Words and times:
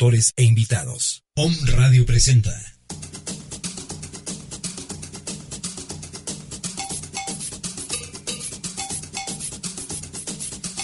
autores 0.00 0.32
e 0.38 0.44
invitados. 0.44 1.24
Om 1.36 1.54
Radio 1.76 2.06
presenta. 2.06 2.50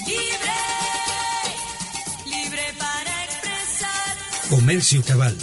Libre, 0.07 0.57
libre 2.27 2.61
para 2.79 3.25
expresar. 3.25 4.51
Comercio 4.51 5.03
Cabal. 5.03 5.35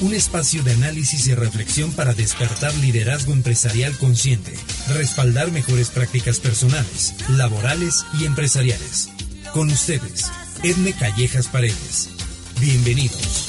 Un 0.00 0.14
espacio 0.14 0.62
de 0.62 0.72
análisis 0.72 1.26
y 1.26 1.34
reflexión 1.34 1.92
para 1.92 2.14
despertar 2.14 2.74
liderazgo 2.76 3.34
empresarial 3.34 3.94
consciente, 3.98 4.54
respaldar 4.94 5.52
mejores 5.52 5.90
prácticas 5.90 6.40
personales, 6.40 7.14
laborales 7.28 8.06
y 8.18 8.24
empresariales. 8.24 9.10
Con 9.52 9.68
ustedes, 9.70 10.30
Edme 10.62 10.92
Callejas 10.92 11.48
Paredes. 11.48 12.08
Bienvenidos. 12.60 13.46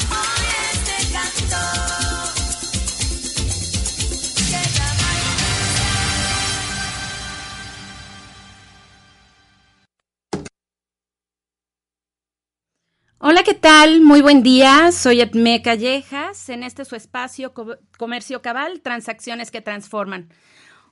Hola, 13.21 13.43
¿qué 13.43 13.53
tal? 13.53 14.01
Muy 14.01 14.21
buen 14.21 14.43
día. 14.43 14.91
Soy 14.91 15.21
Edme 15.21 15.61
Callejas 15.61 16.47
en 16.49 16.63
este 16.63 16.85
su 16.85 16.95
espacio 16.95 17.53
Co- 17.53 17.77
Comercio 17.97 18.41
Cabal, 18.41 18.81
transacciones 18.81 19.51
que 19.51 19.61
transforman. 19.61 20.29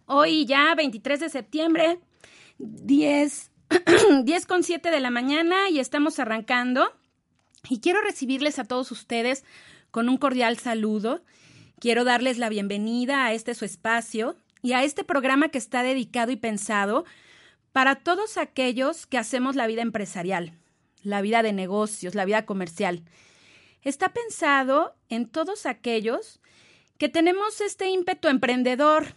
Hoy 0.05 0.45
ya 0.45 0.75
23 0.75 1.19
de 1.21 1.29
septiembre, 1.29 1.99
10, 2.57 3.51
10 4.23 4.45
con 4.45 4.63
7 4.63 4.91
de 4.91 4.99
la 4.99 5.09
mañana 5.09 5.69
y 5.69 5.79
estamos 5.79 6.19
arrancando. 6.19 6.91
Y 7.69 7.79
quiero 7.79 8.01
recibirles 8.01 8.59
a 8.59 8.63
todos 8.63 8.91
ustedes 8.91 9.43
con 9.91 10.09
un 10.09 10.17
cordial 10.17 10.57
saludo. 10.57 11.21
Quiero 11.79 12.03
darles 12.03 12.37
la 12.37 12.49
bienvenida 12.49 13.25
a 13.25 13.33
este 13.33 13.53
su 13.55 13.65
espacio 13.65 14.35
y 14.61 14.73
a 14.73 14.83
este 14.83 15.03
programa 15.03 15.49
que 15.49 15.57
está 15.57 15.83
dedicado 15.83 16.31
y 16.31 16.37
pensado 16.37 17.05
para 17.71 17.95
todos 17.95 18.37
aquellos 18.37 19.05
que 19.05 19.17
hacemos 19.17 19.55
la 19.55 19.67
vida 19.67 19.81
empresarial, 19.81 20.53
la 21.03 21.21
vida 21.21 21.43
de 21.43 21.53
negocios, 21.53 22.15
la 22.15 22.25
vida 22.25 22.45
comercial. 22.45 23.03
Está 23.83 24.09
pensado 24.09 24.95
en 25.09 25.27
todos 25.27 25.65
aquellos 25.65 26.39
que 26.97 27.09
tenemos 27.09 27.61
este 27.61 27.89
ímpetu 27.89 28.27
emprendedor 28.27 29.13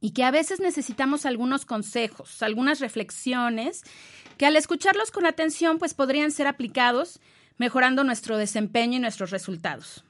y 0.00 0.12
que 0.12 0.24
a 0.24 0.30
veces 0.30 0.60
necesitamos 0.60 1.26
algunos 1.26 1.66
consejos, 1.66 2.42
algunas 2.42 2.80
reflexiones 2.80 3.82
que 4.38 4.46
al 4.46 4.56
escucharlos 4.56 5.10
con 5.10 5.26
atención 5.26 5.78
pues 5.78 5.94
podrían 5.94 6.30
ser 6.30 6.46
aplicados 6.46 7.20
mejorando 7.58 8.04
nuestro 8.04 8.38
desempeño 8.38 8.96
y 8.96 9.00
nuestros 9.00 9.30
resultados. 9.30 10.04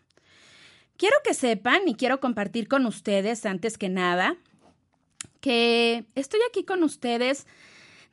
Quiero 0.97 1.17
que 1.25 1.35
sepan 1.35 1.89
y 1.89 1.95
quiero 1.95 2.21
compartir 2.21 2.69
con 2.69 2.87
ustedes 2.87 3.45
antes 3.47 3.77
que 3.77 3.89
nada 3.89 4.37
que 5.41 6.05
estoy 6.15 6.41
aquí 6.49 6.65
con 6.65 6.83
ustedes 6.83 7.47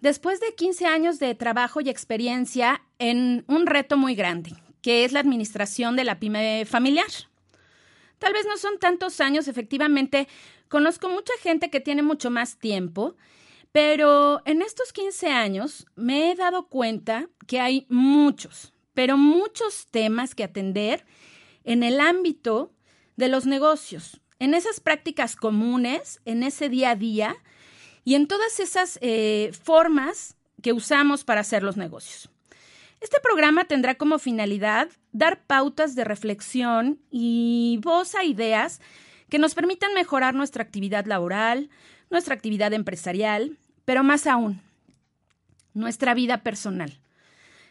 después 0.02 0.40
de 0.40 0.56
15 0.56 0.86
años 0.86 1.20
de 1.20 1.36
trabajo 1.36 1.82
y 1.82 1.90
experiencia 1.90 2.82
en 3.00 3.44
un 3.48 3.66
reto 3.68 3.98
muy 3.98 4.16
grande, 4.16 4.54
que 4.82 5.06
es 5.06 5.12
la 5.12 5.20
administración 5.20 5.96
de 5.96 6.04
la 6.04 6.20
pyme 6.20 6.66
familiar. 6.66 7.08
Tal 8.20 8.34
vez 8.34 8.46
no 8.46 8.58
son 8.58 8.80
tantos 8.80 9.22
años, 9.22 9.48
efectivamente, 9.48 10.28
conozco 10.70 11.10
mucha 11.10 11.34
gente 11.42 11.70
que 11.70 11.80
tiene 11.80 12.02
mucho 12.02 12.30
más 12.30 12.58
tiempo, 12.58 13.16
pero 13.72 14.42
en 14.46 14.62
estos 14.62 14.92
15 14.92 15.28
años 15.28 15.86
me 15.96 16.32
he 16.32 16.36
dado 16.36 16.68
cuenta 16.68 17.30
que 17.46 17.60
hay 17.60 17.86
muchos, 17.90 18.74
pero 18.94 19.18
muchos 19.18 19.88
temas 19.92 20.34
que 20.34 20.44
atender 20.44 21.06
en 21.64 21.84
el 21.84 22.00
ámbito 22.00 22.72
de 23.18 23.28
los 23.28 23.46
negocios, 23.46 24.22
en 24.40 24.54
esas 24.54 24.80
prácticas 24.80 25.36
comunes, 25.36 26.22
en 26.26 26.44
ese 26.44 26.70
día 26.70 26.92
a 26.92 26.96
día 26.96 27.36
y 28.04 28.16
en 28.16 28.28
todas 28.28 28.60
esas 28.60 28.98
eh, 29.02 29.52
formas 29.64 30.36
que 30.62 30.74
usamos 30.74 31.24
para 31.24 31.42
hacer 31.42 31.62
los 31.62 31.78
negocios. 31.78 32.30
Este 33.00 33.20
programa 33.22 33.66
tendrá 33.66 33.96
como 33.96 34.18
finalidad 34.18 34.90
dar 35.12 35.44
pautas 35.46 35.96
de 35.96 36.04
reflexión 36.04 37.00
y 37.12 37.80
voz 37.84 38.16
a 38.16 38.24
ideas 38.24 38.82
que 39.30 39.40
nos 39.40 39.54
permitan 39.54 39.94
mejorar 39.94 40.34
nuestra 40.34 40.64
actividad 40.64 41.06
laboral, 41.06 41.70
nuestra 42.10 42.34
actividad 42.34 42.74
empresarial, 42.74 43.58
pero 43.86 44.04
más 44.04 44.26
aún, 44.26 44.62
nuestra 45.74 46.14
vida 46.14 46.42
personal. 46.44 47.00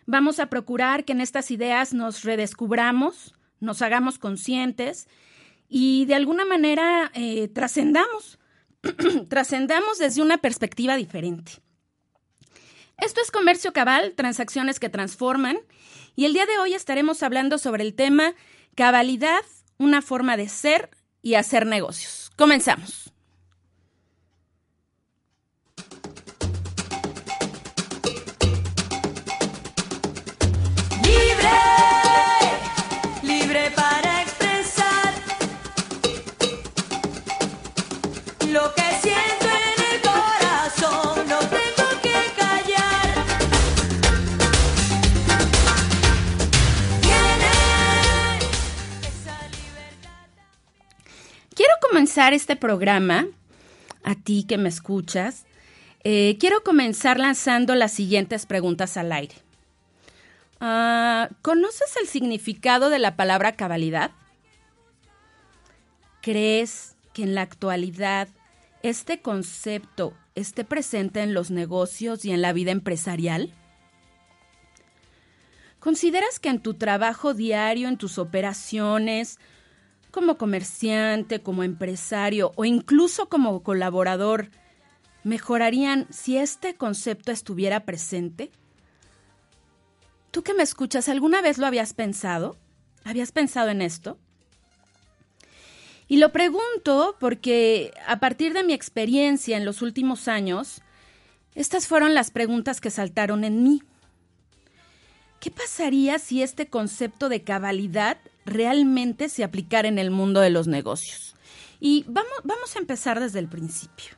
Vamos 0.07 0.39
a 0.39 0.47
procurar 0.47 1.05
que 1.05 1.13
en 1.13 1.21
estas 1.21 1.51
ideas 1.51 1.93
nos 1.93 2.23
redescubramos, 2.23 3.35
nos 3.59 3.83
hagamos 3.83 4.19
conscientes 4.19 5.09
y 5.69 6.05
de 6.05 6.15
alguna 6.15 6.45
manera 6.45 7.11
eh, 7.15 7.49
trascendamos, 7.49 8.39
trascendamos 9.29 9.99
desde 9.99 10.23
una 10.23 10.39
perspectiva 10.39 10.95
diferente. 10.97 11.53
Esto 12.99 13.21
es 13.21 13.31
Comercio 13.31 13.73
Cabal, 13.73 14.15
transacciones 14.17 14.81
que 14.81 14.89
transforman, 14.89 15.59
y 16.15 16.25
el 16.25 16.33
día 16.33 16.47
de 16.47 16.59
hoy 16.59 16.73
estaremos 16.73 17.23
hablando 17.23 17.59
sobre 17.59 17.83
el 17.83 17.95
tema 17.95 18.35
cabalidad, 18.75 19.43
una 19.77 20.01
forma 20.01 20.37
de 20.39 20.49
ser 20.49 20.91
y 21.21 21.35
hacer 21.35 21.67
negocios. 21.67 22.31
Comenzamos. 22.37 23.13
Este 52.17 52.57
programa, 52.57 53.27
a 54.03 54.15
ti 54.15 54.45
que 54.49 54.57
me 54.57 54.71
escuchas, 54.71 55.45
eh, 56.03 56.37
quiero 56.41 56.63
comenzar 56.63 57.19
lanzando 57.21 57.75
las 57.75 57.93
siguientes 57.93 58.47
preguntas 58.47 58.97
al 58.97 59.13
aire. 59.13 59.35
Ah, 60.61 61.29
¿Conoces 61.43 61.95
el 62.01 62.09
significado 62.09 62.89
de 62.89 62.99
la 62.99 63.17
palabra 63.17 63.53
cabalidad? 63.53 64.13
¿Crees 66.23 66.97
que 67.13 67.23
en 67.23 67.35
la 67.35 67.43
actualidad 67.43 68.29
este 68.83 69.21
concepto 69.21 70.15
esté 70.35 70.65
presente 70.65 71.21
en 71.21 71.35
los 71.35 71.51
negocios 71.51 72.25
y 72.25 72.33
en 72.33 72.41
la 72.41 72.55
vida 72.55 72.71
empresarial? 72.71 73.53
¿Consideras 75.81 76.41
que 76.41 76.49
en 76.49 76.61
tu 76.61 76.75
trabajo 76.75 77.35
diario, 77.35 77.89
en 77.89 77.99
tus 77.99 78.17
operaciones, 78.17 79.39
como 80.17 80.39
comerciante, 80.39 81.43
como 81.43 81.63
empresario 81.63 82.53
o 82.57 82.65
incluso 82.65 83.29
como 83.29 83.63
colaborador, 83.63 84.49
mejorarían 85.25 86.07
si 86.09 86.39
este 86.39 86.75
concepto 86.75 87.33
estuviera 87.33 87.81
presente? 87.85 88.51
¿Tú 90.31 90.43
que 90.43 90.55
me 90.55 90.63
escuchas, 90.63 91.11
alguna 91.11 91.43
vez 91.43 91.59
lo 91.59 91.67
habías 91.67 91.93
pensado? 91.93 92.57
¿Habías 93.05 93.31
pensado 93.31 93.69
en 93.69 93.83
esto? 93.83 94.19
Y 96.09 96.17
lo 96.17 96.33
pregunto 96.33 97.17
porque 97.21 97.93
a 98.07 98.19
partir 98.19 98.55
de 98.55 98.65
mi 98.65 98.73
experiencia 98.73 99.59
en 99.59 99.67
los 99.67 99.83
últimos 99.83 100.29
años, 100.29 100.81
estas 101.55 101.87
fueron 101.87 102.15
las 102.15 102.31
preguntas 102.31 102.81
que 102.81 102.91
saltaron 102.91 103.45
en 103.45 103.63
mí. 103.63 103.83
¿Qué 105.41 105.51
pasaría 105.51 106.19
si 106.19 106.43
este 106.43 106.69
concepto 106.69 107.29
de 107.29 107.43
cabalidad 107.43 108.17
realmente 108.47 109.29
se 109.29 109.45
aplicara 109.45 109.89
en 109.89 109.99
el 109.99 110.11
mundo 110.11 110.41
de 110.41 110.51
los 110.51 110.67
negocios? 110.67 111.35
Y 111.81 112.05
vamos, 112.09 112.33
vamos 112.45 112.75
a 112.75 112.79
empezar 112.79 113.21
desde 113.21 113.39
el 113.39 113.49
principio. 113.49 114.17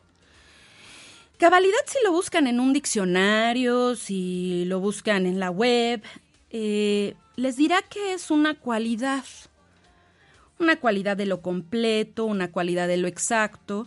Cabalidad 1.39 1.79
si 1.87 1.99
lo 2.05 2.13
buscan 2.13 2.47
en 2.47 2.59
un 2.59 2.73
diccionario, 2.73 3.95
si 3.95 4.65
lo 4.67 4.81
buscan 4.81 5.25
en 5.25 5.39
la 5.39 5.51
web, 5.51 6.03
eh, 6.51 7.15
les 7.37 7.57
dirá 7.57 7.83
que 7.83 8.13
es 8.13 8.31
una 8.31 8.55
cualidad. 8.55 9.25
Una 10.59 10.81
cualidad 10.81 11.17
de 11.17 11.27
lo 11.27 11.41
completo, 11.41 12.25
una 12.25 12.51
cualidad 12.51 12.89
de 12.89 12.97
lo 12.97 13.07
exacto, 13.07 13.87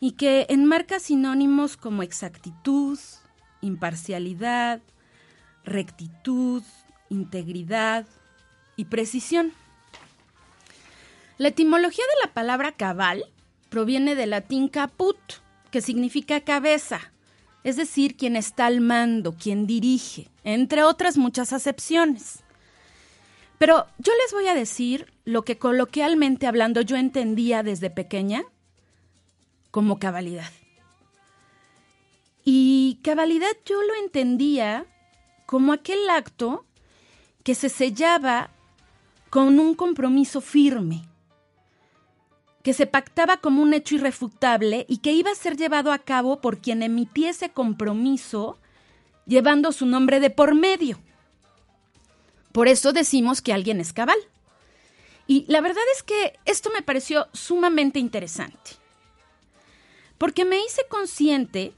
y 0.00 0.12
que 0.12 0.44
enmarca 0.50 1.00
sinónimos 1.00 1.78
como 1.78 2.02
exactitud, 2.02 2.98
imparcialidad, 3.62 4.82
rectitud, 5.64 6.62
integridad 7.08 8.06
y 8.76 8.84
precisión. 8.84 9.52
La 11.42 11.48
etimología 11.48 12.04
de 12.04 12.24
la 12.28 12.32
palabra 12.32 12.70
cabal 12.70 13.24
proviene 13.68 14.14
del 14.14 14.30
latín 14.30 14.68
caput, 14.68 15.18
que 15.72 15.80
significa 15.80 16.42
cabeza, 16.42 17.12
es 17.64 17.74
decir, 17.74 18.16
quien 18.16 18.36
está 18.36 18.66
al 18.66 18.80
mando, 18.80 19.32
quien 19.32 19.66
dirige, 19.66 20.28
entre 20.44 20.84
otras 20.84 21.18
muchas 21.18 21.52
acepciones. 21.52 22.44
Pero 23.58 23.88
yo 23.98 24.12
les 24.22 24.32
voy 24.32 24.46
a 24.46 24.54
decir 24.54 25.12
lo 25.24 25.44
que 25.44 25.58
coloquialmente 25.58 26.46
hablando 26.46 26.80
yo 26.80 26.94
entendía 26.94 27.64
desde 27.64 27.90
pequeña 27.90 28.44
como 29.72 29.98
cabalidad. 29.98 30.52
Y 32.44 33.00
cabalidad 33.02 33.50
yo 33.66 33.82
lo 33.82 33.96
entendía 33.96 34.86
como 35.46 35.72
aquel 35.72 36.08
acto 36.08 36.64
que 37.42 37.56
se 37.56 37.68
sellaba 37.68 38.50
con 39.28 39.58
un 39.58 39.74
compromiso 39.74 40.40
firme, 40.40 41.02
que 42.62 42.72
se 42.72 42.86
pactaba 42.86 43.38
como 43.38 43.62
un 43.62 43.74
hecho 43.74 43.96
irrefutable 43.96 44.86
y 44.88 44.98
que 44.98 45.12
iba 45.12 45.30
a 45.30 45.34
ser 45.34 45.56
llevado 45.56 45.92
a 45.92 45.98
cabo 45.98 46.40
por 46.40 46.58
quien 46.58 46.82
emitiese 46.82 47.50
compromiso 47.50 48.58
llevando 49.26 49.72
su 49.72 49.86
nombre 49.86 50.20
de 50.20 50.30
por 50.30 50.54
medio. 50.54 50.98
Por 52.52 52.68
eso 52.68 52.92
decimos 52.92 53.40
que 53.40 53.52
alguien 53.52 53.80
es 53.80 53.92
cabal. 53.92 54.18
Y 55.26 55.44
la 55.48 55.60
verdad 55.60 55.82
es 55.94 56.02
que 56.02 56.38
esto 56.44 56.70
me 56.74 56.82
pareció 56.82 57.28
sumamente 57.32 57.98
interesante, 57.98 58.72
porque 60.18 60.44
me 60.44 60.58
hice 60.58 60.82
consciente 60.88 61.72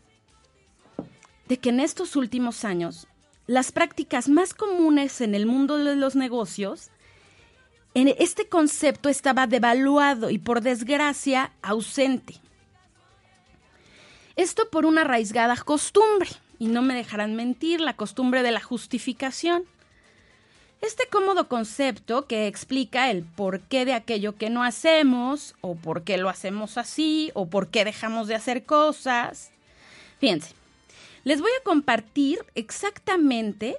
de 1.46 1.58
que 1.58 1.68
en 1.68 1.80
estos 1.80 2.16
últimos 2.16 2.64
años 2.64 3.06
las 3.46 3.70
prácticas 3.70 4.28
más 4.28 4.54
comunes 4.54 5.20
en 5.20 5.34
el 5.34 5.44
mundo 5.44 5.76
de 5.76 5.94
los 5.94 6.16
negocios, 6.16 6.90
en 7.94 8.08
este 8.18 8.48
concepto 8.48 9.08
estaba 9.08 9.46
devaluado 9.46 10.30
y 10.30 10.38
por 10.38 10.60
desgracia 10.60 11.52
ausente. 11.62 12.34
Esto 14.36 14.68
por 14.68 14.84
una 14.84 15.02
arraigada 15.02 15.56
costumbre, 15.56 16.28
y 16.58 16.66
no 16.66 16.82
me 16.82 16.94
dejarán 16.94 17.36
mentir, 17.36 17.80
la 17.80 17.94
costumbre 17.94 18.42
de 18.42 18.50
la 18.50 18.60
justificación. 18.60 19.64
Este 20.80 21.06
cómodo 21.06 21.48
concepto 21.48 22.26
que 22.26 22.48
explica 22.48 23.10
el 23.10 23.22
porqué 23.22 23.84
de 23.84 23.94
aquello 23.94 24.36
que 24.36 24.50
no 24.50 24.64
hacemos, 24.64 25.54
o 25.60 25.76
por 25.76 26.02
qué 26.02 26.18
lo 26.18 26.28
hacemos 26.28 26.76
así, 26.76 27.30
o 27.34 27.46
por 27.46 27.68
qué 27.68 27.84
dejamos 27.84 28.26
de 28.26 28.34
hacer 28.34 28.64
cosas. 28.64 29.52
Fíjense, 30.18 30.52
les 31.22 31.40
voy 31.40 31.50
a 31.58 31.62
compartir 31.62 32.44
exactamente 32.56 33.76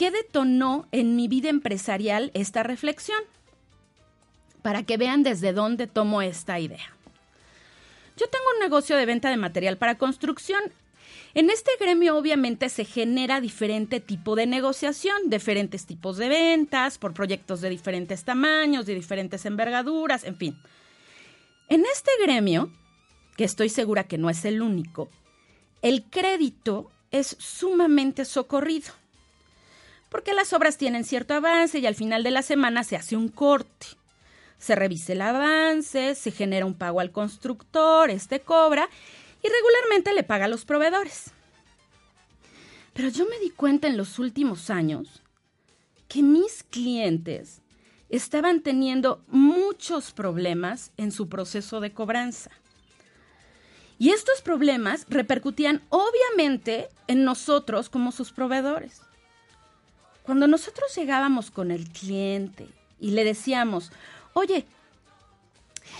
qué 0.00 0.10
detonó 0.10 0.88
en 0.92 1.14
mi 1.14 1.28
vida 1.28 1.50
empresarial 1.50 2.30
esta 2.32 2.62
reflexión, 2.62 3.20
para 4.62 4.82
que 4.82 4.96
vean 4.96 5.22
desde 5.22 5.52
dónde 5.52 5.86
tomo 5.86 6.22
esta 6.22 6.58
idea. 6.58 6.96
Yo 8.16 8.26
tengo 8.28 8.46
un 8.54 8.60
negocio 8.62 8.96
de 8.96 9.04
venta 9.04 9.28
de 9.28 9.36
material 9.36 9.76
para 9.76 9.98
construcción. 9.98 10.62
En 11.34 11.50
este 11.50 11.72
gremio 11.78 12.16
obviamente 12.16 12.70
se 12.70 12.86
genera 12.86 13.42
diferente 13.42 14.00
tipo 14.00 14.36
de 14.36 14.46
negociación, 14.46 15.28
diferentes 15.28 15.84
tipos 15.84 16.16
de 16.16 16.30
ventas, 16.30 16.96
por 16.96 17.12
proyectos 17.12 17.60
de 17.60 17.68
diferentes 17.68 18.24
tamaños, 18.24 18.86
de 18.86 18.94
diferentes 18.94 19.44
envergaduras, 19.44 20.24
en 20.24 20.36
fin. 20.36 20.58
En 21.68 21.84
este 21.84 22.10
gremio, 22.22 22.72
que 23.36 23.44
estoy 23.44 23.68
segura 23.68 24.04
que 24.04 24.16
no 24.16 24.30
es 24.30 24.46
el 24.46 24.62
único, 24.62 25.10
el 25.82 26.04
crédito 26.04 26.90
es 27.10 27.36
sumamente 27.38 28.24
socorrido, 28.24 28.94
porque 30.10 30.34
las 30.34 30.52
obras 30.52 30.76
tienen 30.76 31.04
cierto 31.04 31.34
avance 31.34 31.78
y 31.78 31.86
al 31.86 31.94
final 31.94 32.22
de 32.22 32.32
la 32.32 32.42
semana 32.42 32.84
se 32.84 32.96
hace 32.96 33.16
un 33.16 33.28
corte. 33.28 33.86
Se 34.58 34.74
revisa 34.74 35.14
el 35.14 35.22
avance, 35.22 36.14
se 36.14 36.30
genera 36.32 36.66
un 36.66 36.74
pago 36.74 37.00
al 37.00 37.12
constructor, 37.12 38.10
este 38.10 38.40
cobra 38.40 38.90
y 39.42 39.48
regularmente 39.48 40.12
le 40.12 40.22
paga 40.22 40.44
a 40.44 40.48
los 40.48 40.66
proveedores. 40.66 41.30
Pero 42.92 43.08
yo 43.08 43.24
me 43.26 43.38
di 43.38 43.50
cuenta 43.50 43.86
en 43.86 43.96
los 43.96 44.18
últimos 44.18 44.68
años 44.68 45.22
que 46.08 46.22
mis 46.22 46.64
clientes 46.64 47.62
estaban 48.10 48.60
teniendo 48.60 49.22
muchos 49.28 50.12
problemas 50.12 50.92
en 50.96 51.12
su 51.12 51.28
proceso 51.28 51.80
de 51.80 51.92
cobranza. 51.94 52.50
Y 53.98 54.10
estos 54.10 54.42
problemas 54.42 55.06
repercutían 55.08 55.82
obviamente 55.90 56.88
en 57.06 57.24
nosotros 57.24 57.88
como 57.88 58.12
sus 58.12 58.32
proveedores. 58.32 59.02
Cuando 60.22 60.46
nosotros 60.46 60.94
llegábamos 60.94 61.50
con 61.50 61.70
el 61.70 61.88
cliente 61.88 62.68
y 63.00 63.12
le 63.12 63.24
decíamos, 63.24 63.90
oye, 64.34 64.66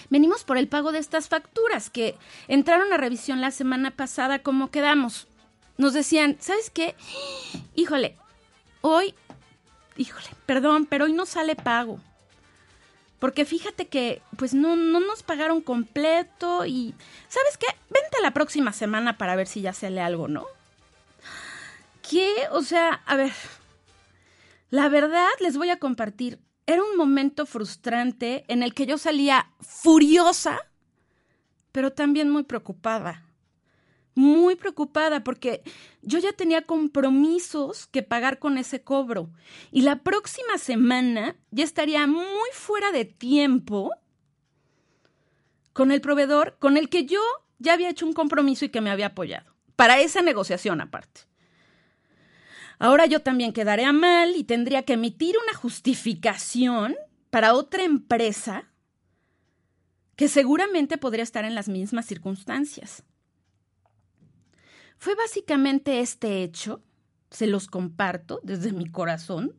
venimos 0.09 0.45
por 0.45 0.59
el 0.59 0.69
pago 0.69 0.93
de 0.93 0.99
estas 0.99 1.29
facturas 1.29 1.91
que 1.91 2.17
entraron 2.49 2.93
a 2.93 2.97
revisión 2.97 3.41
la 3.41 3.51
semana 3.51 3.91
pasada, 3.91 4.41
¿cómo 4.41 4.71
quedamos? 4.71 5.27
Nos 5.79 5.95
decían, 5.95 6.37
¿sabes 6.41 6.71
qué? 6.71 6.95
Híjole, 7.75 8.17
hoy, 8.83 9.15
híjole, 9.97 10.29
perdón, 10.47 10.87
pero 10.87 11.07
hoy 11.07 11.13
no 11.13 11.27
sale 11.27 11.57
pago. 11.57 12.01
Porque 13.19 13.45
fíjate 13.45 13.87
que 13.89 14.23
pues 14.37 14.55
no, 14.55 14.77
no 14.77 14.99
nos 15.01 15.23
pagaron 15.23 15.61
completo 15.61 16.65
y 16.65 16.95
¿sabes 17.29 17.59
qué? 17.59 17.67
Vente 17.91 18.17
la 18.23 18.33
próxima 18.33 18.73
semana 18.73 19.19
para 19.19 19.37
ver 19.37 19.47
si 19.47 19.61
ya 19.61 19.75
sale 19.75 20.01
algo, 20.01 20.27
¿no? 20.27 20.47
¿Qué? 22.09 22.33
O 22.51 22.63
sea, 22.63 23.03
a 23.05 23.17
ver, 23.17 23.33
la 24.71 24.89
verdad 24.89 25.29
les 25.41 25.57
voy 25.57 25.71
a 25.71 25.79
compartir. 25.79 26.41
Era 26.67 26.83
un 26.83 26.97
momento 26.97 27.47
frustrante 27.47 28.45
en 28.49 28.63
el 28.63 28.75
que 28.75 28.87
yo 28.87 28.97
salía 28.97 29.51
furiosa, 29.61 30.59
pero 31.73 31.93
también 31.93 32.31
muy 32.31 32.45
preocupada 32.45 33.31
muy 34.15 34.57
preocupada 34.57 35.25
porque 35.25 35.63
yo 36.03 36.19
ya 36.19 36.33
tenía 36.33 36.63
compromisos 36.63 37.87
que 37.87 38.03
pagar 38.03 38.39
con 38.39 38.59
ese 38.59 38.83
cobro 38.83 39.31
y 39.71 39.83
la 39.83 40.03
próxima 40.03 40.59
semana 40.59 41.37
ya 41.51 41.65
estaría 41.65 42.07
muy 42.07 42.51
fuera 42.53 42.93
de 42.93 43.05
tiempo 43.05 43.93
con 45.73 45.93
el 45.93 46.01
proveedor 46.01 46.57
con 46.59 46.77
el 46.77 46.89
que 46.89 47.07
yo 47.07 47.21
ya 47.59 47.73
había 47.73 47.91
hecho 47.91 48.07
un 48.07 48.13
compromiso 48.13 48.65
y 48.65 48.71
que 48.71 48.81
me 48.81 48.91
había 48.91 49.07
apoyado 49.07 49.55
para 49.77 50.01
esa 50.01 50.21
negociación 50.21 50.81
aparte. 50.81 51.23
Ahora 52.81 53.05
yo 53.05 53.21
también 53.21 53.53
quedaré 53.53 53.85
a 53.85 53.93
mal 53.93 54.35
y 54.35 54.43
tendría 54.43 54.85
que 54.85 54.95
emitir 54.95 55.37
una 55.37 55.57
justificación 55.57 56.97
para 57.29 57.53
otra 57.53 57.85
empresa 57.85 58.71
que 60.17 60.29
seguramente 60.29 60.97
podría 60.97 61.23
estar 61.23 61.45
en 61.45 61.55
las 61.55 61.69
mismas 61.69 62.07
circunstancias. 62.07 63.05
Fue 64.97 65.15
básicamente 65.15 66.01
este 66.01 66.43
hecho, 66.43 66.83
se 67.31 67.47
los 67.47 67.67
comparto 67.67 68.41
desde 68.43 68.73
mi 68.73 68.87
corazón, 68.87 69.55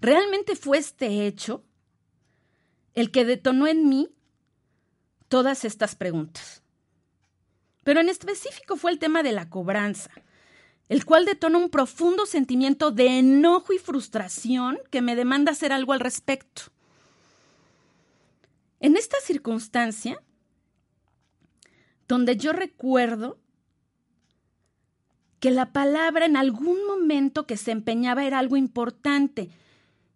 realmente 0.00 0.56
fue 0.56 0.78
este 0.78 1.28
hecho 1.28 1.64
el 2.94 3.12
que 3.12 3.24
detonó 3.24 3.68
en 3.68 3.88
mí 3.88 4.08
todas 5.28 5.64
estas 5.64 5.94
preguntas. 5.94 6.64
Pero 7.84 8.00
en 8.00 8.08
específico 8.08 8.74
fue 8.74 8.90
el 8.90 8.98
tema 8.98 9.22
de 9.22 9.30
la 9.30 9.48
cobranza, 9.48 10.10
el 10.88 11.04
cual 11.04 11.24
detona 11.26 11.58
un 11.58 11.68
profundo 11.68 12.26
sentimiento 12.26 12.90
de 12.90 13.18
enojo 13.18 13.72
y 13.72 13.78
frustración 13.78 14.78
que 14.90 15.02
me 15.02 15.16
demanda 15.16 15.52
hacer 15.52 15.72
algo 15.72 15.92
al 15.92 16.00
respecto. 16.00 16.62
En 18.80 18.96
esta 18.96 19.18
circunstancia, 19.20 20.22
donde 22.06 22.36
yo 22.36 22.52
recuerdo 22.52 23.38
que 25.40 25.50
la 25.50 25.72
palabra 25.72 26.26
en 26.26 26.36
algún 26.36 26.86
momento 26.86 27.46
que 27.46 27.56
se 27.56 27.70
empeñaba 27.70 28.24
era 28.24 28.38
algo 28.38 28.56
importante 28.56 29.50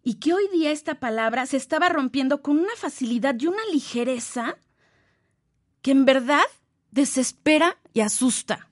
y 0.03 0.15
que 0.15 0.33
hoy 0.33 0.49
día 0.53 0.71
esta 0.71 0.97
palabra 0.97 1.47
se 1.47 1.57
estaba 1.57 1.89
rompiendo 1.89 2.43
con 2.43 2.59
una 2.59 2.75
facilidad 2.77 3.37
y 3.39 3.47
una 3.47 3.65
ligereza 3.73 4.57
que 5.81 5.93
en 5.93 6.05
verdad 6.05 6.43
desespera 6.91 7.77
y 7.93 8.01
asusta. 8.01 8.69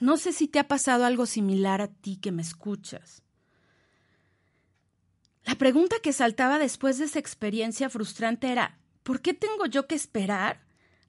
No 0.00 0.16
sé 0.16 0.32
si 0.32 0.48
te 0.48 0.58
ha 0.58 0.68
pasado 0.68 1.04
algo 1.04 1.26
similar 1.26 1.80
a 1.80 1.88
ti 1.88 2.16
que 2.16 2.32
me 2.32 2.42
escuchas. 2.42 3.22
La 5.44 5.56
pregunta 5.56 5.96
que 6.02 6.12
saltaba 6.12 6.58
después 6.58 6.98
de 6.98 7.04
esa 7.06 7.18
experiencia 7.18 7.90
frustrante 7.90 8.50
era, 8.50 8.78
¿por 9.02 9.20
qué 9.20 9.34
tengo 9.34 9.66
yo 9.66 9.86
que 9.86 9.94
esperar 9.94 10.60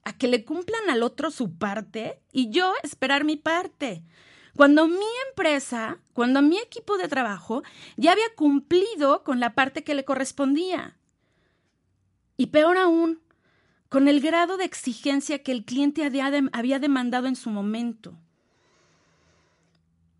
a 0.04 0.12
que 0.12 0.28
le 0.28 0.44
cumplan 0.44 0.90
al 0.90 1.02
otro 1.02 1.30
su 1.30 1.56
parte 1.56 2.20
y 2.32 2.50
yo 2.50 2.72
esperar 2.82 3.24
mi 3.24 3.36
parte. 3.36 4.02
Cuando 4.56 4.86
mi 4.86 5.06
empresa, 5.28 5.98
cuando 6.12 6.42
mi 6.42 6.58
equipo 6.58 6.98
de 6.98 7.08
trabajo 7.08 7.62
ya 7.96 8.12
había 8.12 8.34
cumplido 8.36 9.22
con 9.24 9.40
la 9.40 9.54
parte 9.54 9.84
que 9.84 9.94
le 9.94 10.04
correspondía. 10.04 10.98
Y 12.36 12.46
peor 12.46 12.76
aún, 12.76 13.20
con 13.88 14.08
el 14.08 14.20
grado 14.20 14.56
de 14.56 14.64
exigencia 14.64 15.42
que 15.42 15.52
el 15.52 15.64
cliente 15.64 16.04
había 16.04 16.78
demandado 16.78 17.28
en 17.28 17.36
su 17.36 17.50
momento. 17.50 18.18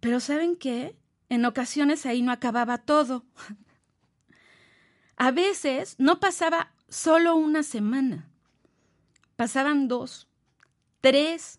Pero 0.02 0.18
¿saben 0.18 0.56
qué? 0.56 0.98
En 1.28 1.44
ocasiones 1.44 2.06
ahí 2.06 2.22
no 2.22 2.32
acababa 2.32 2.78
todo. 2.78 3.24
A 5.16 5.30
veces 5.30 5.94
no 5.98 6.18
pasaba 6.18 6.74
solo 6.88 7.36
una 7.36 7.62
semana 7.62 8.28
Pasaban 9.36 9.88
dos, 9.88 10.28
tres, 11.00 11.58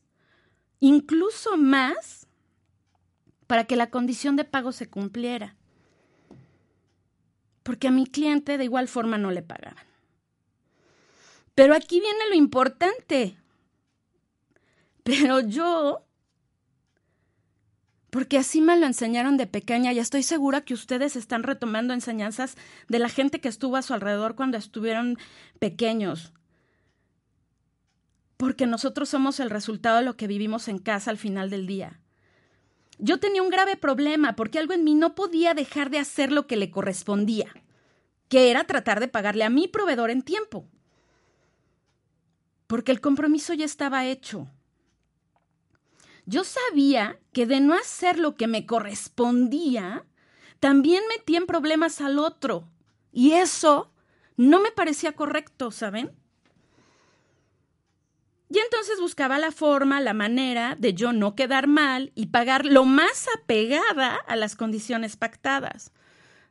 incluso 0.79 1.57
más 1.57 2.27
para 3.47 3.65
que 3.65 3.75
la 3.75 3.89
condición 3.89 4.35
de 4.35 4.45
pago 4.45 4.71
se 4.71 4.89
cumpliera. 4.89 5.55
Porque 7.63 7.88
a 7.88 7.91
mi 7.91 8.05
cliente 8.05 8.57
de 8.57 8.63
igual 8.65 8.88
forma 8.88 9.17
no 9.17 9.31
le 9.31 9.41
pagaban. 9.41 9.85
Pero 11.55 11.75
aquí 11.75 12.00
viene 12.00 12.29
lo 12.29 12.35
importante. 12.35 13.38
Pero 15.03 15.39
yo, 15.39 16.05
porque 18.13 18.38
así 18.38 18.62
me 18.62 18.77
lo 18.77 18.86
enseñaron 18.86 19.38
de 19.38 19.48
pequeña 19.48 19.91
y 19.91 19.98
estoy 19.98 20.22
segura 20.22 20.62
que 20.62 20.75
ustedes 20.75 21.15
están 21.15 21.41
retomando 21.41 21.96
enseñanzas 21.96 22.55
de 22.88 23.00
la 23.00 23.10
gente 23.10 23.41
que 23.41 23.48
estuvo 23.48 23.75
a 23.75 23.82
su 23.82 23.91
alrededor 23.96 24.36
cuando 24.36 24.55
estuvieron 24.55 25.17
pequeños. 25.58 26.32
Porque 28.38 28.67
nosotros 28.67 29.10
somos 29.10 29.39
el 29.39 29.50
resultado 29.50 29.98
de 29.98 30.03
lo 30.03 30.15
que 30.15 30.27
vivimos 30.27 30.67
en 30.67 30.77
casa 30.77 31.10
al 31.10 31.17
final 31.17 31.50
del 31.50 31.65
día. 31.65 32.01
Yo 33.00 33.20
tenía 33.20 33.41
un 33.41 33.50
grave 33.50 33.77
problema 33.77 34.36
porque 34.36 34.60
algo 34.60 34.74
en 34.74 34.84
mí 34.84 34.93
no 34.93 35.15
podía 35.15 35.55
dejar 35.55 35.89
de 35.89 35.98
hacer 35.98 36.32
lo 36.32 36.46
que 36.46 36.55
le 36.55 36.70
correspondía, 36.70 37.51
que 38.29 38.51
era 38.51 38.65
tratar 38.65 39.00
de 39.00 39.08
pagarle 39.08 39.43
a 39.43 39.50
mi 39.50 39.67
proveedor 39.67 40.12
en 40.12 40.22
tiempo. 40.22 40.67
Porque 42.67 42.91
el 42.91 43.01
compromiso 43.01 43.55
ya 43.55 43.65
estaba 43.65 44.05
hecho. 44.05 44.51
Yo 46.25 46.44
sabía 46.44 47.20
que 47.34 47.46
de 47.46 47.60
no 47.60 47.74
hacer 47.74 48.18
lo 48.18 48.36
que 48.36 48.48
me 48.48 48.65
correspondía, 48.65 50.06
también 50.60 51.03
metía 51.10 51.39
en 51.39 51.46
problemas 51.46 52.00
al 52.00 52.20
otro. 52.20 52.70
Y 53.12 53.34
eso 53.34 53.92
no 54.38 54.60
me 54.62 54.72
parecía 54.72 55.13
correcto, 55.13 55.72
¿saben? 55.72 56.12
Y 58.50 58.60
entonces 58.60 59.00
buscaba 59.00 59.39
la 59.39 59.51
forma, 59.51 60.00
la 60.00 60.13
manera 60.13 60.75
de 60.77 60.94
yo 60.94 61.12
no 61.12 61.36
quedar 61.36 61.68
mal 61.68 62.12
y 62.13 62.27
pagar 62.27 62.65
lo 62.65 62.86
más 62.86 63.27
apegada 63.36 64.15
a 64.15 64.36
las 64.36 64.56
condiciones 64.56 65.18
pactadas. 65.18 65.92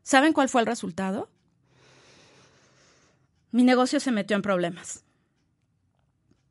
¿Saben 0.03 0.33
cuál 0.33 0.49
fue 0.49 0.63
el 0.63 0.67
resultado? 0.67 1.31
Mi 3.53 3.63
negocio 3.63 4.01
se 4.01 4.11
metió 4.11 4.35
en 4.35 4.43
problemas. 4.43 5.05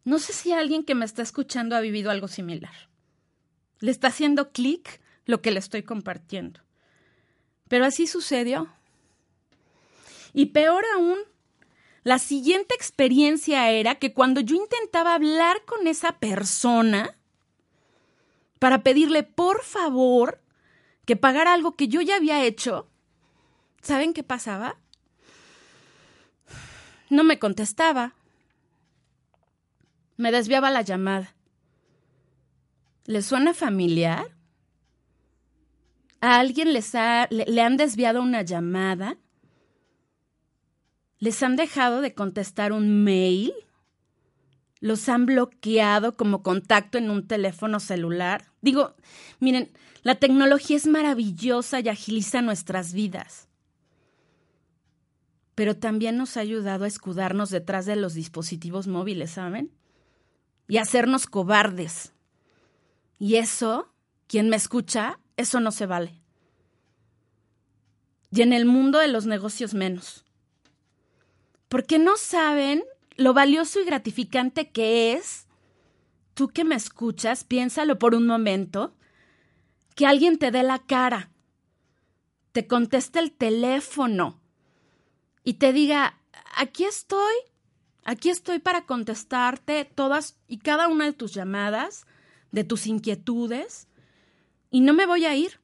No 0.05 0.19
sé 0.19 0.33
si 0.33 0.53
alguien 0.53 0.83
que 0.83 0.95
me 0.95 1.03
está 1.03 1.21
escuchando 1.21 1.75
ha 1.75 1.81
vivido 1.81 2.11
algo 2.11 2.27
similar. 2.27 2.90
Le 3.81 3.91
está 3.91 4.07
haciendo 4.07 4.51
clic 4.51 5.01
lo 5.25 5.41
que 5.41 5.51
le 5.51 5.59
estoy 5.59 5.83
compartiendo. 5.83 6.61
Pero 7.67 7.85
así 7.85 8.07
sucedió. 8.07 8.69
Y 10.33 10.47
peor 10.47 10.83
aún, 10.95 11.17
la 12.03 12.19
siguiente 12.19 12.73
experiencia 12.73 13.69
era 13.69 13.95
que 13.95 14.13
cuando 14.13 14.41
yo 14.41 14.55
intentaba 14.55 15.13
hablar 15.13 15.65
con 15.65 15.87
esa 15.87 16.19
persona 16.19 17.15
para 18.59 18.83
pedirle 18.83 19.23
por 19.23 19.63
favor 19.63 20.41
que 21.05 21.15
pagara 21.15 21.53
algo 21.53 21.75
que 21.75 21.87
yo 21.87 22.01
ya 22.01 22.15
había 22.15 22.43
hecho, 22.43 22.87
¿saben 23.81 24.13
qué 24.13 24.23
pasaba? 24.23 24.77
No 27.09 27.23
me 27.23 27.39
contestaba. 27.39 28.13
Me 30.17 30.31
desviaba 30.31 30.71
la 30.71 30.81
llamada. 30.81 31.35
¿Le 33.11 33.21
suena 33.21 33.53
familiar? 33.53 34.37
¿A 36.21 36.39
alguien 36.39 36.71
les 36.71 36.95
ha, 36.95 37.27
le, 37.29 37.43
le 37.43 37.61
han 37.61 37.75
desviado 37.75 38.21
una 38.21 38.41
llamada? 38.41 39.17
¿Les 41.19 41.43
han 41.43 41.57
dejado 41.57 41.99
de 41.99 42.13
contestar 42.13 42.71
un 42.71 43.03
mail? 43.03 43.51
¿Los 44.79 45.09
han 45.09 45.25
bloqueado 45.25 46.15
como 46.15 46.41
contacto 46.41 46.97
en 46.97 47.09
un 47.09 47.27
teléfono 47.27 47.81
celular? 47.81 48.45
Digo, 48.61 48.95
miren, 49.41 49.73
la 50.03 50.15
tecnología 50.15 50.77
es 50.77 50.87
maravillosa 50.87 51.81
y 51.81 51.89
agiliza 51.89 52.41
nuestras 52.41 52.93
vidas. 52.93 53.49
Pero 55.53 55.75
también 55.75 56.15
nos 56.15 56.37
ha 56.37 56.39
ayudado 56.39 56.85
a 56.85 56.87
escudarnos 56.87 57.49
detrás 57.49 57.85
de 57.85 57.97
los 57.97 58.13
dispositivos 58.13 58.87
móviles, 58.87 59.31
¿saben? 59.31 59.69
Y 60.69 60.77
a 60.77 60.83
hacernos 60.83 61.27
cobardes. 61.27 62.13
Y 63.21 63.35
eso, 63.35 63.93
quien 64.27 64.49
me 64.49 64.57
escucha, 64.57 65.19
eso 65.37 65.61
no 65.61 65.71
se 65.71 65.85
vale. 65.85 66.19
Y 68.31 68.41
en 68.41 68.51
el 68.51 68.65
mundo 68.65 68.99
de 68.99 69.07
los 69.07 69.25
negocios 69.25 69.73
menos 69.73 70.25
porque 71.71 71.99
no 71.99 72.17
saben 72.17 72.83
lo 73.15 73.33
valioso 73.33 73.79
y 73.79 73.85
gratificante 73.85 74.71
que 74.71 75.13
es, 75.13 75.47
tú 76.33 76.49
que 76.49 76.65
me 76.65 76.75
escuchas, 76.75 77.45
piénsalo 77.45 77.97
por 77.97 78.13
un 78.13 78.27
momento, 78.27 78.93
que 79.95 80.05
alguien 80.05 80.37
te 80.37 80.51
dé 80.51 80.63
la 80.63 80.79
cara, 80.79 81.31
te 82.51 82.67
conteste 82.67 83.19
el 83.19 83.31
teléfono 83.31 84.41
y 85.45 85.53
te 85.53 85.71
diga, 85.71 86.19
aquí 86.57 86.83
estoy, 86.83 87.35
aquí 88.03 88.29
estoy 88.29 88.59
para 88.59 88.85
contestarte 88.85 89.85
todas 89.85 90.37
y 90.49 90.57
cada 90.57 90.89
una 90.89 91.05
de 91.05 91.13
tus 91.13 91.33
llamadas, 91.33 92.05
de 92.51 92.63
tus 92.63 92.87
inquietudes, 92.87 93.87
y 94.69 94.81
no 94.81 94.93
me 94.93 95.05
voy 95.05 95.25
a 95.25 95.35
ir. 95.35 95.59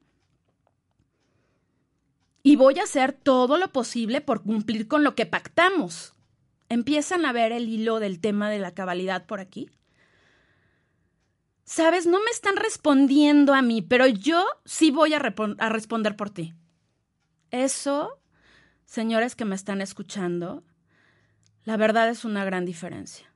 Y 2.43 2.55
voy 2.55 2.79
a 2.79 2.83
hacer 2.83 3.13
todo 3.13 3.57
lo 3.57 3.71
posible 3.71 4.21
por 4.21 4.43
cumplir 4.43 4.87
con 4.87 5.03
lo 5.03 5.15
que 5.15 5.25
pactamos. 5.25 6.13
¿Empiezan 6.69 7.25
a 7.25 7.31
ver 7.31 7.51
el 7.51 7.67
hilo 7.67 7.99
del 7.99 8.19
tema 8.19 8.49
de 8.49 8.59
la 8.59 8.73
cabalidad 8.73 9.25
por 9.25 9.39
aquí? 9.39 9.69
Sabes, 11.63 12.05
no 12.07 12.19
me 12.23 12.31
están 12.31 12.55
respondiendo 12.55 13.53
a 13.53 13.61
mí, 13.61 13.81
pero 13.81 14.07
yo 14.07 14.45
sí 14.63 14.91
voy 14.91 15.13
a, 15.13 15.17
a 15.17 15.69
responder 15.69 16.15
por 16.15 16.29
ti. 16.29 16.53
Eso, 17.51 18.21
señores 18.85 19.35
que 19.35 19.45
me 19.45 19.55
están 19.55 19.81
escuchando, 19.81 20.63
la 21.63 21.75
verdad 21.75 22.09
es 22.09 22.23
una 22.23 22.45
gran 22.45 22.65
diferencia. 22.65 23.33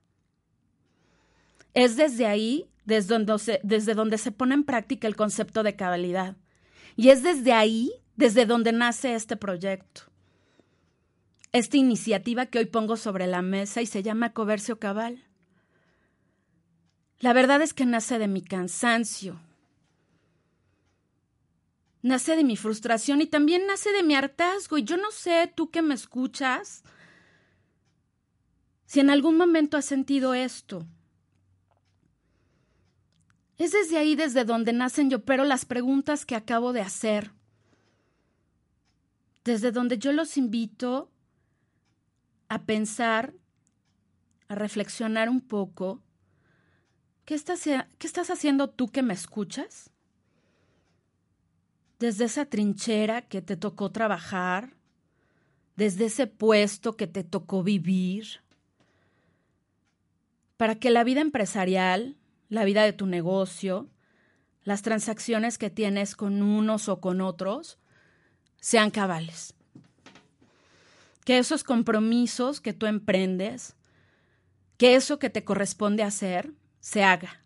Es 1.74 1.96
desde 1.96 2.26
ahí, 2.26 2.71
desde 2.84 3.14
donde, 3.14 3.38
se, 3.38 3.60
desde 3.62 3.94
donde 3.94 4.18
se 4.18 4.32
pone 4.32 4.54
en 4.54 4.64
práctica 4.64 5.06
el 5.06 5.16
concepto 5.16 5.62
de 5.62 5.76
cabalidad. 5.76 6.36
Y 6.96 7.08
es 7.08 7.22
desde 7.22 7.52
ahí 7.52 7.92
desde 8.16 8.46
donde 8.46 8.72
nace 8.72 9.14
este 9.14 9.36
proyecto. 9.36 10.02
Esta 11.52 11.76
iniciativa 11.76 12.46
que 12.46 12.58
hoy 12.58 12.66
pongo 12.66 12.96
sobre 12.96 13.26
la 13.26 13.42
mesa 13.42 13.82
y 13.82 13.86
se 13.86 14.02
llama 14.02 14.32
Comercio 14.32 14.78
Cabal. 14.78 15.24
La 17.20 17.32
verdad 17.32 17.62
es 17.62 17.72
que 17.72 17.86
nace 17.86 18.18
de 18.18 18.26
mi 18.26 18.42
cansancio, 18.42 19.40
nace 22.02 22.34
de 22.36 22.42
mi 22.42 22.56
frustración 22.56 23.20
y 23.20 23.26
también 23.26 23.66
nace 23.66 23.92
de 23.92 24.02
mi 24.02 24.14
hartazgo. 24.14 24.76
Y 24.76 24.84
yo 24.84 24.96
no 24.96 25.10
sé, 25.12 25.52
tú 25.54 25.70
que 25.70 25.82
me 25.82 25.94
escuchas, 25.94 26.82
si 28.86 29.00
en 29.00 29.10
algún 29.10 29.36
momento 29.36 29.76
has 29.76 29.84
sentido 29.84 30.34
esto. 30.34 30.86
Es 33.62 33.70
desde 33.70 33.96
ahí 33.96 34.16
desde 34.16 34.44
donde 34.44 34.72
nacen 34.72 35.08
yo, 35.08 35.24
pero 35.24 35.44
las 35.44 35.64
preguntas 35.64 36.26
que 36.26 36.34
acabo 36.34 36.72
de 36.72 36.80
hacer 36.80 37.30
desde 39.44 39.70
donde 39.70 39.98
yo 39.98 40.10
los 40.10 40.36
invito 40.36 41.12
a 42.48 42.64
pensar, 42.64 43.34
a 44.48 44.56
reflexionar 44.56 45.28
un 45.28 45.40
poco. 45.40 46.02
¿Qué 47.24 47.34
estás, 47.34 47.62
¿Qué 47.62 48.06
estás 48.08 48.30
haciendo 48.30 48.68
tú 48.68 48.88
que 48.88 49.02
me 49.02 49.14
escuchas? 49.14 49.90
Desde 52.00 52.24
esa 52.24 52.46
trinchera 52.46 53.22
que 53.22 53.42
te 53.42 53.56
tocó 53.56 53.92
trabajar, 53.92 54.74
desde 55.76 56.06
ese 56.06 56.26
puesto 56.26 56.96
que 56.96 57.06
te 57.06 57.22
tocó 57.22 57.62
vivir, 57.62 58.40
para 60.56 60.74
que 60.74 60.90
la 60.90 61.04
vida 61.04 61.20
empresarial, 61.20 62.16
la 62.52 62.64
vida 62.64 62.82
de 62.82 62.92
tu 62.92 63.06
negocio, 63.06 63.88
las 64.62 64.82
transacciones 64.82 65.56
que 65.56 65.70
tienes 65.70 66.14
con 66.14 66.42
unos 66.42 66.90
o 66.90 67.00
con 67.00 67.22
otros, 67.22 67.78
sean 68.60 68.90
cabales. 68.90 69.54
Que 71.24 71.38
esos 71.38 71.64
compromisos 71.64 72.60
que 72.60 72.74
tú 72.74 72.84
emprendes, 72.84 73.74
que 74.76 74.96
eso 74.96 75.18
que 75.18 75.30
te 75.30 75.44
corresponde 75.44 76.02
hacer, 76.02 76.52
se 76.78 77.02
haga. 77.02 77.40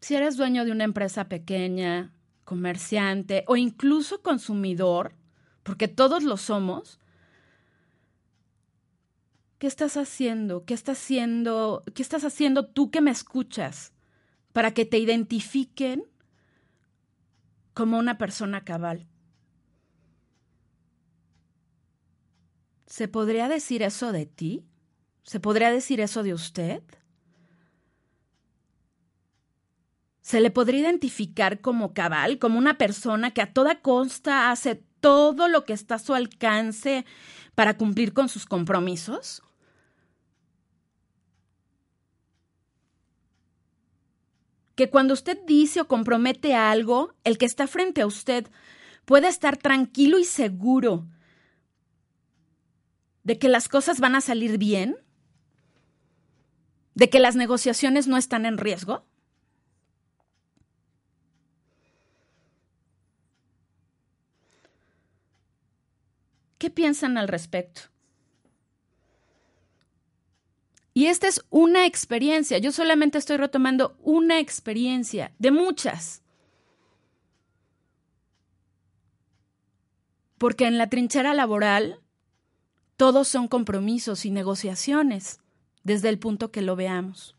Si 0.00 0.14
eres 0.14 0.38
dueño 0.38 0.64
de 0.64 0.72
una 0.72 0.84
empresa 0.84 1.28
pequeña, 1.28 2.14
comerciante 2.44 3.44
o 3.46 3.58
incluso 3.58 4.22
consumidor, 4.22 5.12
porque 5.62 5.86
todos 5.86 6.22
lo 6.22 6.38
somos, 6.38 6.98
¿qué 9.60 9.68
estás 9.68 9.96
haciendo? 9.96 10.64
¿Qué 10.64 10.74
estás 10.74 10.98
haciendo? 10.98 11.84
¿Qué 11.94 12.02
estás 12.02 12.24
haciendo 12.24 12.66
tú 12.66 12.90
que 12.90 13.00
me 13.00 13.12
escuchas 13.12 13.92
para 14.52 14.72
que 14.72 14.84
te 14.84 14.98
identifiquen 14.98 16.04
como 17.74 17.98
una 17.98 18.18
persona 18.18 18.64
cabal. 18.64 19.06
¿Se 22.86 23.06
podría 23.06 23.48
decir 23.48 23.82
eso 23.82 24.12
de 24.12 24.26
ti? 24.26 24.66
¿Se 25.22 25.38
podría 25.38 25.70
decir 25.70 26.00
eso 26.00 26.22
de 26.22 26.34
usted? 26.34 26.82
se 30.22 30.40
le 30.40 30.52
podría 30.52 30.80
identificar 30.80 31.60
como 31.60 31.92
cabal, 31.92 32.38
como 32.38 32.56
una 32.56 32.78
persona 32.78 33.32
que 33.32 33.42
a 33.42 33.52
toda 33.52 33.80
costa 33.80 34.52
hace 34.52 34.76
todo 35.00 35.48
lo 35.48 35.64
que 35.64 35.72
está 35.72 35.96
a 35.96 35.98
su 35.98 36.14
alcance 36.14 37.04
para 37.56 37.76
cumplir 37.76 38.12
con 38.12 38.28
sus 38.28 38.46
compromisos? 38.46 39.42
Que 44.74 44.90
cuando 44.90 45.14
usted 45.14 45.38
dice 45.46 45.80
o 45.80 45.88
compromete 45.88 46.54
algo, 46.54 47.14
el 47.24 47.38
que 47.38 47.46
está 47.46 47.66
frente 47.66 48.00
a 48.02 48.06
usted 48.06 48.46
puede 49.04 49.28
estar 49.28 49.56
tranquilo 49.56 50.18
y 50.18 50.24
seguro 50.24 51.06
de 53.24 53.38
que 53.38 53.48
las 53.48 53.68
cosas 53.68 54.00
van 54.00 54.14
a 54.14 54.20
salir 54.20 54.58
bien, 54.58 54.96
de 56.94 57.10
que 57.10 57.20
las 57.20 57.36
negociaciones 57.36 58.08
no 58.08 58.16
están 58.16 58.46
en 58.46 58.58
riesgo. 58.58 59.04
¿Qué 66.58 66.70
piensan 66.70 67.16
al 67.16 67.28
respecto? 67.28 67.82
Y 71.00 71.06
esta 71.06 71.28
es 71.28 71.42
una 71.48 71.86
experiencia. 71.86 72.58
Yo 72.58 72.72
solamente 72.72 73.16
estoy 73.16 73.38
retomando 73.38 73.96
una 74.02 74.38
experiencia 74.38 75.32
de 75.38 75.50
muchas. 75.50 76.22
Porque 80.36 80.66
en 80.66 80.76
la 80.76 80.90
trinchera 80.90 81.32
laboral 81.32 82.00
todos 82.98 83.28
son 83.28 83.48
compromisos 83.48 84.26
y 84.26 84.30
negociaciones 84.30 85.40
desde 85.84 86.10
el 86.10 86.18
punto 86.18 86.52
que 86.52 86.60
lo 86.60 86.76
veamos. 86.76 87.34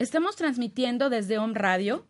Estamos 0.00 0.34
transmitiendo 0.34 1.08
desde 1.08 1.38
Home 1.38 1.54
Radio 1.54 2.04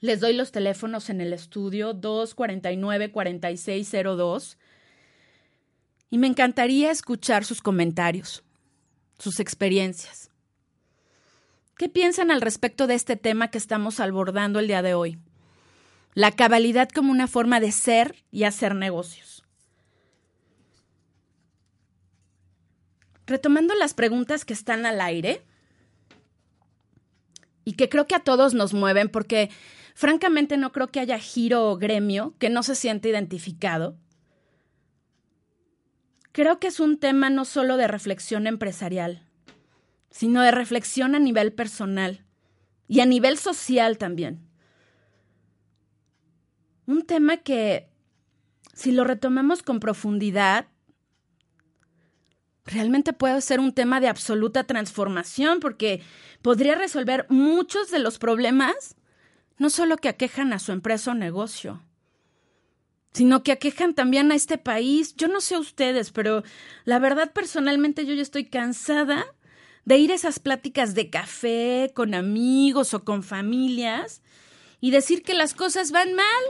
les 0.00 0.20
doy 0.20 0.32
los 0.32 0.50
teléfonos 0.50 1.10
en 1.10 1.20
el 1.20 1.34
estudio 1.34 1.94
249-4602 1.94 4.56
y 6.10 6.18
me 6.18 6.26
encantaría 6.26 6.90
escuchar 6.90 7.44
sus 7.44 7.62
comentarios, 7.62 8.42
sus 9.18 9.40
experiencias. 9.40 10.30
¿Qué 11.78 11.88
piensan 11.88 12.30
al 12.30 12.40
respecto 12.40 12.86
de 12.86 12.94
este 12.94 13.16
tema 13.16 13.48
que 13.48 13.58
estamos 13.58 14.00
abordando 14.00 14.58
el 14.58 14.66
día 14.66 14.82
de 14.82 14.94
hoy? 14.94 15.18
La 16.14 16.32
cabalidad 16.32 16.88
como 16.90 17.12
una 17.12 17.28
forma 17.28 17.60
de 17.60 17.72
ser 17.72 18.16
y 18.30 18.44
hacer 18.44 18.74
negocios. 18.74 19.44
Retomando 23.26 23.74
las 23.76 23.94
preguntas 23.94 24.44
que 24.44 24.52
están 24.52 24.84
al 24.84 25.00
aire 25.00 25.42
y 27.64 27.74
que 27.74 27.88
creo 27.88 28.06
que 28.06 28.16
a 28.16 28.24
todos 28.24 28.52
nos 28.52 28.74
mueven 28.74 29.08
porque 29.08 29.50
Francamente, 30.00 30.56
no 30.56 30.72
creo 30.72 30.88
que 30.88 30.98
haya 30.98 31.18
giro 31.18 31.70
o 31.70 31.76
gremio 31.76 32.34
que 32.38 32.48
no 32.48 32.62
se 32.62 32.74
siente 32.74 33.10
identificado. 33.10 33.98
Creo 36.32 36.60
que 36.60 36.68
es 36.68 36.80
un 36.80 36.98
tema 36.98 37.30
no 37.30 37.44
solo 37.44 37.76
de 37.76 37.88
reflexión 37.88 38.46
empresarial, 38.46 39.26
sino 40.10 40.42
de 40.42 40.50
reflexión 40.50 41.14
a 41.14 41.18
nivel 41.18 41.52
personal 41.52 42.24
y 42.86 43.00
a 43.00 43.06
nivel 43.06 43.36
social 43.36 43.98
también. 43.98 44.48
Un 46.86 47.02
tema 47.02 47.38
que, 47.38 47.88
si 48.74 48.92
lo 48.92 49.04
retomamos 49.04 49.62
con 49.62 49.80
profundidad, 49.80 50.66
realmente 52.64 53.12
puede 53.12 53.40
ser 53.40 53.60
un 53.60 53.72
tema 53.72 54.00
de 54.00 54.08
absoluta 54.08 54.64
transformación 54.64 55.60
porque 55.60 56.02
podría 56.42 56.74
resolver 56.74 57.26
muchos 57.28 57.90
de 57.90 57.98
los 57.98 58.18
problemas 58.18 58.96
no 59.58 59.68
solo 59.68 59.98
que 59.98 60.08
aquejan 60.08 60.52
a 60.52 60.58
su 60.58 60.72
empresa 60.72 61.10
o 61.10 61.14
negocio, 61.14 61.82
sino 63.12 63.42
que 63.42 63.52
aquejan 63.52 63.94
también 63.94 64.30
a 64.30 64.34
este 64.34 64.58
país. 64.58 65.14
Yo 65.16 65.28
no 65.28 65.40
sé 65.40 65.58
ustedes, 65.58 66.10
pero 66.10 66.42
la 66.84 66.98
verdad 66.98 67.32
personalmente 67.32 68.06
yo 68.06 68.14
ya 68.14 68.22
estoy 68.22 68.46
cansada 68.46 69.26
de 69.84 69.98
ir 69.98 70.12
a 70.12 70.14
esas 70.14 70.38
pláticas 70.38 70.94
de 70.94 71.10
café 71.10 71.90
con 71.94 72.14
amigos 72.14 72.94
o 72.94 73.04
con 73.04 73.22
familias 73.22 74.22
y 74.80 74.90
decir 74.90 75.22
que 75.22 75.34
las 75.34 75.54
cosas 75.54 75.90
van 75.90 76.14
mal. 76.14 76.44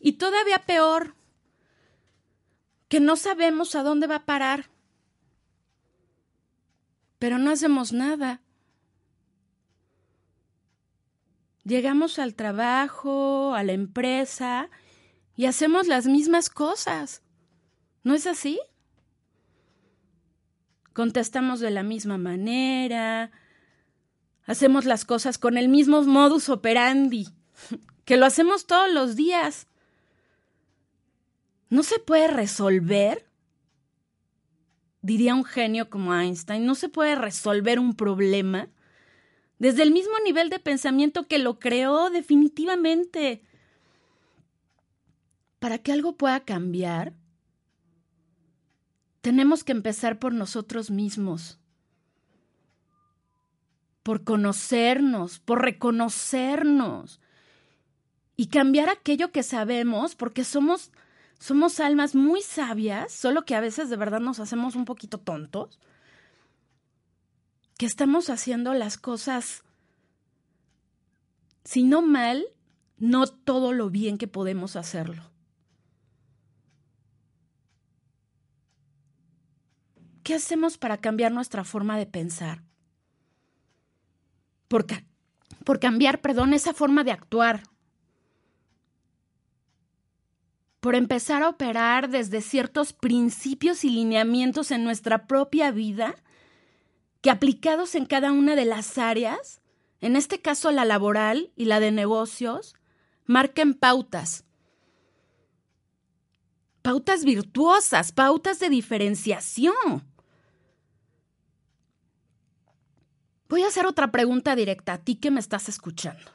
Y 0.00 0.12
todavía 0.12 0.58
peor, 0.58 1.14
que 2.88 3.00
no 3.00 3.16
sabemos 3.16 3.74
a 3.74 3.82
dónde 3.82 4.06
va 4.06 4.16
a 4.16 4.24
parar. 4.26 4.70
Pero 7.18 7.38
no 7.38 7.50
hacemos 7.50 7.92
nada. 7.92 8.42
Llegamos 11.66 12.20
al 12.20 12.36
trabajo, 12.36 13.56
a 13.56 13.64
la 13.64 13.72
empresa 13.72 14.70
y 15.34 15.46
hacemos 15.46 15.88
las 15.88 16.06
mismas 16.06 16.48
cosas. 16.48 17.22
¿No 18.04 18.14
es 18.14 18.28
así? 18.28 18.60
Contestamos 20.92 21.58
de 21.58 21.72
la 21.72 21.82
misma 21.82 22.18
manera, 22.18 23.32
hacemos 24.44 24.84
las 24.84 25.04
cosas 25.04 25.38
con 25.38 25.58
el 25.58 25.68
mismo 25.68 26.00
modus 26.02 26.48
operandi, 26.50 27.26
que 28.04 28.16
lo 28.16 28.26
hacemos 28.26 28.68
todos 28.68 28.88
los 28.92 29.16
días. 29.16 29.66
¿No 31.68 31.82
se 31.82 31.98
puede 31.98 32.28
resolver? 32.28 33.28
Diría 35.02 35.34
un 35.34 35.44
genio 35.44 35.90
como 35.90 36.14
Einstein, 36.14 36.64
¿no 36.64 36.76
se 36.76 36.88
puede 36.88 37.16
resolver 37.16 37.80
un 37.80 37.96
problema? 37.96 38.68
Desde 39.58 39.82
el 39.82 39.90
mismo 39.90 40.14
nivel 40.24 40.50
de 40.50 40.58
pensamiento 40.58 41.26
que 41.26 41.38
lo 41.38 41.58
creó 41.58 42.10
definitivamente. 42.10 43.42
Para 45.58 45.78
que 45.78 45.92
algo 45.92 46.16
pueda 46.16 46.40
cambiar, 46.40 47.14
tenemos 49.22 49.64
que 49.64 49.72
empezar 49.72 50.18
por 50.18 50.32
nosotros 50.32 50.90
mismos, 50.90 51.58
por 54.02 54.22
conocernos, 54.24 55.40
por 55.40 55.62
reconocernos. 55.62 57.20
Y 58.38 58.48
cambiar 58.48 58.90
aquello 58.90 59.32
que 59.32 59.42
sabemos, 59.42 60.14
porque 60.14 60.44
somos, 60.44 60.92
somos 61.38 61.80
almas 61.80 62.14
muy 62.14 62.42
sabias, 62.42 63.10
solo 63.10 63.46
que 63.46 63.54
a 63.54 63.60
veces 63.60 63.88
de 63.88 63.96
verdad 63.96 64.20
nos 64.20 64.40
hacemos 64.40 64.76
un 64.76 64.84
poquito 64.84 65.16
tontos 65.18 65.80
que 67.76 67.86
estamos 67.86 68.30
haciendo 68.30 68.72
las 68.74 68.96
cosas, 68.96 69.62
si 71.64 71.82
no 71.82 72.00
mal, 72.00 72.46
no 72.96 73.26
todo 73.26 73.72
lo 73.72 73.90
bien 73.90 74.16
que 74.18 74.28
podemos 74.28 74.76
hacerlo. 74.76 75.30
¿Qué 80.22 80.34
hacemos 80.34 80.78
para 80.78 80.96
cambiar 80.96 81.32
nuestra 81.32 81.64
forma 81.64 81.98
de 81.98 82.06
pensar? 82.06 82.62
Por, 84.68 84.86
por 85.64 85.78
cambiar, 85.78 86.20
perdón, 86.20 86.54
esa 86.54 86.72
forma 86.72 87.04
de 87.04 87.12
actuar. 87.12 87.62
Por 90.80 90.94
empezar 90.94 91.42
a 91.42 91.48
operar 91.48 92.08
desde 92.08 92.40
ciertos 92.40 92.92
principios 92.92 93.84
y 93.84 93.90
lineamientos 93.90 94.70
en 94.70 94.82
nuestra 94.82 95.26
propia 95.26 95.70
vida 95.70 96.16
que 97.26 97.30
aplicados 97.32 97.96
en 97.96 98.06
cada 98.06 98.30
una 98.30 98.54
de 98.54 98.64
las 98.64 98.98
áreas, 98.98 99.60
en 100.00 100.14
este 100.14 100.40
caso 100.40 100.70
la 100.70 100.84
laboral 100.84 101.50
y 101.56 101.64
la 101.64 101.80
de 101.80 101.90
negocios, 101.90 102.76
marquen 103.24 103.74
pautas. 103.74 104.44
Pautas 106.82 107.24
virtuosas, 107.24 108.12
pautas 108.12 108.60
de 108.60 108.68
diferenciación. 108.68 110.04
Voy 113.48 113.64
a 113.64 113.66
hacer 113.66 113.86
otra 113.86 114.12
pregunta 114.12 114.54
directa 114.54 114.92
a 114.92 114.98
ti 114.98 115.16
que 115.16 115.32
me 115.32 115.40
estás 115.40 115.68
escuchando. 115.68 116.30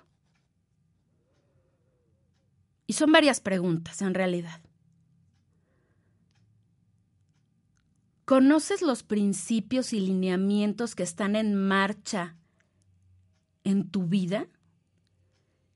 Y 2.85 2.91
son 2.91 3.13
varias 3.13 3.39
preguntas 3.39 4.01
en 4.01 4.13
realidad. 4.13 4.59
¿Conoces 8.25 8.81
los 8.81 9.03
principios 9.03 9.93
y 9.93 9.99
lineamientos 9.99 10.95
que 10.95 11.03
están 11.03 11.35
en 11.35 11.55
marcha 11.55 12.35
en 13.63 13.89
tu 13.89 14.07
vida? 14.07 14.47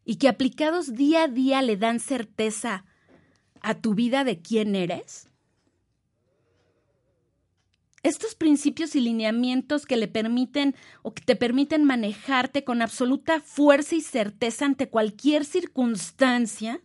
Y 0.05 0.17
que 0.17 0.29
aplicados 0.29 0.93
día 0.93 1.23
a 1.23 1.27
día 1.27 1.61
le 1.61 1.77
dan 1.77 1.99
certeza 1.99 2.85
a 3.61 3.73
tu 3.73 3.95
vida 3.95 4.23
de 4.23 4.41
quién 4.41 4.75
eres? 4.75 5.27
Estos 8.03 8.35
principios 8.35 8.95
y 8.95 9.01
lineamientos 9.01 9.87
que 9.87 9.97
le 9.97 10.07
permiten 10.07 10.75
o 11.01 11.15
que 11.15 11.23
te 11.23 11.35
permiten 11.35 11.83
manejarte 11.83 12.63
con 12.63 12.83
absoluta 12.83 13.41
fuerza 13.41 13.95
y 13.95 14.01
certeza 14.01 14.65
ante 14.65 14.89
cualquier 14.89 15.43
circunstancia, 15.43 16.81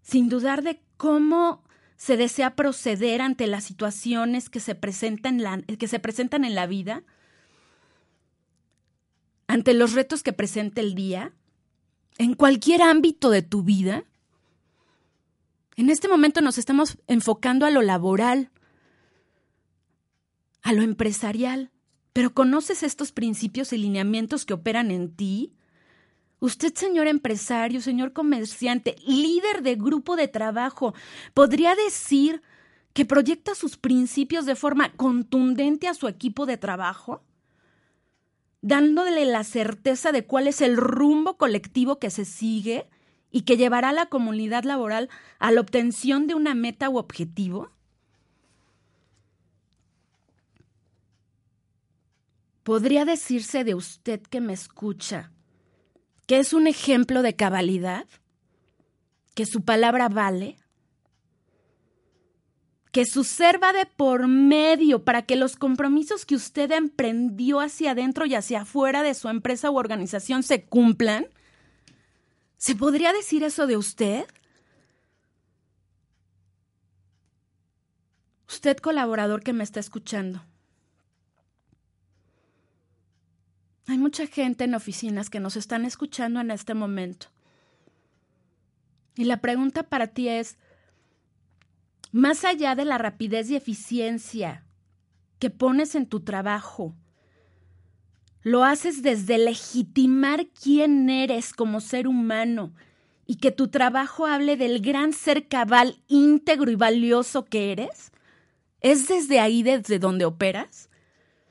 sin 0.00 0.30
dudar 0.30 0.62
de 0.62 0.80
cómo 0.96 1.62
se 2.00 2.16
desea 2.16 2.56
proceder 2.56 3.20
ante 3.20 3.46
las 3.46 3.62
situaciones 3.62 4.48
que 4.48 4.58
se 4.58 4.74
presentan 4.74 5.34
en 5.34 5.42
la, 5.42 5.60
que 5.60 5.86
se 5.86 5.98
presentan 5.98 6.46
en 6.46 6.54
la 6.54 6.66
vida, 6.66 7.02
ante 9.48 9.74
los 9.74 9.92
retos 9.92 10.22
que 10.22 10.32
presenta 10.32 10.80
el 10.80 10.94
día, 10.94 11.34
en 12.16 12.32
cualquier 12.32 12.80
ámbito 12.80 13.28
de 13.28 13.42
tu 13.42 13.64
vida. 13.64 14.04
En 15.76 15.90
este 15.90 16.08
momento 16.08 16.40
nos 16.40 16.56
estamos 16.56 16.96
enfocando 17.06 17.66
a 17.66 17.70
lo 17.70 17.82
laboral, 17.82 18.50
a 20.62 20.72
lo 20.72 20.80
empresarial, 20.80 21.70
pero 22.14 22.32
¿conoces 22.32 22.82
estos 22.82 23.12
principios 23.12 23.74
y 23.74 23.76
lineamientos 23.76 24.46
que 24.46 24.54
operan 24.54 24.90
en 24.90 25.14
ti? 25.14 25.52
Usted, 26.40 26.74
señor 26.74 27.06
empresario, 27.06 27.82
señor 27.82 28.14
comerciante, 28.14 28.96
líder 29.06 29.62
de 29.62 29.76
grupo 29.76 30.16
de 30.16 30.26
trabajo, 30.26 30.94
podría 31.34 31.74
decir 31.74 32.42
que 32.94 33.04
proyecta 33.04 33.54
sus 33.54 33.76
principios 33.76 34.46
de 34.46 34.56
forma 34.56 34.90
contundente 34.94 35.86
a 35.86 35.94
su 35.94 36.08
equipo 36.08 36.46
de 36.46 36.56
trabajo, 36.56 37.22
dándole 38.62 39.26
la 39.26 39.44
certeza 39.44 40.12
de 40.12 40.26
cuál 40.26 40.46
es 40.46 40.62
el 40.62 40.78
rumbo 40.78 41.36
colectivo 41.36 41.98
que 41.98 42.10
se 42.10 42.24
sigue 42.24 42.88
y 43.30 43.42
que 43.42 43.58
llevará 43.58 43.90
a 43.90 43.92
la 43.92 44.06
comunidad 44.06 44.64
laboral 44.64 45.10
a 45.38 45.52
la 45.52 45.60
obtención 45.60 46.26
de 46.26 46.34
una 46.34 46.54
meta 46.54 46.88
u 46.88 46.96
objetivo? 46.96 47.70
¿Podría 52.62 53.04
decirse 53.04 53.62
de 53.62 53.74
usted 53.74 54.22
que 54.22 54.40
me 54.40 54.52
escucha 54.52 55.32
que 56.30 56.38
es 56.38 56.52
un 56.52 56.68
ejemplo 56.68 57.22
de 57.22 57.34
cabalidad, 57.34 58.06
que 59.34 59.46
su 59.46 59.64
palabra 59.64 60.08
vale, 60.08 60.58
que 62.92 63.04
su 63.04 63.24
ser 63.24 63.60
va 63.60 63.72
de 63.72 63.84
por 63.84 64.28
medio 64.28 65.04
para 65.04 65.22
que 65.22 65.34
los 65.34 65.56
compromisos 65.56 66.24
que 66.24 66.36
usted 66.36 66.70
emprendió 66.70 67.58
hacia 67.58 67.90
adentro 67.90 68.26
y 68.26 68.36
hacia 68.36 68.60
afuera 68.60 69.02
de 69.02 69.14
su 69.14 69.28
empresa 69.28 69.72
u 69.72 69.76
organización 69.76 70.44
se 70.44 70.62
cumplan? 70.62 71.26
¿Se 72.58 72.76
podría 72.76 73.12
decir 73.12 73.42
eso 73.42 73.66
de 73.66 73.76
usted? 73.76 74.24
Usted 78.48 78.76
colaborador 78.76 79.42
que 79.42 79.52
me 79.52 79.64
está 79.64 79.80
escuchando. 79.80 80.44
Hay 83.90 83.98
mucha 83.98 84.28
gente 84.28 84.62
en 84.62 84.76
oficinas 84.76 85.30
que 85.30 85.40
nos 85.40 85.56
están 85.56 85.84
escuchando 85.84 86.38
en 86.38 86.52
este 86.52 86.74
momento. 86.74 87.26
Y 89.16 89.24
la 89.24 89.38
pregunta 89.38 89.82
para 89.82 90.06
ti 90.06 90.28
es, 90.28 90.58
más 92.12 92.44
allá 92.44 92.76
de 92.76 92.84
la 92.84 92.98
rapidez 92.98 93.50
y 93.50 93.56
eficiencia 93.56 94.64
que 95.40 95.50
pones 95.50 95.96
en 95.96 96.06
tu 96.06 96.20
trabajo, 96.20 96.94
lo 98.42 98.62
haces 98.62 99.02
desde 99.02 99.38
legitimar 99.38 100.46
quién 100.50 101.10
eres 101.10 101.52
como 101.52 101.80
ser 101.80 102.06
humano 102.06 102.72
y 103.26 103.38
que 103.38 103.50
tu 103.50 103.66
trabajo 103.66 104.24
hable 104.24 104.56
del 104.56 104.80
gran 104.82 105.12
ser 105.12 105.48
cabal, 105.48 106.00
íntegro 106.06 106.70
y 106.70 106.76
valioso 106.76 107.44
que 107.44 107.72
eres? 107.72 108.12
¿Es 108.82 109.08
desde 109.08 109.40
ahí 109.40 109.64
desde 109.64 109.98
donde 109.98 110.26
operas? 110.26 110.89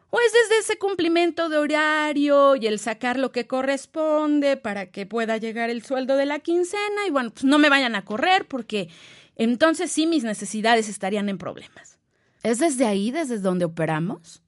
O 0.10 0.20
es 0.20 0.34
desde 0.34 0.60
ese 0.60 0.78
cumplimiento 0.78 1.50
de 1.50 1.58
horario 1.58 2.56
y 2.56 2.68
el 2.68 2.80
sacar 2.80 3.20
lo 3.20 3.32
que 3.32 3.48
corresponde 3.48 4.58
para 4.58 4.88
que 4.92 5.06
pueda 5.06 5.38
llegar 5.38 5.70
el 5.70 5.84
sueldo 5.84 6.16
de 6.16 6.26
la 6.26 6.40
quincena 6.40 7.06
y 7.08 7.12
bueno, 7.12 7.32
pues 7.32 7.44
no 7.44 7.60
me 7.60 7.70
vayan 7.70 7.96
a 7.96 8.06
correr 8.06 8.48
porque 8.48 8.90
entonces 9.36 9.92
sí 9.92 10.08
mis 10.08 10.24
necesidades 10.24 10.90
estarían 10.90 11.30
en 11.30 11.38
problemas. 11.38 12.00
¿Es 12.42 12.60
desde 12.60 12.86
ahí, 12.86 13.12
desde 13.12 13.40
donde 13.40 13.66
operamos? 13.66 14.42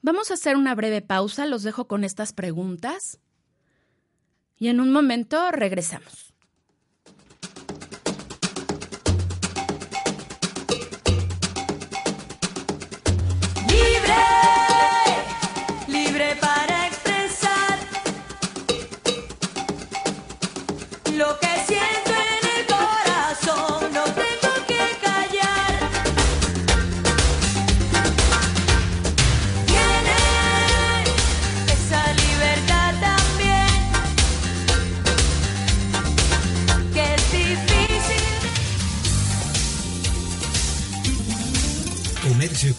Vamos 0.00 0.30
a 0.30 0.34
hacer 0.34 0.56
una 0.56 0.74
breve 0.74 1.02
pausa, 1.02 1.46
los 1.46 1.62
dejo 1.62 1.86
con 1.86 2.04
estas 2.04 2.32
preguntas 2.32 3.20
y 4.56 4.68
en 4.68 4.80
un 4.80 4.92
momento 4.92 5.50
regresamos. 5.50 6.31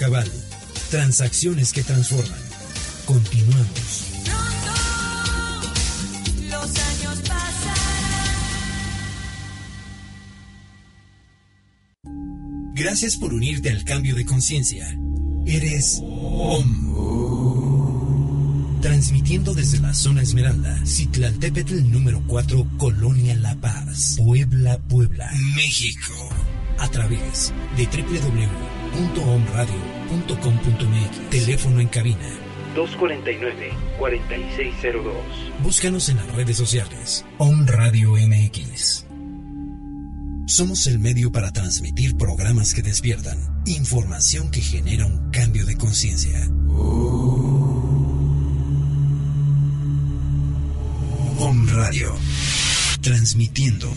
Cabal. 0.04 0.30
Transacciones 0.92 1.72
que 1.72 1.82
transforman. 1.82 2.38
Continuamos. 3.06 4.10
Los 6.42 6.78
años 6.78 7.22
Gracias 12.76 13.16
por 13.16 13.34
unirte 13.34 13.70
al 13.70 13.86
cambio 13.86 14.13
de 14.16 14.26
conciencia. 14.26 14.94
Eres 15.46 16.02
OM. 16.04 16.82
Transmitiendo 18.82 19.54
desde 19.54 19.80
la 19.80 19.94
zona 19.94 20.22
Esmeralda, 20.22 20.86
Citlaltépetl 20.86 21.89
número 21.89 22.22
4, 22.28 22.72
Colonia 22.78 23.36
La 23.36 23.56
Paz, 23.56 24.16
Puebla, 24.18 24.78
Puebla, 24.80 25.32
México. 25.56 26.12
A 26.80 26.89
través 26.89 27.54
de 27.78 27.86
www 27.86 28.72
www.omradio.com.mx. 28.93 31.29
Teléfono 31.29 31.79
en 31.79 31.88
cabina 31.88 32.29
249-4602. 32.75 35.13
Búscanos 35.62 36.10
en 36.10 36.17
las 36.17 36.36
redes 36.36 36.58
sociales. 36.58 37.25
Om 37.38 37.65
Radio 37.67 38.13
MX. 38.13 39.06
Somos 40.45 40.88
el 40.88 40.99
medio 40.99 41.32
para 41.32 41.51
transmitir 41.51 42.17
programas 42.17 42.73
que 42.73 42.82
despiertan, 42.82 43.38
información 43.65 44.51
que 44.51 44.62
genera 44.62 45.06
un 45.06 45.32
cambio 45.32 45.65
de 45.65 45.77
conciencia. 45.77 46.38
Om 51.39 51.67
Radio. 51.69 52.13
Transmitiendo 53.01 53.88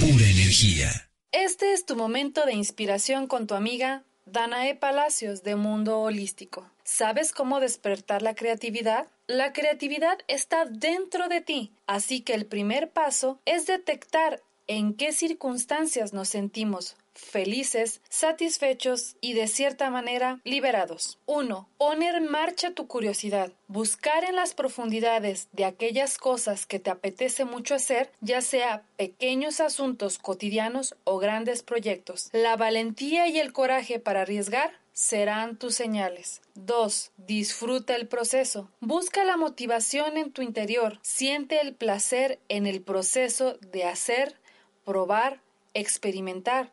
pura 0.00 0.26
energía. 0.26 0.90
Este 1.32 1.72
es 1.72 1.86
tu 1.86 1.96
momento 1.96 2.44
de 2.44 2.54
inspiración 2.54 3.26
con 3.26 3.46
tu 3.46 3.54
amiga 3.54 4.04
Danae 4.32 4.74
Palacios 4.74 5.42
de 5.42 5.56
Mundo 5.56 6.00
Holístico. 6.00 6.66
¿Sabes 6.84 7.32
cómo 7.32 7.60
despertar 7.60 8.22
la 8.22 8.34
creatividad? 8.34 9.06
La 9.26 9.52
creatividad 9.52 10.20
está 10.26 10.64
dentro 10.64 11.28
de 11.28 11.42
ti, 11.42 11.70
así 11.86 12.22
que 12.22 12.32
el 12.32 12.46
primer 12.46 12.90
paso 12.90 13.38
es 13.44 13.66
detectar 13.66 14.40
en 14.68 14.94
qué 14.94 15.12
circunstancias 15.12 16.14
nos 16.14 16.30
sentimos 16.30 16.96
felices, 17.14 18.00
satisfechos 18.08 19.16
y 19.20 19.34
de 19.34 19.48
cierta 19.48 19.90
manera 19.90 20.40
liberados. 20.44 21.18
1. 21.26 21.68
Poner 21.78 22.14
en 22.14 22.30
marcha 22.30 22.72
tu 22.72 22.86
curiosidad. 22.86 23.52
Buscar 23.68 24.24
en 24.24 24.36
las 24.36 24.54
profundidades 24.54 25.48
de 25.52 25.64
aquellas 25.64 26.18
cosas 26.18 26.66
que 26.66 26.78
te 26.78 26.90
apetece 26.90 27.44
mucho 27.44 27.74
hacer, 27.74 28.10
ya 28.20 28.40
sea 28.40 28.84
pequeños 28.96 29.60
asuntos 29.60 30.18
cotidianos 30.18 30.94
o 31.04 31.18
grandes 31.18 31.62
proyectos. 31.62 32.28
La 32.32 32.56
valentía 32.56 33.28
y 33.28 33.38
el 33.38 33.52
coraje 33.52 33.98
para 33.98 34.22
arriesgar 34.22 34.82
serán 34.92 35.56
tus 35.56 35.74
señales. 35.74 36.42
2. 36.54 37.12
Disfruta 37.16 37.94
el 37.96 38.08
proceso. 38.08 38.70
Busca 38.80 39.24
la 39.24 39.36
motivación 39.36 40.16
en 40.16 40.32
tu 40.32 40.42
interior. 40.42 40.98
Siente 41.02 41.60
el 41.60 41.74
placer 41.74 42.38
en 42.48 42.66
el 42.66 42.82
proceso 42.82 43.54
de 43.72 43.84
hacer, 43.84 44.36
probar, 44.84 45.40
experimentar 45.74 46.72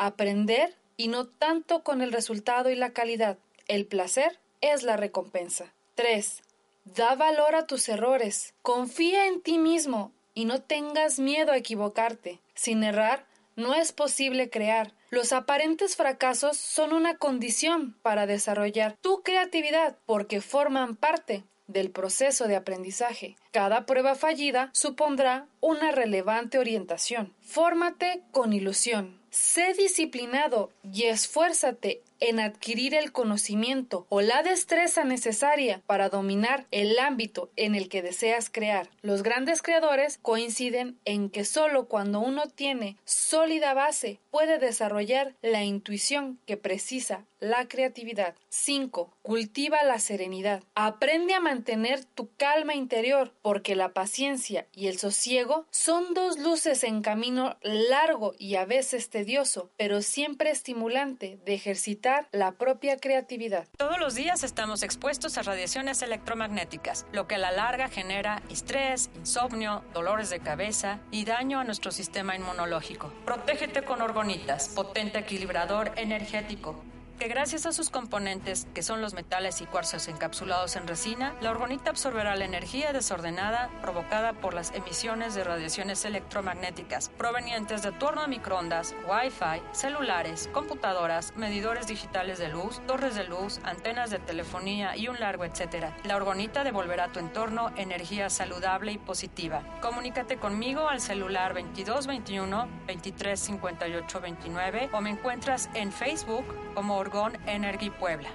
aprender 0.00 0.74
y 0.96 1.08
no 1.08 1.26
tanto 1.26 1.82
con 1.82 2.00
el 2.00 2.10
resultado 2.10 2.70
y 2.70 2.74
la 2.74 2.92
calidad. 2.92 3.38
El 3.68 3.86
placer 3.86 4.40
es 4.62 4.82
la 4.82 4.96
recompensa. 4.96 5.74
3. 5.94 6.42
Da 6.84 7.14
valor 7.14 7.54
a 7.54 7.66
tus 7.66 7.88
errores. 7.88 8.54
Confía 8.62 9.26
en 9.26 9.42
ti 9.42 9.58
mismo 9.58 10.12
y 10.32 10.46
no 10.46 10.62
tengas 10.62 11.18
miedo 11.18 11.52
a 11.52 11.58
equivocarte. 11.58 12.40
Sin 12.54 12.82
errar, 12.82 13.26
no 13.56 13.74
es 13.74 13.92
posible 13.92 14.48
crear. 14.48 14.94
Los 15.10 15.32
aparentes 15.32 15.96
fracasos 15.96 16.56
son 16.56 16.94
una 16.94 17.16
condición 17.18 17.98
para 18.00 18.26
desarrollar 18.26 18.96
tu 19.02 19.22
creatividad 19.22 19.98
porque 20.06 20.40
forman 20.40 20.96
parte 20.96 21.44
del 21.66 21.90
proceso 21.90 22.48
de 22.48 22.56
aprendizaje. 22.56 23.36
Cada 23.52 23.84
prueba 23.84 24.14
fallida 24.14 24.70
supondrá 24.72 25.46
una 25.60 25.92
relevante 25.92 26.58
orientación. 26.58 27.34
Fórmate 27.42 28.22
con 28.32 28.52
ilusión 28.52 29.19
Sé 29.30 29.74
disciplinado 29.74 30.70
y 30.82 31.04
esfuérzate 31.04 32.02
en 32.20 32.40
adquirir 32.40 32.94
el 32.94 33.12
conocimiento 33.12 34.06
o 34.08 34.20
la 34.20 34.42
destreza 34.42 35.04
necesaria 35.04 35.82
para 35.86 36.08
dominar 36.08 36.66
el 36.70 36.98
ámbito 36.98 37.50
en 37.56 37.74
el 37.74 37.88
que 37.88 38.02
deseas 38.02 38.50
crear. 38.50 38.88
Los 39.02 39.22
grandes 39.22 39.62
creadores 39.62 40.18
coinciden 40.22 40.98
en 41.04 41.30
que 41.30 41.44
solo 41.44 41.88
cuando 41.88 42.20
uno 42.20 42.46
tiene 42.46 42.96
sólida 43.04 43.74
base 43.74 44.20
puede 44.30 44.58
desarrollar 44.58 45.34
la 45.42 45.64
intuición 45.64 46.38
que 46.46 46.56
precisa 46.56 47.24
la 47.40 47.68
creatividad. 47.68 48.34
5. 48.50 49.16
Cultiva 49.22 49.82
la 49.84 49.98
serenidad. 49.98 50.62
Aprende 50.74 51.32
a 51.32 51.40
mantener 51.40 52.04
tu 52.04 52.28
calma 52.36 52.74
interior 52.74 53.32
porque 53.40 53.74
la 53.74 53.94
paciencia 53.94 54.66
y 54.72 54.88
el 54.88 54.98
sosiego 54.98 55.66
son 55.70 56.12
dos 56.12 56.38
luces 56.38 56.84
en 56.84 57.00
camino 57.00 57.56
largo 57.62 58.34
y 58.38 58.56
a 58.56 58.66
veces 58.66 59.08
tedioso, 59.08 59.70
pero 59.78 60.02
siempre 60.02 60.50
estimulante 60.50 61.38
de 61.46 61.54
ejercitar 61.54 62.09
la 62.32 62.52
propia 62.52 62.96
creatividad. 62.96 63.66
Todos 63.76 63.98
los 63.98 64.14
días 64.14 64.42
estamos 64.42 64.82
expuestos 64.82 65.38
a 65.38 65.42
radiaciones 65.42 66.02
electromagnéticas, 66.02 67.06
lo 67.12 67.26
que 67.26 67.36
a 67.36 67.38
la 67.38 67.52
larga 67.52 67.88
genera 67.88 68.42
estrés, 68.50 69.10
insomnio, 69.16 69.82
dolores 69.94 70.30
de 70.30 70.40
cabeza 70.40 70.98
y 71.10 71.24
daño 71.24 71.60
a 71.60 71.64
nuestro 71.64 71.90
sistema 71.90 72.36
inmunológico. 72.36 73.12
Protégete 73.24 73.82
con 73.82 74.02
orgonitas, 74.02 74.68
potente 74.68 75.18
equilibrador 75.18 75.92
energético 75.96 76.82
que 77.20 77.28
gracias 77.28 77.66
a 77.66 77.72
sus 77.72 77.90
componentes, 77.90 78.66
que 78.72 78.82
son 78.82 79.02
los 79.02 79.12
metales 79.12 79.60
y 79.60 79.66
cuarzos 79.66 80.08
encapsulados 80.08 80.76
en 80.76 80.88
resina, 80.88 81.34
la 81.42 81.50
orgonita 81.50 81.90
absorberá 81.90 82.34
la 82.34 82.46
energía 82.46 82.94
desordenada 82.94 83.68
provocada 83.82 84.32
por 84.32 84.54
las 84.54 84.74
emisiones 84.74 85.34
de 85.34 85.44
radiaciones 85.44 86.02
electromagnéticas 86.06 87.10
provenientes 87.10 87.82
de 87.82 87.92
tu 87.92 88.06
horno 88.06 88.22
de 88.22 88.28
microondas, 88.28 88.94
Wi-Fi, 89.06 89.60
celulares, 89.72 90.48
computadoras, 90.54 91.36
medidores 91.36 91.86
digitales 91.86 92.38
de 92.38 92.48
luz, 92.48 92.80
torres 92.86 93.16
de 93.16 93.24
luz, 93.24 93.60
antenas 93.64 94.08
de 94.08 94.18
telefonía 94.18 94.96
y 94.96 95.08
un 95.08 95.20
largo 95.20 95.44
etcétera. 95.44 95.94
La 96.04 96.16
orgonita 96.16 96.64
devolverá 96.64 97.04
a 97.04 97.12
tu 97.12 97.18
entorno 97.18 97.70
energía 97.76 98.30
saludable 98.30 98.92
y 98.92 98.98
positiva. 98.98 99.62
Comunícate 99.82 100.38
conmigo 100.38 100.88
al 100.88 101.02
celular 101.02 101.52
2221 101.52 102.66
235829 102.86 104.88
o 104.94 105.02
me 105.02 105.10
encuentras 105.10 105.68
en 105.74 105.92
Facebook 105.92 106.46
como 106.74 106.96
Orgón 107.10 107.36
Energy 107.46 107.90
Puebla. 107.90 108.28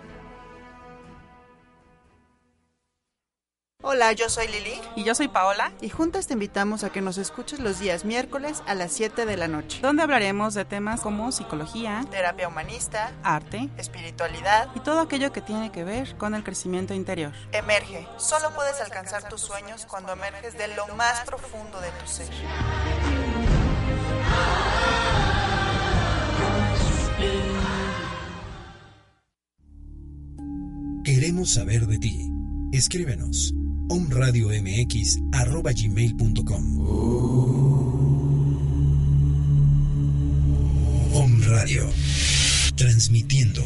Hola, 3.82 4.12
yo 4.12 4.30
soy 4.30 4.48
Lili. 4.48 4.82
Y 4.98 5.06
yo 5.06 5.16
soy 5.16 5.30
Paola. 5.30 5.72
Y 5.80 5.90
juntas 5.90 6.28
te 6.28 6.34
invitamos 6.34 6.84
a 6.84 6.90
que 6.90 7.00
nos 7.00 7.18
escuches 7.18 7.60
los 7.60 7.80
días 7.80 8.04
miércoles 8.04 8.64
a 8.68 8.76
las 8.76 8.92
7 8.92 9.26
de 9.26 9.38
la 9.38 9.48
noche. 9.48 9.80
Donde 9.82 10.04
hablaremos 10.04 10.56
de 10.56 10.66
temas 10.66 11.00
como 11.00 11.32
psicología, 11.32 12.04
terapia 12.12 12.50
humanista, 12.50 13.14
arte, 13.24 13.70
espiritualidad 13.78 14.68
y 14.76 14.82
todo 14.82 15.00
aquello 15.00 15.32
que 15.32 15.42
tiene 15.42 15.72
que 15.72 15.86
ver 15.86 16.18
con 16.18 16.36
el 16.36 16.44
crecimiento 16.44 16.94
interior. 16.94 17.32
Emerge. 17.54 18.06
Solo 18.18 18.54
puedes 18.56 18.82
alcanzar 18.82 19.30
tus 19.30 19.40
sueños 19.40 19.86
cuando 19.86 20.12
emerges 20.12 20.58
de 20.58 20.68
lo 20.76 20.88
más 20.96 21.22
profundo 21.22 21.80
de 21.80 21.92
tu 21.92 22.08
ser. 22.08 22.28
Queremos 31.26 31.50
saber 31.54 31.88
de 31.88 31.98
ti. 31.98 32.30
Escríbenos 32.72 33.52
omradiomx@gmail.com. 33.90 36.80
Om 41.16 41.42
Radio, 41.46 41.92
transmitiendo 42.76 43.64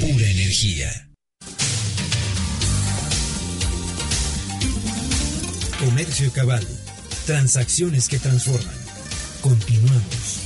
pura 0.00 0.26
energía. 0.26 1.10
Comercio 5.84 6.32
Cabal, 6.32 6.66
transacciones 7.26 8.08
que 8.08 8.18
transforman. 8.18 8.74
Continuamos. 9.42 10.40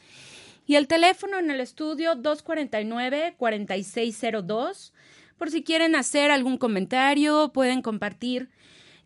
y 0.65 0.75
el 0.75 0.87
teléfono 0.87 1.37
en 1.39 1.51
el 1.51 1.59
estudio 1.61 2.15
249-4602. 2.15 4.91
Por 5.37 5.51
si 5.51 5.63
quieren 5.63 5.95
hacer 5.95 6.31
algún 6.31 6.57
comentario, 6.57 7.51
pueden 7.53 7.81
compartir 7.81 8.49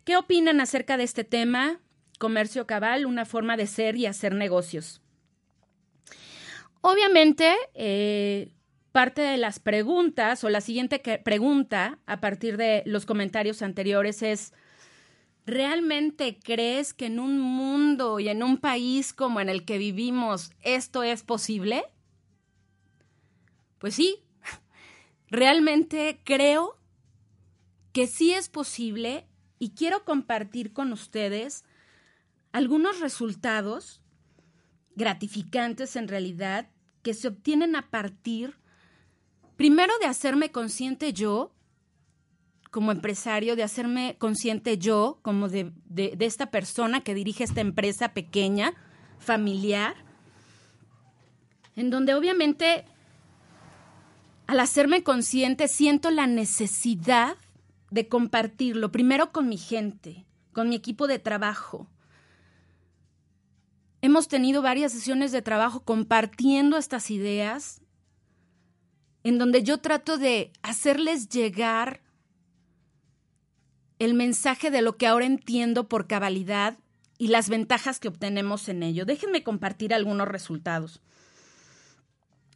qué 0.04 0.16
opinan 0.16 0.60
acerca 0.60 0.96
de 0.96 1.04
este 1.04 1.22
tema, 1.24 1.80
comercio 2.18 2.66
cabal, 2.66 3.06
una 3.06 3.24
forma 3.24 3.56
de 3.56 3.66
ser 3.66 3.96
y 3.96 4.06
hacer 4.06 4.34
negocios. 4.34 5.00
Obviamente, 6.80 7.56
eh, 7.74 8.52
parte 8.98 9.22
de 9.22 9.36
las 9.36 9.60
preguntas 9.60 10.42
o 10.42 10.48
la 10.48 10.60
siguiente 10.60 10.98
pregunta 11.22 12.00
a 12.06 12.18
partir 12.18 12.56
de 12.56 12.82
los 12.84 13.06
comentarios 13.06 13.62
anteriores 13.62 14.24
es, 14.24 14.52
¿realmente 15.46 16.40
crees 16.42 16.94
que 16.94 17.06
en 17.06 17.20
un 17.20 17.38
mundo 17.38 18.18
y 18.18 18.28
en 18.28 18.42
un 18.42 18.56
país 18.56 19.12
como 19.12 19.38
en 19.38 19.50
el 19.50 19.64
que 19.64 19.78
vivimos 19.78 20.50
esto 20.62 21.04
es 21.04 21.22
posible? 21.22 21.84
Pues 23.78 23.94
sí, 23.94 24.24
realmente 25.30 26.20
creo 26.24 26.76
que 27.92 28.08
sí 28.08 28.32
es 28.32 28.48
posible 28.48 29.28
y 29.60 29.76
quiero 29.76 30.04
compartir 30.04 30.72
con 30.72 30.92
ustedes 30.92 31.64
algunos 32.50 32.98
resultados 32.98 34.02
gratificantes 34.96 35.94
en 35.94 36.08
realidad 36.08 36.68
que 37.04 37.14
se 37.14 37.28
obtienen 37.28 37.76
a 37.76 37.90
partir, 37.90 38.58
primero 39.58 39.92
de 40.00 40.06
hacerme 40.06 40.50
consciente 40.52 41.12
yo, 41.12 41.52
como 42.70 42.92
empresario, 42.92 43.56
de 43.56 43.64
hacerme 43.64 44.14
consciente 44.16 44.78
yo, 44.78 45.18
como 45.22 45.48
de, 45.48 45.72
esta 46.20 46.46
persona 46.46 47.00
que 47.00 47.12
dirige 47.12 47.42
esta 47.42 47.60
empresa 47.60 48.14
pequeña, 48.14 48.74
familiar, 49.18 49.96
en 51.74 51.90
donde 51.90 52.14
obviamente 52.14 52.84
al 54.46 54.60
hacerme 54.60 55.02
consciente 55.02 55.66
siento 55.66 56.10
la 56.12 56.28
necesidad 56.28 57.36
de 57.90 58.06
compartirlo, 58.06 58.92
primero 58.92 59.32
con 59.32 59.48
mi 59.48 59.58
gente, 59.58 60.24
con 60.52 60.68
mi 60.68 60.76
equipo 60.76 61.08
de 61.08 61.18
trabajo, 61.18 61.88
Hemos 64.00 64.28
tenido 64.28 64.62
varias 64.62 64.92
sesiones 64.92 65.32
de 65.32 65.42
trabajo 65.42 65.80
compartiendo 65.80 66.76
estas 66.76 67.10
ideas, 67.10 67.82
en 69.24 69.38
donde 69.38 69.62
yo 69.62 69.78
trato 69.78 70.18
de 70.18 70.52
hacerles 70.62 71.28
llegar 71.28 72.00
el 73.98 74.14
mensaje 74.14 74.70
de 74.70 74.82
lo 74.82 74.96
que 74.96 75.06
ahora 75.06 75.26
entiendo 75.26 75.88
por 75.88 76.06
cabalidad 76.06 76.78
y 77.18 77.28
las 77.28 77.48
ventajas 77.48 77.98
que 77.98 78.08
obtenemos 78.08 78.68
en 78.68 78.82
ello. 78.82 79.04
Déjenme 79.04 79.42
compartir 79.42 79.92
algunos 79.92 80.28
resultados. 80.28 81.02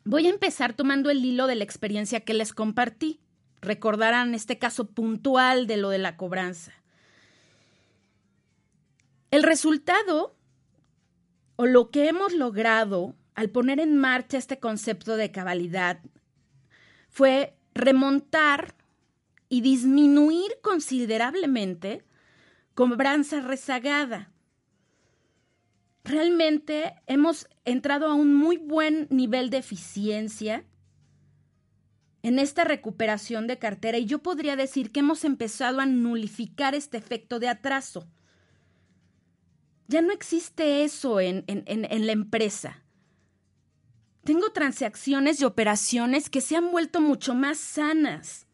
Voy 0.05 0.27
a 0.27 0.31
empezar 0.31 0.73
tomando 0.73 1.11
el 1.11 1.25
hilo 1.25 1.47
de 1.47 1.57
la 1.57 1.65
experiencia 1.65 2.21
que 2.21 2.35
les 2.35 2.53
compartí. 2.53 3.21
Recordarán 3.61 4.35
este 4.35 4.59
caso 4.59 4.87
puntual 4.91 5.67
de 5.67 5.77
lo 5.77 5.91
de 5.91 5.99
la 5.99 6.17
cobranza. 6.17 6.73
El 9.31 9.43
resultado 9.43 10.37
o 11.57 11.67
lo 11.67 11.91
que 11.91 12.09
hemos 12.09 12.33
logrado 12.33 13.15
al 13.35 13.51
poner 13.51 13.81
en 13.81 13.97
marcha 13.97 14.39
este 14.39 14.59
concepto 14.59 15.17
de 15.17 15.31
cabalidad 15.31 16.01
fue 17.13 17.55
remontar 17.75 18.75
y 19.49 19.61
disminuir 19.61 20.51
considerablemente 20.63 22.05
cobranza 22.75 23.41
rezagada. 23.43 24.33
Realmente 26.05 26.95
hemos 27.07 27.47
entrado 27.65 28.07
a 28.07 28.15
un 28.15 28.35
muy 28.35 28.57
buen 28.57 29.07
nivel 29.11 29.51
de 29.51 29.59
eficiencia 29.59 30.65
en 32.23 32.39
esta 32.39 32.65
recuperación 32.65 33.47
de 33.47 33.59
cartera 33.59 33.99
y 33.99 34.07
yo 34.07 34.21
podría 34.21 34.57
decir 34.57 34.91
que 34.91 35.01
hemos 35.01 35.25
empezado 35.25 35.81
a 35.81 35.87
nulificar 35.87 36.75
este 36.75 36.97
efecto 36.97 37.39
de 37.39 37.49
atraso. 37.49 38.09
ya 39.87 40.01
no 40.01 40.13
existe 40.13 40.85
eso 40.85 41.21
en, 41.21 41.45
en, 41.47 41.65
en, 41.67 41.85
en 41.85 42.07
la 42.07 42.13
empresa. 42.13 42.82
Tengo 44.25 44.51
transacciones 44.53 45.41
y 45.41 45.45
operaciones 45.45 46.31
que 46.31 46.41
se 46.41 46.57
han 46.57 46.71
vuelto 46.71 47.01
mucho 47.01 47.35
más 47.35 47.59
sanas. 47.59 48.47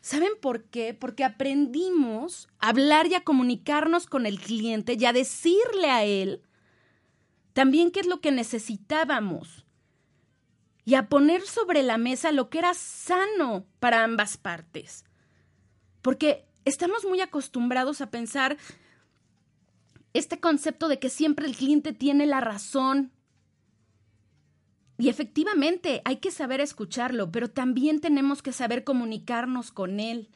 ¿Saben 0.00 0.32
por 0.40 0.64
qué? 0.64 0.94
Porque 0.94 1.24
aprendimos 1.24 2.48
a 2.58 2.68
hablar 2.68 3.06
y 3.08 3.14
a 3.14 3.24
comunicarnos 3.24 4.06
con 4.06 4.24
el 4.24 4.38
cliente 4.38 4.96
y 4.98 5.04
a 5.04 5.12
decirle 5.12 5.90
a 5.90 6.04
él 6.04 6.42
también 7.52 7.90
qué 7.90 8.00
es 8.00 8.06
lo 8.06 8.20
que 8.20 8.30
necesitábamos 8.32 9.66
y 10.84 10.94
a 10.94 11.08
poner 11.08 11.42
sobre 11.42 11.82
la 11.82 11.98
mesa 11.98 12.30
lo 12.30 12.48
que 12.50 12.58
era 12.58 12.72
sano 12.74 13.66
para 13.80 14.04
ambas 14.04 14.36
partes. 14.36 15.04
Porque 16.02 16.46
estamos 16.64 17.04
muy 17.04 17.20
acostumbrados 17.20 18.00
a 18.00 18.10
pensar 18.10 18.56
este 20.12 20.38
concepto 20.38 20.86
de 20.86 20.98
que 20.98 21.08
siempre 21.08 21.46
el 21.46 21.56
cliente 21.56 21.92
tiene 21.92 22.26
la 22.26 22.40
razón. 22.40 23.10
Y 24.98 25.08
efectivamente 25.08 26.00
hay 26.04 26.16
que 26.16 26.30
saber 26.30 26.60
escucharlo, 26.60 27.30
pero 27.30 27.50
también 27.50 28.00
tenemos 28.00 28.42
que 28.42 28.52
saber 28.52 28.84
comunicarnos 28.84 29.70
con 29.70 30.00
él. 30.00 30.30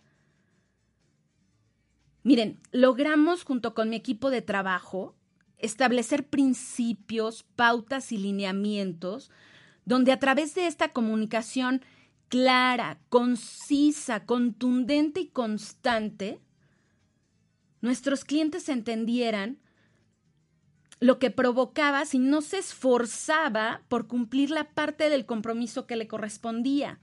Miren, 2.23 2.61
logramos 2.71 3.45
junto 3.45 3.75
con 3.75 3.89
mi 3.89 3.97
equipo 3.97 4.31
de 4.31 4.43
trabajo 4.43 5.15
establecer 5.57 6.27
principios, 6.29 7.43
pautas 7.57 8.13
y 8.13 8.19
lineamientos 8.19 9.31
donde 9.85 10.13
a 10.13 10.19
través 10.19 10.55
de 10.55 10.67
esta 10.67 10.93
comunicación 10.93 11.83
clara, 12.29 13.01
concisa, 13.09 14.25
contundente 14.25 15.21
y 15.21 15.27
constante, 15.27 16.41
nuestros 17.81 18.25
clientes 18.25 18.69
entendieran 18.69 19.59
lo 21.01 21.19
que 21.19 21.31
provocaba 21.31 22.05
si 22.05 22.19
no 22.19 22.43
se 22.43 22.59
esforzaba 22.59 23.83
por 23.89 24.07
cumplir 24.07 24.51
la 24.51 24.65
parte 24.65 25.09
del 25.09 25.25
compromiso 25.25 25.87
que 25.87 25.97
le 25.97 26.07
correspondía, 26.07 27.01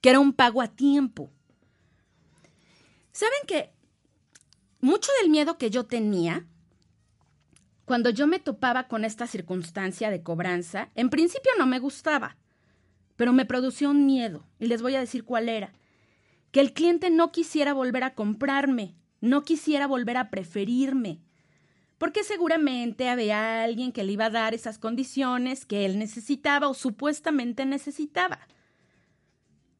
que 0.00 0.10
era 0.10 0.18
un 0.18 0.32
pago 0.32 0.62
a 0.62 0.68
tiempo. 0.68 1.30
¿Saben 3.12 3.40
que 3.46 3.70
mucho 4.80 5.10
del 5.20 5.30
miedo 5.30 5.58
que 5.58 5.70
yo 5.70 5.84
tenía 5.84 6.46
cuando 7.84 8.10
yo 8.10 8.26
me 8.26 8.38
topaba 8.38 8.86
con 8.86 9.04
esta 9.04 9.26
circunstancia 9.26 10.10
de 10.10 10.22
cobranza, 10.22 10.90
en 10.94 11.08
principio 11.08 11.50
no 11.58 11.66
me 11.66 11.78
gustaba, 11.78 12.36
pero 13.16 13.32
me 13.32 13.46
producía 13.46 13.88
un 13.88 14.04
miedo, 14.04 14.46
y 14.58 14.66
les 14.66 14.82
voy 14.82 14.94
a 14.94 15.00
decir 15.00 15.24
cuál 15.24 15.48
era. 15.48 15.72
Que 16.52 16.60
el 16.60 16.74
cliente 16.74 17.08
no 17.08 17.32
quisiera 17.32 17.72
volver 17.72 18.04
a 18.04 18.14
comprarme, 18.14 18.94
no 19.22 19.42
quisiera 19.42 19.86
volver 19.86 20.18
a 20.18 20.28
preferirme, 20.28 21.22
porque 21.98 22.22
seguramente 22.22 23.08
había 23.08 23.64
alguien 23.64 23.92
que 23.92 24.04
le 24.04 24.12
iba 24.12 24.26
a 24.26 24.30
dar 24.30 24.54
esas 24.54 24.78
condiciones 24.78 25.66
que 25.66 25.84
él 25.84 25.98
necesitaba 25.98 26.68
o 26.68 26.74
supuestamente 26.74 27.66
necesitaba. 27.66 28.46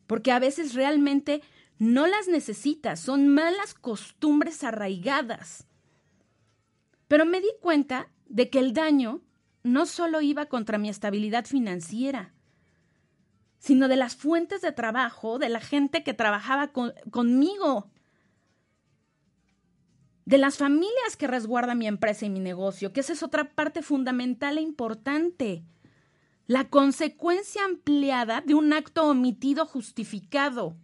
Porque 0.08 0.32
a 0.32 0.40
veces 0.40 0.74
realmente 0.74 1.42
no 1.78 2.08
las 2.08 2.26
necesita, 2.26 2.96
son 2.96 3.28
malas 3.28 3.74
costumbres 3.74 4.64
arraigadas. 4.64 5.68
Pero 7.06 7.24
me 7.24 7.40
di 7.40 7.50
cuenta 7.60 8.10
de 8.26 8.50
que 8.50 8.58
el 8.58 8.72
daño 8.72 9.22
no 9.62 9.86
solo 9.86 10.20
iba 10.20 10.46
contra 10.46 10.78
mi 10.78 10.88
estabilidad 10.88 11.46
financiera, 11.46 12.34
sino 13.58 13.86
de 13.86 13.96
las 13.96 14.16
fuentes 14.16 14.60
de 14.60 14.72
trabajo, 14.72 15.38
de 15.38 15.48
la 15.48 15.60
gente 15.60 16.02
que 16.02 16.14
trabajaba 16.14 16.72
conmigo, 17.10 17.90
de 20.28 20.36
las 20.36 20.58
familias 20.58 21.16
que 21.16 21.26
resguarda 21.26 21.74
mi 21.74 21.86
empresa 21.86 22.26
y 22.26 22.28
mi 22.28 22.38
negocio, 22.38 22.92
que 22.92 23.00
esa 23.00 23.14
es 23.14 23.22
otra 23.22 23.54
parte 23.54 23.80
fundamental 23.80 24.58
e 24.58 24.60
importante. 24.60 25.64
La 26.46 26.68
consecuencia 26.68 27.64
ampliada 27.64 28.42
de 28.42 28.52
un 28.52 28.74
acto 28.74 29.06
omitido 29.06 29.64
justificado. 29.64 30.76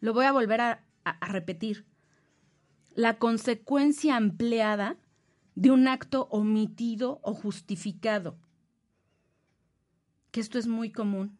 Lo 0.00 0.12
voy 0.12 0.26
a 0.26 0.32
volver 0.32 0.60
a, 0.60 0.84
repetir 1.22 1.86
la 2.94 3.18
consecuencia 3.18 4.16
ampliada 4.16 4.98
de 5.54 5.70
un 5.70 5.88
acto 5.88 6.28
omitido 6.30 7.20
o 7.22 7.32
justificado. 7.32 8.36
Que 10.32 10.40
esto 10.40 10.58
es 10.58 10.66
muy 10.66 10.92
común. 10.92 11.38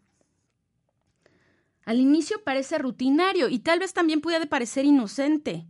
Al 1.85 2.01
inicio 2.01 2.43
parece 2.45 2.79
rutinario 2.79 3.51
y 3.51 3.59
tal 3.59 3.79
vez 3.79 3.93
también 3.93 4.23
puede 4.23 4.47
parecer 4.47 4.87
inocente, 4.87 5.67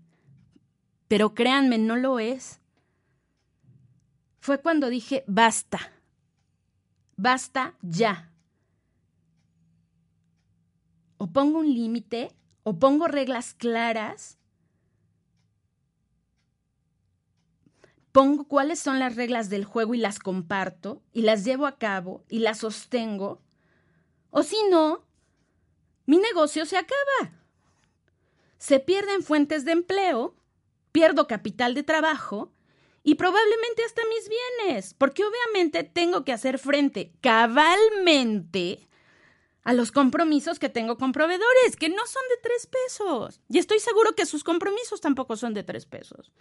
pero 1.09 1.35
créanme, 1.35 1.79
no 1.79 1.97
lo 1.97 2.21
es. 2.21 2.61
Fue 4.41 4.61
cuando 4.61 4.89
dije, 4.89 5.25
basta, 5.27 5.93
basta 7.17 7.75
ya. 7.83 8.31
O 11.17 11.27
pongo 11.27 11.59
un 11.59 11.75
límite, 11.75 12.31
o 12.63 12.79
pongo 12.79 13.09
reglas 13.09 13.55
claras, 13.55 14.39
pongo 18.13 18.45
cuáles 18.45 18.79
son 18.79 18.99
las 18.99 19.17
reglas 19.17 19.49
del 19.49 19.65
juego 19.65 19.95
y 19.95 19.99
las 19.99 20.19
comparto 20.19 21.03
y 21.13 21.23
las 21.23 21.45
llevo 21.45 21.67
a 21.67 21.79
cabo 21.79 22.25
y 22.29 22.41
las 22.41 22.59
sostengo, 22.59 23.41
o 24.31 24.43
si 24.43 24.57
no, 24.71 25.05
mi 26.07 26.19
negocio 26.19 26.67
se 26.67 26.77
acaba. 26.77 27.33
Se 28.59 28.81
pierden 28.81 29.23
fuentes 29.23 29.65
de 29.65 29.73
empleo, 29.73 30.35
pierdo 30.99 31.29
capital 31.29 31.75
de 31.75 31.85
trabajo 31.85 32.51
y 33.05 33.15
probablemente 33.15 33.85
hasta 33.85 34.03
mis 34.07 34.29
bienes, 34.29 34.95
porque 34.95 35.23
obviamente 35.25 35.85
tengo 35.85 36.25
que 36.25 36.33
hacer 36.33 36.59
frente 36.59 37.13
cabalmente 37.21 38.89
a 39.63 39.75
los 39.75 39.93
compromisos 39.93 40.59
que 40.59 40.69
tengo 40.69 40.99
con 40.99 41.13
proveedores, 41.13 41.77
que 41.79 41.89
no 41.89 42.05
son 42.05 42.23
de 42.31 42.43
tres 42.43 42.67
pesos. 42.67 43.41
Y 43.49 43.59
estoy 43.59 43.79
seguro 43.79 44.17
que 44.17 44.27
sus 44.27 44.43
compromisos 44.43 45.01
tampoco 45.01 45.37
son 45.37 45.55
de 45.55 45.63
tres 45.63 45.87
pesos. 45.87 46.33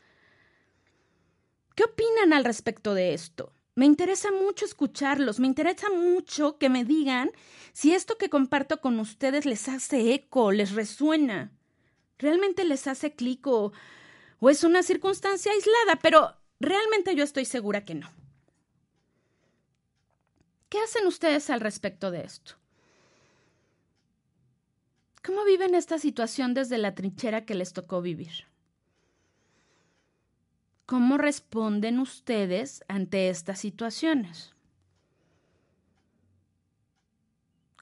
¿Qué 1.76 1.84
opinan 1.84 2.34
al 2.34 2.44
respecto 2.44 2.96
de 2.96 3.14
esto? 3.14 3.54
Me 3.76 3.86
interesa 3.86 4.32
mucho 4.32 4.66
escucharlos, 4.66 5.40
me 5.40 5.46
interesa 5.46 5.92
mucho 5.92 6.58
que 6.58 6.70
me 6.70 6.84
digan 6.84 7.30
si 7.74 7.94
esto 7.94 8.18
que 8.18 8.32
comparto 8.32 8.82
con 8.82 9.00
ustedes 9.00 9.46
les 9.46 9.70
hace 9.70 10.16
eco, 10.16 10.52
les 10.52 10.72
resuena, 10.72 11.52
realmente 12.18 12.66
les 12.66 12.88
hace 12.88 13.14
clic 13.14 13.46
o, 13.46 13.72
o 14.40 14.50
es 14.50 14.64
una 14.64 14.84
circunstancia 14.84 15.52
aislada, 15.52 16.00
pero 16.02 16.36
realmente 16.60 17.16
yo 17.16 17.24
estoy 17.24 17.46
segura 17.46 17.86
que 17.86 17.96
no. 17.96 18.10
¿Qué 20.70 20.80
hacen 20.80 21.08
ustedes 21.08 21.50
al 21.50 21.62
respecto 21.62 22.12
de 22.12 22.22
esto? 22.22 22.56
¿Cómo 25.24 25.44
viven 25.46 25.76
esta 25.76 25.98
situación 25.98 26.54
desde 26.54 26.78
la 26.78 26.96
trinchera 26.96 27.46
que 27.46 27.56
les 27.56 27.74
tocó 27.74 28.02
vivir? 28.02 28.46
¿Cómo 30.86 31.18
responden 31.18 32.00
ustedes 32.00 32.84
ante 32.88 33.30
estas 33.30 33.60
situaciones? 33.60 34.54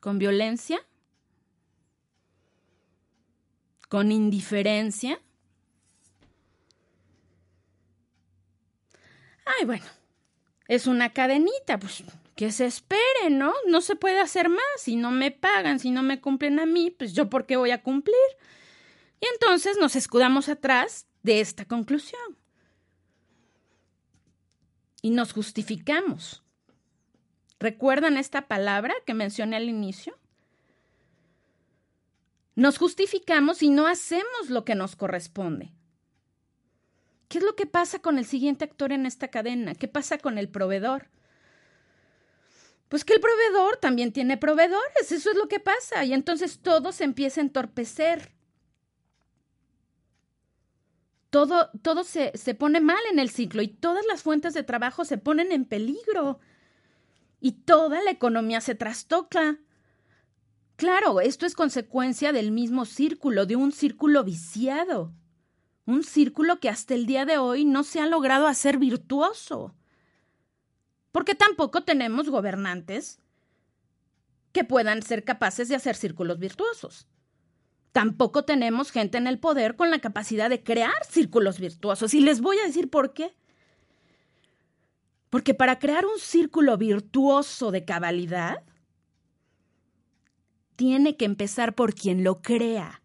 ¿Con 0.01 0.17
violencia? 0.17 0.79
¿Con 3.89 4.11
indiferencia? 4.11 5.21
Ay, 9.45 9.65
bueno, 9.65 9.85
es 10.67 10.87
una 10.87 11.13
cadenita, 11.13 11.79
pues 11.79 12.03
que 12.35 12.51
se 12.51 12.65
espere, 12.65 13.29
¿no? 13.29 13.53
No 13.67 13.81
se 13.81 13.95
puede 13.95 14.19
hacer 14.19 14.49
más. 14.49 14.61
Si 14.77 14.95
no 14.95 15.11
me 15.11 15.31
pagan, 15.31 15.79
si 15.79 15.91
no 15.91 16.03
me 16.03 16.19
cumplen 16.19 16.59
a 16.59 16.65
mí, 16.65 16.91
pues 16.91 17.13
yo 17.13 17.29
por 17.29 17.45
qué 17.45 17.55
voy 17.55 17.71
a 17.71 17.81
cumplir. 17.81 18.15
Y 19.21 19.25
entonces 19.33 19.77
nos 19.77 19.95
escudamos 19.95 20.49
atrás 20.49 21.07
de 21.23 21.39
esta 21.39 21.65
conclusión 21.65 22.37
y 25.01 25.11
nos 25.11 25.33
justificamos. 25.33 26.43
¿Recuerdan 27.59 28.17
esta 28.17 28.47
palabra 28.47 28.93
que 29.05 29.13
mencioné 29.13 29.55
al 29.55 29.69
inicio? 29.69 30.17
Nos 32.55 32.77
justificamos 32.77 33.61
y 33.63 33.69
no 33.69 33.87
hacemos 33.87 34.49
lo 34.49 34.65
que 34.65 34.75
nos 34.75 34.95
corresponde. 34.95 35.74
¿Qué 37.35 37.39
es 37.39 37.43
lo 37.45 37.57
que 37.57 37.65
pasa 37.65 37.99
con 37.99 38.17
el 38.17 38.25
siguiente 38.25 38.63
actor 38.63 38.93
en 38.93 39.05
esta 39.05 39.27
cadena? 39.27 39.75
¿Qué 39.75 39.89
pasa 39.89 40.17
con 40.17 40.37
el 40.37 40.47
proveedor? 40.47 41.09
Pues 42.87 43.03
que 43.03 43.11
el 43.11 43.19
proveedor 43.19 43.75
también 43.75 44.13
tiene 44.13 44.37
proveedores, 44.37 45.11
eso 45.11 45.31
es 45.31 45.35
lo 45.35 45.49
que 45.49 45.59
pasa, 45.59 46.05
y 46.05 46.13
entonces 46.13 46.59
todo 46.59 46.93
se 46.93 47.03
empieza 47.03 47.41
a 47.41 47.43
entorpecer 47.43 48.31
todo, 51.29 51.71
todo 51.81 52.05
se, 52.05 52.31
se 52.37 52.55
pone 52.55 52.79
mal 52.79 53.03
en 53.11 53.19
el 53.19 53.29
ciclo 53.29 53.61
y 53.61 53.67
todas 53.67 54.05
las 54.05 54.23
fuentes 54.23 54.53
de 54.53 54.63
trabajo 54.63 55.03
se 55.03 55.17
ponen 55.17 55.51
en 55.51 55.65
peligro 55.65 56.39
y 57.41 57.51
toda 57.51 58.01
la 58.01 58.11
economía 58.11 58.61
se 58.61 58.75
trastoca. 58.75 59.59
Claro, 60.77 61.19
esto 61.19 61.45
es 61.45 61.53
consecuencia 61.53 62.31
del 62.31 62.53
mismo 62.53 62.85
círculo, 62.85 63.45
de 63.45 63.57
un 63.57 63.73
círculo 63.73 64.23
viciado. 64.23 65.11
Un 65.85 66.03
círculo 66.03 66.59
que 66.59 66.69
hasta 66.69 66.93
el 66.93 67.05
día 67.05 67.25
de 67.25 67.37
hoy 67.37 67.65
no 67.65 67.83
se 67.83 67.99
ha 67.99 68.07
logrado 68.07 68.47
hacer 68.47 68.77
virtuoso. 68.77 69.75
Porque 71.11 71.35
tampoco 71.35 71.83
tenemos 71.83 72.29
gobernantes 72.29 73.19
que 74.51 74.63
puedan 74.63 75.01
ser 75.03 75.23
capaces 75.23 75.69
de 75.69 75.75
hacer 75.75 75.95
círculos 75.95 76.39
virtuosos. 76.39 77.07
Tampoco 77.91 78.43
tenemos 78.43 78.91
gente 78.91 79.17
en 79.17 79.27
el 79.27 79.39
poder 79.39 79.75
con 79.75 79.89
la 79.89 79.99
capacidad 79.99 80.49
de 80.49 80.63
crear 80.63 80.93
círculos 81.09 81.59
virtuosos. 81.59 82.13
Y 82.13 82.19
les 82.19 82.41
voy 82.41 82.57
a 82.59 82.65
decir 82.65 82.89
por 82.89 83.13
qué. 83.13 83.33
Porque 85.29 85.53
para 85.53 85.79
crear 85.79 86.05
un 86.05 86.19
círculo 86.19 86.77
virtuoso 86.77 87.71
de 87.71 87.85
cabalidad, 87.85 88.63
tiene 90.75 91.15
que 91.15 91.25
empezar 91.25 91.73
por 91.75 91.93
quien 91.93 92.23
lo 92.23 92.41
crea. 92.41 93.01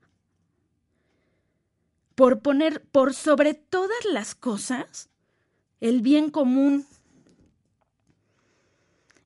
Por 2.20 2.40
poner 2.42 2.82
por 2.82 3.14
sobre 3.14 3.54
todas 3.54 4.04
las 4.12 4.34
cosas 4.34 5.08
el 5.80 6.02
bien 6.02 6.28
común. 6.28 6.84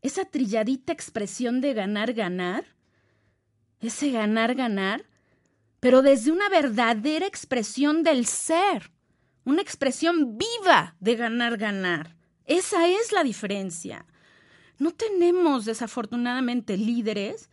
Esa 0.00 0.24
trilladita 0.24 0.92
expresión 0.92 1.60
de 1.60 1.74
ganar, 1.74 2.12
ganar, 2.12 2.66
ese 3.80 4.12
ganar, 4.12 4.54
ganar, 4.54 5.06
pero 5.80 6.02
desde 6.02 6.30
una 6.30 6.48
verdadera 6.48 7.26
expresión 7.26 8.04
del 8.04 8.26
ser, 8.26 8.92
una 9.44 9.60
expresión 9.60 10.38
viva 10.38 10.94
de 11.00 11.16
ganar, 11.16 11.56
ganar. 11.56 12.14
Esa 12.44 12.86
es 12.86 13.10
la 13.10 13.24
diferencia. 13.24 14.06
No 14.78 14.92
tenemos, 14.92 15.64
desafortunadamente, 15.64 16.76
líderes 16.76 17.50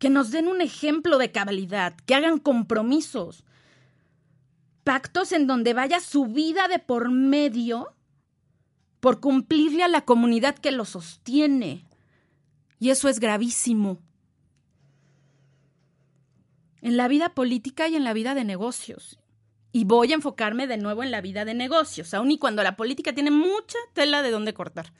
que 0.00 0.10
nos 0.10 0.32
den 0.32 0.48
un 0.48 0.60
ejemplo 0.60 1.16
de 1.16 1.30
cabalidad, 1.30 1.94
que 2.06 2.16
hagan 2.16 2.40
compromisos, 2.40 3.44
pactos 4.90 5.30
en 5.30 5.46
donde 5.46 5.72
vaya 5.72 6.00
su 6.00 6.26
vida 6.26 6.66
de 6.66 6.80
por 6.80 7.12
medio 7.12 7.94
por 8.98 9.20
cumplirle 9.20 9.84
a 9.84 9.88
la 9.88 10.04
comunidad 10.04 10.58
que 10.58 10.72
lo 10.72 10.84
sostiene. 10.84 11.86
Y 12.80 12.90
eso 12.90 13.08
es 13.08 13.20
gravísimo 13.20 13.98
en 16.82 16.96
la 16.96 17.06
vida 17.06 17.34
política 17.36 17.86
y 17.86 17.94
en 17.94 18.02
la 18.02 18.12
vida 18.12 18.34
de 18.34 18.42
negocios. 18.42 19.20
Y 19.70 19.84
voy 19.84 20.10
a 20.10 20.16
enfocarme 20.16 20.66
de 20.66 20.76
nuevo 20.76 21.04
en 21.04 21.12
la 21.12 21.20
vida 21.20 21.44
de 21.44 21.54
negocios, 21.54 22.12
aun 22.12 22.32
y 22.32 22.38
cuando 22.38 22.64
la 22.64 22.74
política 22.74 23.12
tiene 23.12 23.30
mucha 23.30 23.78
tela 23.92 24.22
de 24.22 24.32
dónde 24.32 24.54
cortar. 24.54 24.92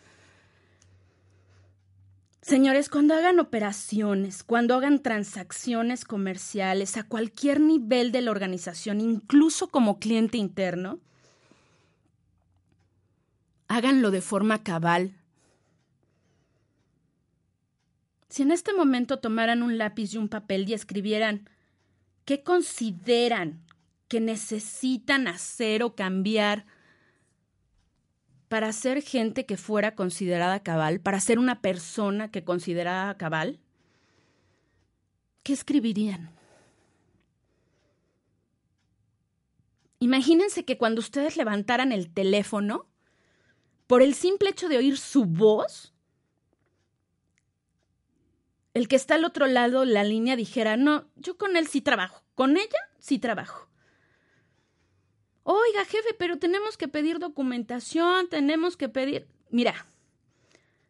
Señores, 2.43 2.89
cuando 2.89 3.15
hagan 3.15 3.39
operaciones, 3.39 4.43
cuando 4.43 4.75
hagan 4.75 5.03
transacciones 5.03 6.05
comerciales 6.05 6.97
a 6.97 7.05
cualquier 7.05 7.61
nivel 7.61 8.13
de 8.13 8.23
la 8.23 8.31
organización, 8.31 9.01
incluso 9.01 9.69
como 9.69 9.99
cliente 9.99 10.39
interno, 10.39 10.99
háganlo 13.69 14.11
de 14.11 14.23
forma 14.23 14.63
cabal. 14.63 15.15
Si 18.29 18.43
en 18.43 18.53
este 18.53 18.73
momento 18.73 19.19
tomaran 19.19 19.63
un 19.63 19.77
lápiz 19.77 20.15
y 20.15 20.19
un 20.19 20.29
papel 20.29 20.69
y 20.69 20.75
escribieran 20.75 21.49
¿Qué 22.31 22.45
consideran 22.45 23.61
que 24.07 24.21
necesitan 24.21 25.27
hacer 25.27 25.83
o 25.83 25.97
cambiar 25.97 26.65
para 28.51 28.73
ser 28.73 29.01
gente 29.01 29.47
que 29.47 29.57
fuera 29.57 29.95
considerada 29.95 30.65
cabal, 30.65 30.99
para 30.99 31.21
ser 31.21 31.39
una 31.39 31.61
persona 31.63 32.33
que 32.33 32.43
considerada 32.43 33.17
cabal? 33.17 33.61
¿Qué 35.45 35.53
escribirían? 35.53 36.33
Imagínense 40.01 40.65
que 40.65 40.79
cuando 40.79 40.99
ustedes 40.99 41.37
levantaran 41.37 41.93
el 41.93 42.13
teléfono, 42.13 42.89
por 43.87 44.03
el 44.03 44.15
simple 44.15 44.51
hecho 44.51 44.69
de 44.69 44.79
oír 44.79 44.99
su 44.99 45.27
voz, 45.27 45.95
el 48.75 48.89
que 48.89 48.97
está 48.97 49.15
al 49.15 49.25
otro 49.25 49.47
lado 49.47 49.85
la 49.85 50.03
línea 50.03 50.35
dijera, 50.35 50.77
no, 50.77 51.05
yo 51.15 51.39
con 51.39 51.57
él 51.57 51.69
sí 51.69 51.83
trabajo, 51.83 52.25
con 52.35 52.57
ella 52.57 52.81
sí 52.99 53.21
trabajo. 53.21 53.70
Oiga, 55.43 55.85
jefe, 55.85 56.15
pero 56.19 56.39
tenemos 56.39 56.77
que 56.77 56.89
pedir 56.89 57.19
documentación, 57.19 58.29
tenemos 58.29 58.77
que 58.77 58.89
pedir... 58.89 59.27
Mira, 59.51 59.87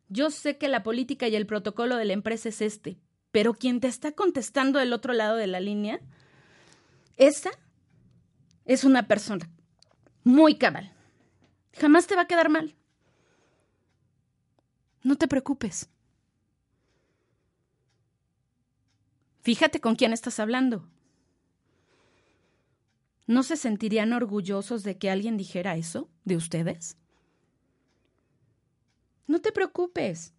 yo 0.09 0.31
sé 0.31 0.59
que 0.59 0.69
la 0.69 0.83
política 0.83 1.29
y 1.29 1.37
el 1.37 1.47
protocolo 1.47 1.97
de 1.97 2.05
la 2.05 2.13
empresa 2.13 2.49
es 2.49 2.61
este, 2.61 2.99
pero 3.31 3.55
quien 3.55 3.81
te 3.81 3.89
está 3.89 4.13
contestando 4.13 4.79
del 4.79 4.93
otro 4.93 5.13
lado 5.13 5.37
de 5.37 5.47
la 5.47 5.61
línea, 5.61 6.01
esa 7.17 7.51
es 8.65 8.85
una 8.85 9.07
persona 9.07 9.49
muy 10.25 10.57
cabal. 10.57 10.93
Jamás 11.79 12.07
te 12.07 12.17
va 12.17 12.23
a 12.23 12.27
quedar 12.27 12.49
mal. 12.49 12.75
No 15.03 15.17
te 15.17 15.29
preocupes. 15.29 15.89
Fíjate 19.43 19.81
con 19.81 19.95
quién 19.97 20.13
estás 20.13 20.39
hablando. 20.41 20.87
¿No 23.31 23.45
se 23.45 23.57
sentirían 23.57 24.13
orgullosos 24.13 24.83
de 24.83 24.99
que 24.99 25.09
alguien 25.09 25.37
dijera 25.37 25.77
eso 25.77 26.09
de 26.25 26.35
ustedes? 26.35 26.97
No 29.29 29.41
te 29.41 29.53
preocupes. 29.53 30.35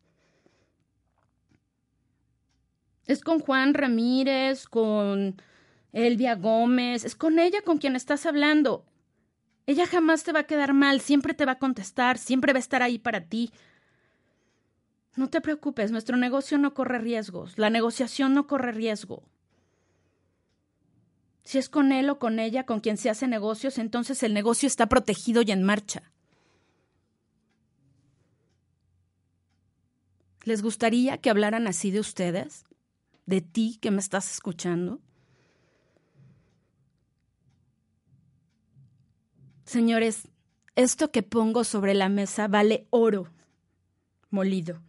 Es 3.08 3.22
con 3.22 3.40
Juan 3.40 3.76
Ramírez, 3.76 4.68
con 4.68 5.42
Elvia 5.94 6.36
Gómez, 6.36 7.06
es 7.06 7.16
con 7.16 7.40
ella 7.40 7.62
con 7.62 7.78
quien 7.78 7.96
estás 7.96 8.26
hablando. 8.26 8.86
Ella 9.68 9.88
jamás 9.88 10.26
te 10.26 10.34
va 10.34 10.42
a 10.42 10.48
quedar 10.48 10.74
mal, 10.74 11.00
siempre 11.00 11.34
te 11.34 11.46
va 11.46 11.54
a 11.54 11.60
contestar, 11.60 12.18
siempre 12.18 12.52
va 12.52 12.58
a 12.58 12.60
estar 12.60 12.84
ahí 12.84 13.00
para 13.00 13.22
ti. 13.22 13.54
No 15.16 15.30
te 15.30 15.40
preocupes, 15.40 15.92
nuestro 15.92 16.18
negocio 16.18 16.58
no 16.58 16.74
corre 16.74 17.00
riesgos, 17.00 17.58
la 17.58 17.70
negociación 17.70 18.34
no 18.34 18.48
corre 18.48 18.74
riesgo. 18.74 19.31
Si 21.44 21.58
es 21.58 21.70
con 21.70 21.92
él 21.92 22.10
o 22.10 22.20
con 22.20 22.40
ella 22.40 22.66
con 22.66 22.80
quien 22.80 22.98
se 22.98 23.10
hace 23.10 23.28
negocios, 23.28 23.78
entonces 23.78 24.22
el 24.24 24.34
negocio 24.34 24.68
está 24.68 24.88
protegido 24.88 25.42
y 25.42 25.52
en 25.52 25.64
marcha. 25.64 26.12
¿Les 30.44 30.62
gustaría 30.62 31.20
que 31.20 31.30
hablaran 31.30 31.68
así 31.68 31.92
de 31.92 32.00
ustedes? 32.00 32.66
¿De 33.26 33.42
ti 33.42 33.78
que 33.82 33.92
me 33.92 34.00
estás 34.00 34.32
escuchando? 34.32 35.00
Señores, 39.66 40.28
esto 40.76 41.12
que 41.12 41.24
pongo 41.24 41.64
sobre 41.64 41.94
la 41.94 42.10
mesa 42.10 42.48
vale 42.48 42.88
oro 42.90 43.32
molido. 44.30 44.82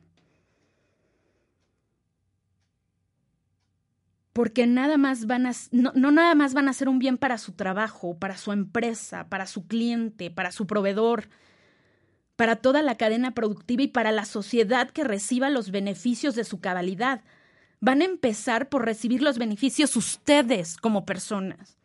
Porque 4.33 4.67
nada 4.67 4.97
más 4.97 5.27
van 5.27 5.47
a, 5.47 5.53
no, 5.73 5.93
nada 5.93 6.35
más 6.35 6.55
van 6.55 6.69
a 6.69 6.71
hacer 6.71 6.89
un 6.89 6.99
bien 6.99 7.19
para 7.19 7.37
su 7.37 7.53
trabajo, 7.53 8.17
para 8.19 8.37
su 8.37 8.53
empresa, 8.53 9.29
para 9.29 9.47
su 9.47 9.67
cliente, 9.67 10.31
para 10.31 10.53
su 10.53 10.67
proveedor, 10.67 11.29
para 12.37 12.57
toda 12.57 12.83
la 12.83 12.97
cadena 12.97 13.35
productiva 13.35 13.83
y 13.83 13.89
para 13.89 14.11
la 14.11 14.25
sociedad 14.25 14.91
que 14.91 15.05
reciba 15.05 15.51
los 15.51 15.71
beneficios 15.71 16.35
de 16.35 16.45
su 16.45 16.61
cabalidad. 16.61 17.23
Van 17.81 18.01
a 18.01 18.07
empezar 18.07 18.69
por 18.71 18.87
recibir 18.87 19.23
los 19.23 19.39
beneficios 19.39 19.97
ustedes 19.97 20.77
como 20.79 21.05
personas. 21.05 21.77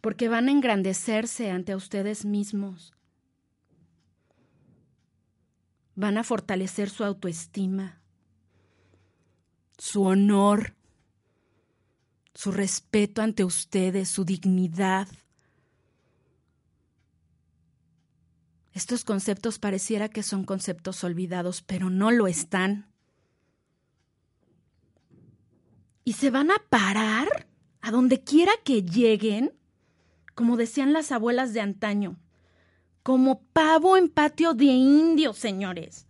Porque 0.00 0.28
van 0.28 0.48
a 0.48 0.52
engrandecerse 0.52 1.50
ante 1.50 1.74
ustedes 1.74 2.24
mismos. 2.24 2.94
Van 5.96 6.16
a 6.18 6.24
fortalecer 6.24 6.88
su 6.88 7.04
autoestima 7.04 7.99
su 9.80 10.04
honor, 10.04 10.74
su 12.34 12.52
respeto 12.52 13.22
ante 13.22 13.44
ustedes, 13.44 14.10
su 14.10 14.26
dignidad. 14.26 15.08
Estos 18.74 19.04
conceptos 19.04 19.58
pareciera 19.58 20.10
que 20.10 20.22
son 20.22 20.44
conceptos 20.44 21.02
olvidados, 21.02 21.62
pero 21.62 21.88
no 21.88 22.10
lo 22.10 22.28
están. 22.28 22.92
Y 26.04 26.12
se 26.12 26.30
van 26.30 26.50
a 26.50 26.62
parar 26.68 27.48
a 27.80 27.90
donde 27.90 28.22
quiera 28.22 28.52
que 28.62 28.82
lleguen, 28.82 29.58
como 30.34 30.58
decían 30.58 30.92
las 30.92 31.10
abuelas 31.10 31.54
de 31.54 31.62
antaño, 31.62 32.20
como 33.02 33.44
pavo 33.44 33.96
en 33.96 34.10
patio 34.10 34.52
de 34.52 34.66
indios, 34.66 35.38
señores. 35.38 36.06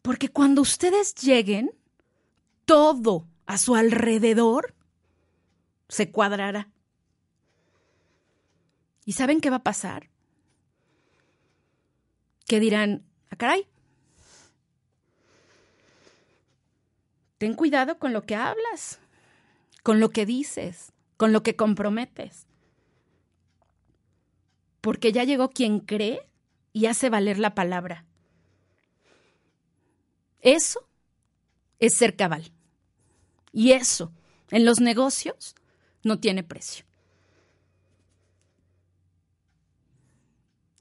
Porque 0.00 0.28
cuando 0.28 0.62
ustedes 0.62 1.16
lleguen, 1.16 1.72
todo 2.70 3.26
a 3.46 3.58
su 3.58 3.74
alrededor 3.74 4.76
se 5.88 6.12
cuadrará. 6.12 6.70
¿Y 9.04 9.14
saben 9.14 9.40
qué 9.40 9.50
va 9.50 9.56
a 9.56 9.64
pasar? 9.64 10.08
Que 12.46 12.60
dirán, 12.60 13.04
ah, 13.30 13.34
caray, 13.34 13.66
ten 17.38 17.54
cuidado 17.54 17.98
con 17.98 18.12
lo 18.12 18.22
que 18.22 18.36
hablas, 18.36 19.00
con 19.82 19.98
lo 19.98 20.10
que 20.10 20.24
dices, 20.24 20.92
con 21.16 21.32
lo 21.32 21.42
que 21.42 21.56
comprometes. 21.56 22.46
Porque 24.80 25.10
ya 25.10 25.24
llegó 25.24 25.50
quien 25.50 25.80
cree 25.80 26.20
y 26.72 26.86
hace 26.86 27.10
valer 27.10 27.40
la 27.40 27.56
palabra. 27.56 28.04
Eso 30.40 30.86
es 31.80 31.96
ser 31.96 32.14
cabal. 32.14 32.52
Y 33.52 33.72
eso, 33.72 34.12
en 34.50 34.64
los 34.64 34.80
negocios, 34.80 35.54
no 36.02 36.18
tiene 36.18 36.42
precio. 36.42 36.84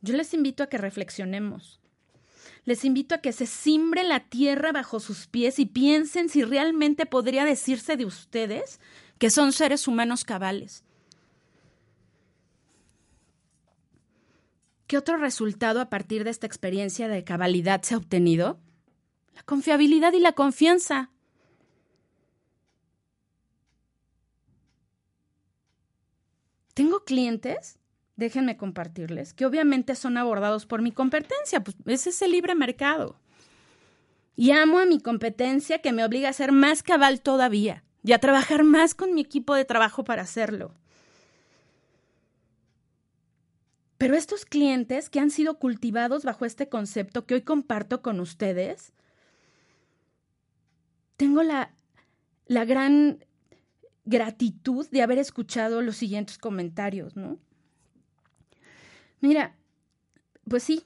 Yo 0.02 0.16
les 0.16 0.34
invito 0.34 0.64
a 0.64 0.68
que 0.68 0.78
reflexionemos. 0.78 1.80
Les 2.66 2.86
invito 2.86 3.16
a 3.16 3.20
que 3.20 3.32
se 3.34 3.46
simbre 3.46 4.04
la 4.04 4.22
tierra 4.22 4.72
bajo 4.72 5.00
sus 5.00 5.28
pies 5.28 5.60
y 5.60 5.66
piensen 5.66 6.30
si 6.30 6.44
realmente 6.44 7.06
podría 7.06 7.46
decirse 7.46 7.98
de 7.98 8.06
ustedes 8.06 8.80
que 9.18 9.30
son 9.30 9.52
seres 9.52 9.88
humanos 9.88 10.24
cabales. 10.24 10.84
¿Qué 14.88 14.98
otro 14.98 15.18
resultado 15.18 15.82
a 15.82 15.90
partir 15.90 16.24
de 16.24 16.32
esta 16.32 16.48
experiencia 16.48 17.08
de 17.08 17.24
cabalidad 17.24 17.84
se 17.84 17.94
ha 17.94 17.98
obtenido? 17.98 18.60
La 19.36 19.44
confiabilidad 19.44 20.14
y 20.14 20.20
la 20.20 20.34
confianza. 20.34 21.12
Tengo 26.80 27.04
clientes, 27.04 27.78
déjenme 28.16 28.56
compartirles, 28.56 29.34
que 29.34 29.46
obviamente 29.46 29.96
son 29.96 30.16
abordados 30.16 30.66
por 30.66 30.82
mi 30.82 30.94
competencia, 30.94 31.62
pues 31.62 31.76
ese 31.86 32.12
es 32.12 32.22
el 32.22 32.32
libre 32.32 32.56
mercado. 32.56 33.20
Y 34.38 34.52
amo 34.52 34.80
a 34.80 34.86
mi 34.86 35.02
competencia 35.02 35.80
que 35.80 35.92
me 35.92 36.06
obliga 36.06 36.30
a 36.30 36.32
ser 36.32 36.54
más 36.54 36.82
cabal 36.82 37.20
todavía 37.20 37.84
y 38.02 38.14
a 38.14 38.20
trabajar 38.20 38.64
más 38.64 38.96
con 38.96 39.14
mi 39.14 39.20
equipo 39.20 39.56
de 39.56 39.66
trabajo 39.66 40.06
para 40.06 40.22
hacerlo. 40.22 40.74
Pero 43.98 44.16
estos 44.16 44.46
clientes 44.46 45.10
que 45.10 45.20
han 45.20 45.32
sido 45.32 45.60
cultivados 45.60 46.24
bajo 46.24 46.46
este 46.46 46.70
concepto 46.70 47.26
que 47.26 47.34
hoy 47.34 47.42
comparto 47.42 48.02
con 48.02 48.22
ustedes, 48.22 48.94
tengo 51.18 51.44
la, 51.44 51.74
la 52.46 52.64
gran 52.64 53.26
gratitud 54.10 54.88
de 54.90 55.02
haber 55.02 55.20
escuchado 55.20 55.82
los 55.82 55.96
siguientes 55.96 56.38
comentarios, 56.38 57.16
¿no? 57.16 57.38
Mira, 59.22 59.56
pues 60.50 60.64
sí, 60.64 60.84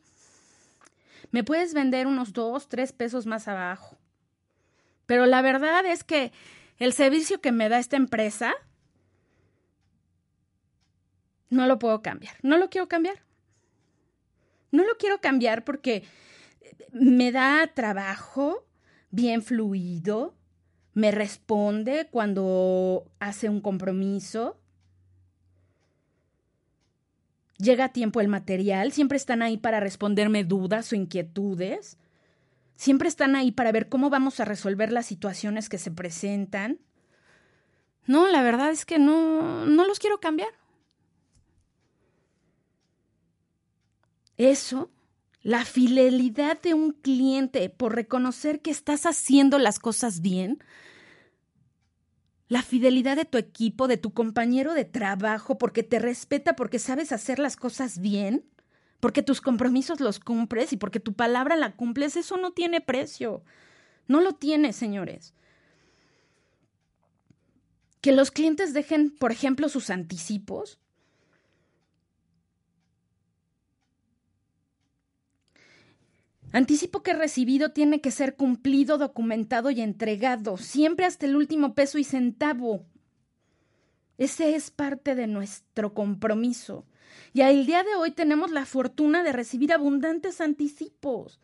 me 1.32 1.44
puedes 1.44 1.74
vender 1.74 2.06
unos 2.06 2.34
dos, 2.34 2.68
tres 2.68 2.92
pesos 2.92 3.26
más 3.26 3.48
abajo. 3.48 3.98
Pero 5.06 5.26
la 5.26 5.42
verdad 5.42 5.86
es 5.86 6.04
que 6.04 6.32
el 6.78 6.94
servicio 6.94 7.42
que 7.42 7.52
me 7.52 7.70
da 7.70 7.80
esta 7.80 7.98
empresa 7.98 8.54
no 11.50 11.68
lo 11.68 11.80
puedo 11.80 12.02
cambiar. 12.02 12.36
No 12.42 12.58
lo 12.58 12.70
quiero 12.70 12.88
cambiar. 12.88 13.24
No 14.72 14.84
lo 14.84 14.98
quiero 14.98 15.22
cambiar 15.22 15.64
porque 15.64 16.04
me 16.92 17.32
da 17.32 17.68
trabajo 17.74 18.68
bien 19.12 19.44
fluido, 19.44 20.36
me 20.94 21.12
responde 21.12 22.08
cuando 22.12 23.06
hace 23.20 23.50
un 23.50 23.62
compromiso, 23.62 24.58
llega 27.58 27.86
a 27.86 27.94
tiempo 27.94 28.22
el 28.22 28.28
material, 28.28 28.92
siempre 28.92 29.18
están 29.18 29.42
ahí 29.42 29.58
para 29.58 29.80
responderme 29.80 30.44
dudas 30.44 30.92
o 30.92 30.96
inquietudes, 30.96 31.98
siempre 32.76 33.08
están 33.08 33.36
ahí 33.36 33.52
para 33.52 33.72
ver 33.72 33.90
cómo 33.90 34.10
vamos 34.10 34.40
a 34.40 34.46
resolver 34.46 34.92
las 34.92 35.06
situaciones 35.06 35.70
que 35.70 35.78
se 35.78 35.92
presentan. 35.92 36.80
No, 38.06 38.28
la 38.28 38.44
verdad 38.44 38.70
es 38.70 38.86
que 38.86 39.00
no, 39.00 39.66
no 39.66 39.88
los 39.88 40.00
quiero 40.00 40.20
cambiar. 40.20 40.50
Eso 44.38 44.90
la 45.44 45.66
fidelidad 45.66 46.62
de 46.62 46.74
un 46.74 46.94
cliente 46.94 47.70
por 47.70 47.94
reconocer 47.94 48.62
que 48.62 48.72
estás 48.72 49.06
haciendo 49.06 49.60
las 49.60 49.78
cosas 49.78 50.22
bien. 50.22 50.64
La 52.48 52.64
fidelidad 52.64 53.18
de 53.18 53.26
tu 53.26 53.38
equipo, 53.38 53.90
de 53.90 53.98
tu 53.98 54.14
compañero 54.14 54.74
de 54.74 54.86
trabajo, 54.86 55.58
porque 55.58 55.84
te 55.84 56.00
respeta, 56.00 56.56
porque 56.56 56.80
sabes 56.80 57.12
hacer 57.12 57.40
las 57.40 57.58
cosas 57.58 58.00
bien, 58.00 58.46
porque 59.02 59.22
tus 59.22 59.42
compromisos 59.42 60.00
los 60.00 60.22
cumples 60.22 60.72
y 60.72 60.78
porque 60.78 61.02
tu 61.02 61.14
palabra 61.14 61.58
la 61.58 61.76
cumples, 61.76 62.16
eso 62.16 62.38
no 62.38 62.52
tiene 62.52 62.80
precio. 62.80 63.44
No 64.08 64.22
lo 64.22 64.34
tiene, 64.34 64.72
señores. 64.72 65.34
Que 68.00 68.14
los 68.14 68.32
clientes 68.32 68.74
dejen, 68.74 69.12
por 69.12 69.34
ejemplo, 69.34 69.68
sus 69.68 69.90
anticipos 69.90 70.80
Anticipo 76.54 77.02
que 77.02 77.14
recibido 77.14 77.72
tiene 77.72 78.00
que 78.00 78.12
ser 78.12 78.36
cumplido, 78.36 79.00
documentado 79.00 79.72
y 79.72 79.82
entregado, 79.82 80.58
siempre 80.58 81.06
hasta 81.06 81.26
el 81.26 81.36
último 81.36 81.74
peso 81.74 81.98
y 81.98 82.04
centavo. 82.04 82.86
Ese 84.20 84.54
es 84.54 84.70
parte 84.70 85.16
de 85.16 85.26
nuestro 85.26 85.96
compromiso. 85.96 86.86
Y 87.34 87.42
al 87.42 87.66
día 87.66 87.84
de 87.84 87.96
hoy 87.96 88.12
tenemos 88.12 88.52
la 88.52 88.68
fortuna 88.68 89.24
de 89.24 89.34
recibir 89.34 89.74
abundantes 89.74 90.42
anticipos, 90.42 91.40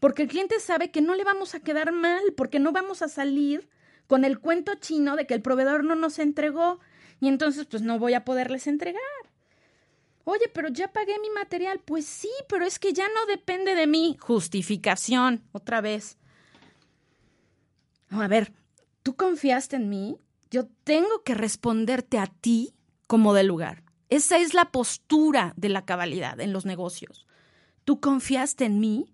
porque 0.00 0.22
el 0.22 0.28
cliente 0.28 0.58
sabe 0.58 0.90
que 0.90 1.00
no 1.00 1.14
le 1.14 1.22
vamos 1.22 1.54
a 1.54 1.60
quedar 1.60 1.92
mal, 1.92 2.20
porque 2.36 2.58
no 2.58 2.72
vamos 2.72 3.02
a 3.02 3.08
salir 3.08 3.68
con 4.08 4.24
el 4.24 4.40
cuento 4.40 4.74
chino 4.74 5.14
de 5.14 5.28
que 5.28 5.34
el 5.34 5.42
proveedor 5.42 5.84
no 5.84 5.94
nos 5.94 6.18
entregó 6.18 6.80
y 7.20 7.28
entonces 7.28 7.66
pues 7.66 7.82
no 7.82 8.00
voy 8.00 8.14
a 8.14 8.24
poderles 8.24 8.66
entregar. 8.66 9.00
Oye, 10.24 10.48
pero 10.52 10.68
ya 10.68 10.92
pagué 10.92 11.18
mi 11.20 11.30
material. 11.30 11.80
Pues 11.80 12.06
sí, 12.06 12.30
pero 12.48 12.64
es 12.64 12.78
que 12.78 12.92
ya 12.92 13.08
no 13.08 13.26
depende 13.26 13.74
de 13.74 13.86
mí. 13.86 14.16
Justificación, 14.20 15.42
otra 15.52 15.80
vez. 15.80 16.18
a 18.10 18.28
ver, 18.28 18.52
tú 19.02 19.16
confiaste 19.16 19.76
en 19.76 19.88
mí. 19.88 20.18
Yo 20.50 20.66
tengo 20.84 21.22
que 21.22 21.34
responderte 21.34 22.18
a 22.18 22.26
ti 22.26 22.74
como 23.06 23.34
de 23.34 23.44
lugar. 23.44 23.84
Esa 24.08 24.38
es 24.38 24.54
la 24.54 24.72
postura 24.72 25.54
de 25.56 25.68
la 25.68 25.84
cabalidad 25.84 26.40
en 26.40 26.52
los 26.52 26.66
negocios. 26.66 27.26
Tú 27.84 28.00
confiaste 28.00 28.64
en 28.64 28.80
mí. 28.80 29.12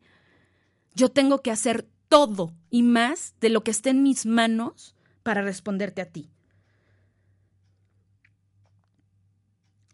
Yo 0.94 1.10
tengo 1.10 1.42
que 1.42 1.50
hacer 1.50 1.86
todo 2.08 2.54
y 2.70 2.82
más 2.82 3.34
de 3.40 3.50
lo 3.50 3.62
que 3.62 3.70
esté 3.70 3.90
en 3.90 4.02
mis 4.02 4.24
manos 4.24 4.94
para 5.22 5.42
responderte 5.42 6.00
a 6.00 6.06
ti. 6.06 6.30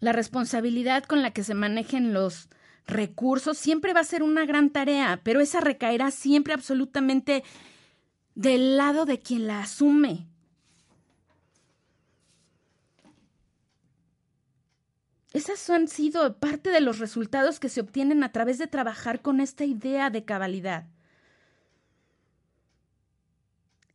La 0.02 0.10
responsabilidad 0.10 1.04
con 1.04 1.22
la 1.22 1.30
que 1.30 1.44
se 1.44 1.54
manejen 1.54 2.12
los 2.12 2.48
recursos 2.88 3.56
siempre 3.56 3.92
va 3.92 4.00
a 4.00 4.04
ser 4.04 4.24
una 4.24 4.44
gran 4.44 4.70
tarea, 4.70 5.20
pero 5.22 5.40
esa 5.40 5.60
recaerá 5.60 6.10
siempre 6.10 6.52
absolutamente 6.52 7.44
del 8.34 8.76
lado 8.76 9.04
de 9.06 9.20
quien 9.20 9.46
la 9.46 9.60
asume. 9.60 10.26
Esas 15.32 15.70
han 15.70 15.86
sido 15.86 16.36
parte 16.36 16.70
de 16.70 16.80
los 16.80 16.98
resultados 16.98 17.60
que 17.60 17.68
se 17.68 17.80
obtienen 17.80 18.24
a 18.24 18.32
través 18.32 18.58
de 18.58 18.66
trabajar 18.66 19.22
con 19.22 19.40
esta 19.40 19.64
idea 19.64 20.10
de 20.10 20.24
cabalidad. 20.24 20.88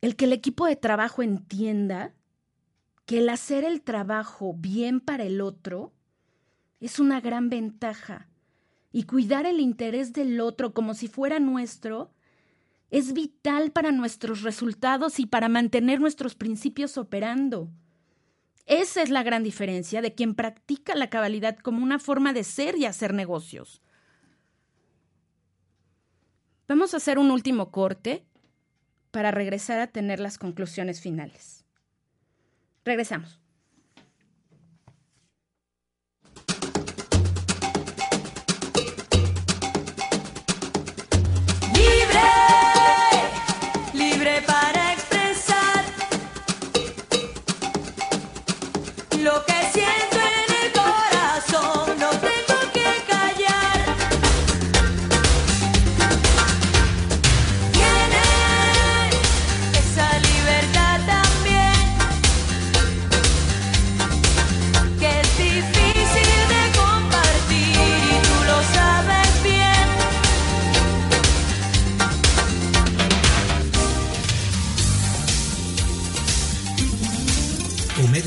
El 0.00 0.16
que 0.16 0.24
el 0.24 0.32
equipo 0.32 0.64
de 0.64 0.76
trabajo 0.76 1.22
entienda 1.22 2.14
que 3.04 3.18
el 3.18 3.28
hacer 3.28 3.64
el 3.64 3.82
trabajo 3.82 4.54
bien 4.56 5.00
para 5.00 5.24
el 5.24 5.42
otro 5.42 5.92
es 6.80 6.98
una 6.98 7.20
gran 7.20 7.48
ventaja. 7.48 8.28
Y 8.90 9.04
cuidar 9.04 9.46
el 9.46 9.60
interés 9.60 10.12
del 10.12 10.40
otro 10.40 10.72
como 10.72 10.94
si 10.94 11.08
fuera 11.08 11.38
nuestro 11.38 12.10
es 12.90 13.12
vital 13.12 13.70
para 13.70 13.92
nuestros 13.92 14.42
resultados 14.42 15.20
y 15.20 15.26
para 15.26 15.48
mantener 15.48 16.00
nuestros 16.00 16.34
principios 16.34 16.96
operando. 16.96 17.70
Esa 18.64 19.02
es 19.02 19.10
la 19.10 19.22
gran 19.22 19.42
diferencia 19.42 20.02
de 20.02 20.14
quien 20.14 20.34
practica 20.34 20.94
la 20.94 21.10
cabalidad 21.10 21.58
como 21.58 21.82
una 21.82 21.98
forma 21.98 22.32
de 22.32 22.44
ser 22.44 22.76
y 22.76 22.86
hacer 22.86 23.14
negocios. 23.14 23.82
Vamos 26.66 26.92
a 26.92 26.98
hacer 26.98 27.18
un 27.18 27.30
último 27.30 27.70
corte 27.70 28.26
para 29.10 29.30
regresar 29.30 29.80
a 29.80 29.86
tener 29.86 30.20
las 30.20 30.36
conclusiones 30.36 31.00
finales. 31.00 31.64
Regresamos. 32.84 33.40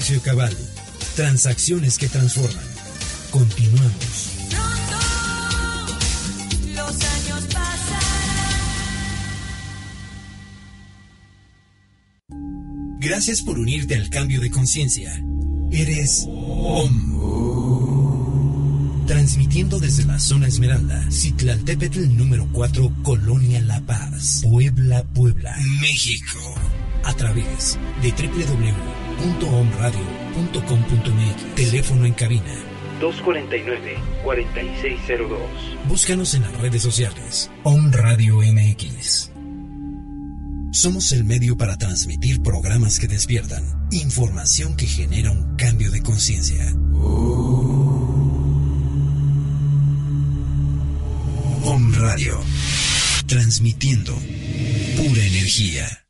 Comercio 0.01 0.21
Cabal. 0.23 0.57
Transacciones 1.15 1.99
que 1.99 2.09
transforman. 2.09 2.65
Continuamos. 3.29 3.91
Los 6.75 6.89
años 6.89 7.45
pasan. 7.53 7.99
Gracias 12.99 13.43
por 13.43 13.59
unirte 13.59 13.93
al 13.93 14.09
cambio 14.09 14.41
de 14.41 14.49
conciencia. 14.49 15.23
Eres 15.71 16.25
OM. 16.27 17.11
Transmitiendo 19.05 19.77
desde 19.77 20.05
la 20.05 20.17
zona 20.17 20.47
Esmeralda, 20.47 21.11
Citlaltépetl 21.11 22.17
número 22.17 22.49
4, 22.51 22.91
Colonia 23.03 23.61
La 23.61 23.79
Paz, 23.81 24.41
Puebla, 24.41 25.03
Puebla, 25.13 25.55
México. 25.79 26.39
A 27.03 27.13
través 27.13 27.77
de 28.01 28.11
www.omradio.com.mx. 29.21 31.55
Teléfono 31.55 32.05
en 32.05 32.13
cabina 32.13 32.53
249-4602. 33.01 35.39
Búscanos 35.87 36.33
en 36.35 36.43
las 36.43 36.55
redes 36.59 36.83
sociales. 36.83 37.49
On 37.63 37.91
Radio 37.91 38.37
MX. 38.37 39.31
Somos 40.71 41.11
el 41.11 41.25
medio 41.25 41.57
para 41.57 41.77
transmitir 41.77 42.41
programas 42.41 42.97
que 42.99 43.07
despiertan, 43.07 43.63
información 43.91 44.77
que 44.77 44.85
genera 44.85 45.31
un 45.31 45.57
cambio 45.57 45.91
de 45.91 46.01
conciencia. 46.01 46.73
Om 51.63 51.93
Radio. 51.95 52.39
Transmitiendo 53.27 54.13
pura 54.13 55.25
energía. 55.25 56.00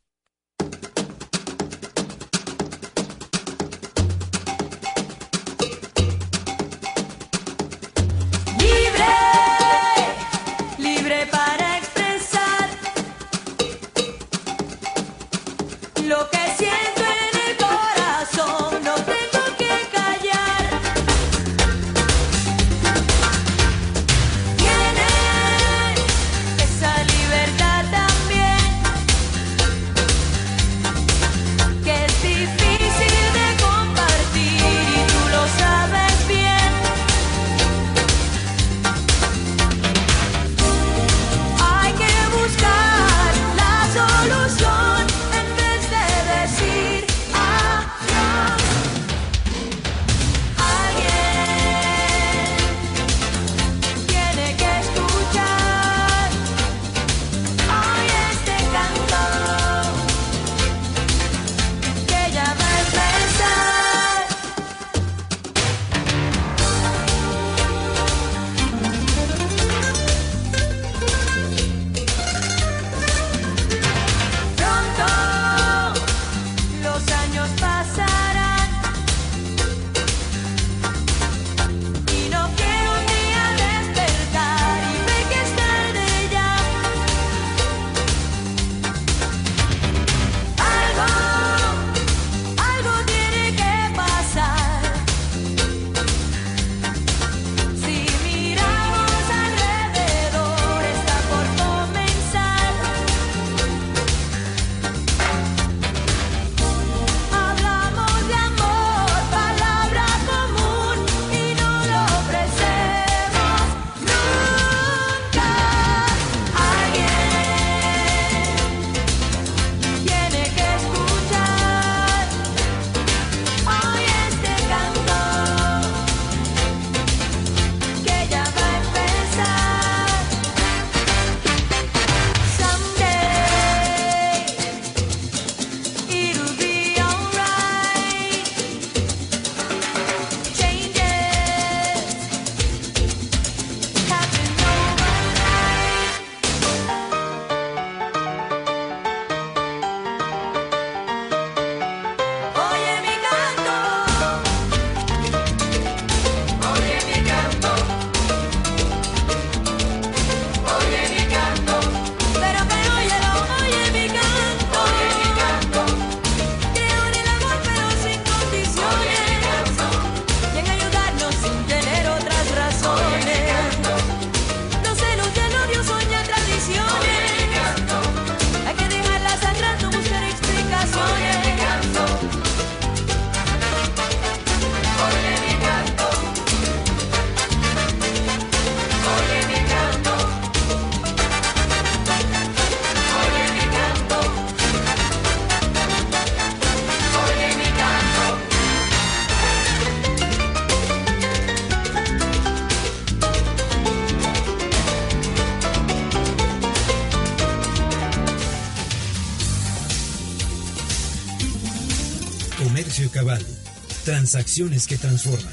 Transacciones 214.32 214.86
que 214.86 214.96
transforman. 214.96 215.52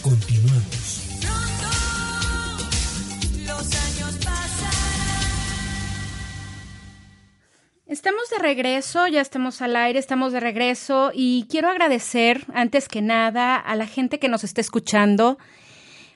Continuamos. 0.00 1.18
Los 3.44 3.74
años 3.74 4.14
Estamos 7.88 8.30
de 8.30 8.38
regreso, 8.38 9.08
ya 9.08 9.20
estamos 9.20 9.60
al 9.62 9.74
aire, 9.74 9.98
estamos 9.98 10.32
de 10.32 10.38
regreso 10.38 11.10
y 11.12 11.46
quiero 11.50 11.68
agradecer 11.68 12.44
antes 12.54 12.86
que 12.86 13.02
nada 13.02 13.56
a 13.56 13.74
la 13.74 13.88
gente 13.88 14.20
que 14.20 14.28
nos 14.28 14.44
está 14.44 14.60
escuchando. 14.60 15.36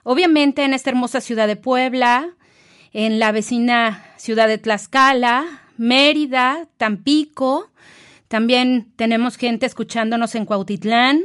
Obviamente 0.05 0.63
en 0.63 0.75
esta 0.75 0.91
hermosa 0.91 1.21
ciudad 1.21 1.49
de 1.49 1.57
Puebla, 1.57 2.29
en 2.93 3.19
la 3.19 3.33
vecina 3.33 4.07
ciudad 4.19 4.47
de 4.47 4.59
Tlaxcala, 4.59 5.63
Mérida, 5.77 6.69
Tampico, 6.77 7.73
También 8.29 8.93
tenemos 8.95 9.37
gente 9.37 9.67
escuchándonos 9.67 10.37
en 10.37 10.45
Cuautitlán, 10.45 11.25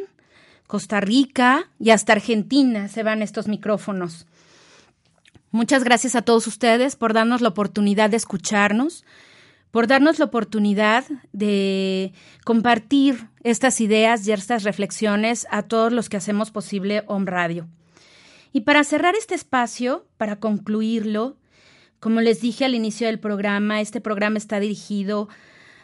Costa 0.67 0.99
Rica 1.01 1.69
y 1.79 1.91
hasta 1.91 2.13
Argentina 2.13 2.87
se 2.87 3.03
van 3.03 3.21
estos 3.21 3.47
micrófonos. 3.47 4.25
Muchas 5.51 5.83
gracias 5.83 6.15
a 6.15 6.23
todos 6.23 6.47
ustedes 6.47 6.95
por 6.95 7.13
darnos 7.13 7.41
la 7.41 7.49
oportunidad 7.49 8.09
de 8.09 8.17
escucharnos, 8.17 9.05
por 9.69 9.87
darnos 9.87 10.17
la 10.17 10.25
oportunidad 10.25 11.05
de 11.31 12.13
compartir 12.43 13.27
estas 13.43 13.79
ideas 13.81 14.27
y 14.27 14.31
estas 14.31 14.63
reflexiones 14.63 15.45
a 15.51 15.63
todos 15.63 15.93
los 15.93 16.09
que 16.09 16.17
hacemos 16.17 16.49
posible 16.49 17.03
Home 17.07 17.29
Radio. 17.29 17.67
Y 18.51 18.61
para 18.61 18.83
cerrar 18.83 19.15
este 19.15 19.35
espacio, 19.35 20.07
para 20.17 20.39
concluirlo, 20.39 21.37
como 21.99 22.19
les 22.21 22.41
dije 22.41 22.65
al 22.65 22.75
inicio 22.75 23.07
del 23.07 23.19
programa, 23.19 23.79
este 23.79 24.01
programa 24.01 24.37
está 24.37 24.59
dirigido 24.59 25.29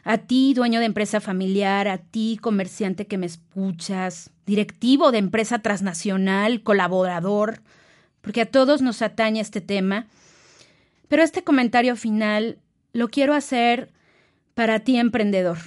a 0.09 0.17
ti, 0.17 0.55
dueño 0.55 0.79
de 0.79 0.87
empresa 0.87 1.21
familiar, 1.21 1.87
a 1.87 1.99
ti, 1.99 2.39
comerciante 2.41 3.05
que 3.05 3.19
me 3.19 3.27
escuchas, 3.27 4.31
directivo 4.47 5.11
de 5.11 5.19
empresa 5.19 5.59
transnacional, 5.59 6.63
colaborador, 6.63 7.61
porque 8.21 8.41
a 8.41 8.47
todos 8.47 8.81
nos 8.81 9.03
atañe 9.03 9.39
este 9.39 9.61
tema. 9.61 10.07
Pero 11.09 11.21
este 11.21 11.43
comentario 11.43 11.95
final 11.95 12.57
lo 12.91 13.09
quiero 13.09 13.35
hacer 13.35 13.91
para 14.55 14.79
ti, 14.79 14.97
emprendedor. 14.97 15.59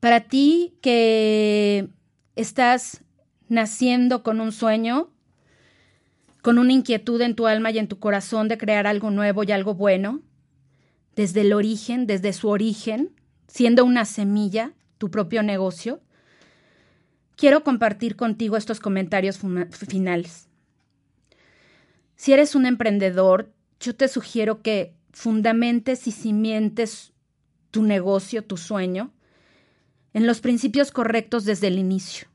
Para 0.00 0.20
ti 0.20 0.72
que 0.80 1.90
estás 2.36 3.02
naciendo 3.50 4.22
con 4.22 4.40
un 4.40 4.52
sueño, 4.52 5.10
con 6.40 6.58
una 6.58 6.72
inquietud 6.72 7.20
en 7.20 7.34
tu 7.34 7.46
alma 7.46 7.70
y 7.70 7.78
en 7.78 7.86
tu 7.86 7.98
corazón 7.98 8.48
de 8.48 8.56
crear 8.56 8.86
algo 8.86 9.10
nuevo 9.10 9.44
y 9.44 9.52
algo 9.52 9.74
bueno, 9.74 10.22
desde 11.16 11.42
el 11.42 11.52
origen, 11.52 12.06
desde 12.06 12.32
su 12.32 12.48
origen, 12.48 13.14
siendo 13.46 13.84
una 13.84 14.04
semilla, 14.04 14.72
tu 14.98 15.10
propio 15.10 15.42
negocio, 15.42 16.00
quiero 17.36 17.64
compartir 17.64 18.16
contigo 18.16 18.56
estos 18.56 18.80
comentarios 18.80 19.40
finales. 19.88 20.48
Si 22.16 22.32
eres 22.32 22.54
un 22.54 22.66
emprendedor, 22.66 23.52
yo 23.80 23.96
te 23.96 24.08
sugiero 24.08 24.62
que 24.62 24.94
fundamentes 25.12 26.06
y 26.06 26.12
cimientes 26.12 27.12
tu 27.70 27.82
negocio, 27.82 28.44
tu 28.44 28.56
sueño, 28.56 29.12
en 30.14 30.26
los 30.26 30.40
principios 30.40 30.92
correctos 30.92 31.44
desde 31.44 31.66
el 31.68 31.78
inicio. 31.78 32.28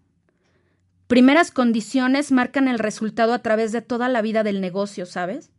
Primeras 1.07 1.51
condiciones 1.51 2.31
marcan 2.31 2.67
el 2.67 2.79
resultado 2.79 3.33
a 3.33 3.41
través 3.41 3.71
de 3.71 3.81
toda 3.81 4.09
la 4.09 4.21
vida 4.21 4.43
del 4.43 4.59
negocio, 4.59 5.05
¿sabes? 5.05 5.51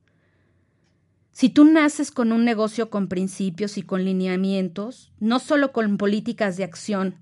Si 1.38 1.50
tú 1.50 1.64
naces 1.64 2.10
con 2.10 2.32
un 2.32 2.44
negocio 2.44 2.90
con 2.90 3.06
principios 3.06 3.78
y 3.78 3.82
con 3.82 4.04
lineamientos, 4.04 5.12
no 5.20 5.38
solo 5.38 5.70
con 5.70 5.96
políticas 5.96 6.56
de 6.56 6.64
acción, 6.64 7.14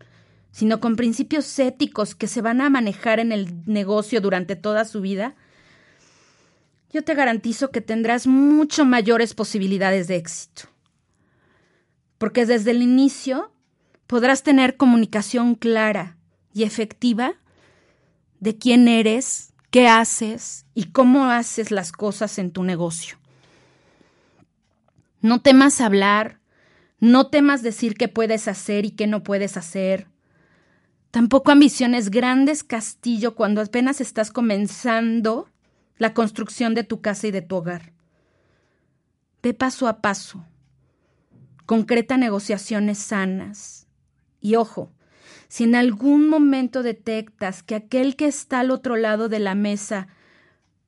sino 0.53 0.81
con 0.81 0.97
principios 0.97 1.59
éticos 1.59 2.14
que 2.14 2.27
se 2.27 2.41
van 2.41 2.62
a 2.62 2.71
manejar 2.71 3.21
en 3.21 3.31
el 3.31 3.53
negocio 3.67 4.23
durante 4.23 4.57
toda 4.57 4.87
su 4.87 5.03
vida, 5.03 5.35
yo 6.95 7.05
te 7.05 7.14
garantizo 7.14 7.71
que 7.71 7.83
tendrás 7.83 8.27
mucho 8.27 8.87
mayores 8.87 9.35
posibilidades 9.35 10.09
de 10.09 10.17
éxito. 10.17 10.62
Porque 12.17 12.47
desde 12.47 12.71
el 12.71 12.81
inicio 12.81 13.53
podrás 14.07 14.43
tener 14.43 14.79
comunicación 14.79 15.55
clara 15.57 16.17
y 16.55 16.62
efectiva 16.62 17.35
de 18.41 18.57
quién 18.57 18.89
eres, 18.89 19.53
qué 19.71 19.89
haces 19.89 20.64
y 20.73 20.85
cómo 20.85 21.27
haces 21.27 21.71
las 21.71 21.93
cosas 21.93 22.39
en 22.39 22.51
tu 22.51 22.64
negocio. 22.64 23.19
No 25.27 25.41
temas 25.41 25.81
hablar, 25.81 26.39
no 27.01 27.31
temas 27.31 27.61
decir 27.61 27.97
qué 27.97 28.07
puedes 28.07 28.47
hacer 28.47 28.85
y 28.85 28.93
qué 28.93 29.09
no 29.09 29.24
puedes 29.24 29.57
hacer. 29.57 30.07
Tampoco 31.11 31.51
ambiciones 31.51 32.11
grandes 32.11 32.62
castillo 32.62 33.35
cuando 33.35 33.61
apenas 33.61 34.01
estás 34.01 34.31
comenzando 34.31 35.51
la 35.99 36.14
construcción 36.14 36.77
de 36.77 36.85
tu 36.85 37.01
casa 37.01 37.27
y 37.27 37.33
de 37.33 37.43
tu 37.43 37.57
hogar. 37.57 37.93
Ve 39.43 39.53
paso 39.53 39.89
a 39.89 40.01
paso. 40.01 40.45
Concreta 41.64 42.16
negociaciones 42.16 42.99
sanas. 42.99 43.89
Y 44.41 44.55
ojo, 44.55 44.93
si 45.49 45.64
en 45.64 45.74
algún 45.74 46.29
momento 46.29 46.85
detectas 46.85 47.64
que 47.64 47.74
aquel 47.74 48.14
que 48.14 48.29
está 48.29 48.61
al 48.61 48.70
otro 48.70 48.95
lado 48.95 49.29
de 49.29 49.41
la 49.41 49.57
mesa 49.57 50.07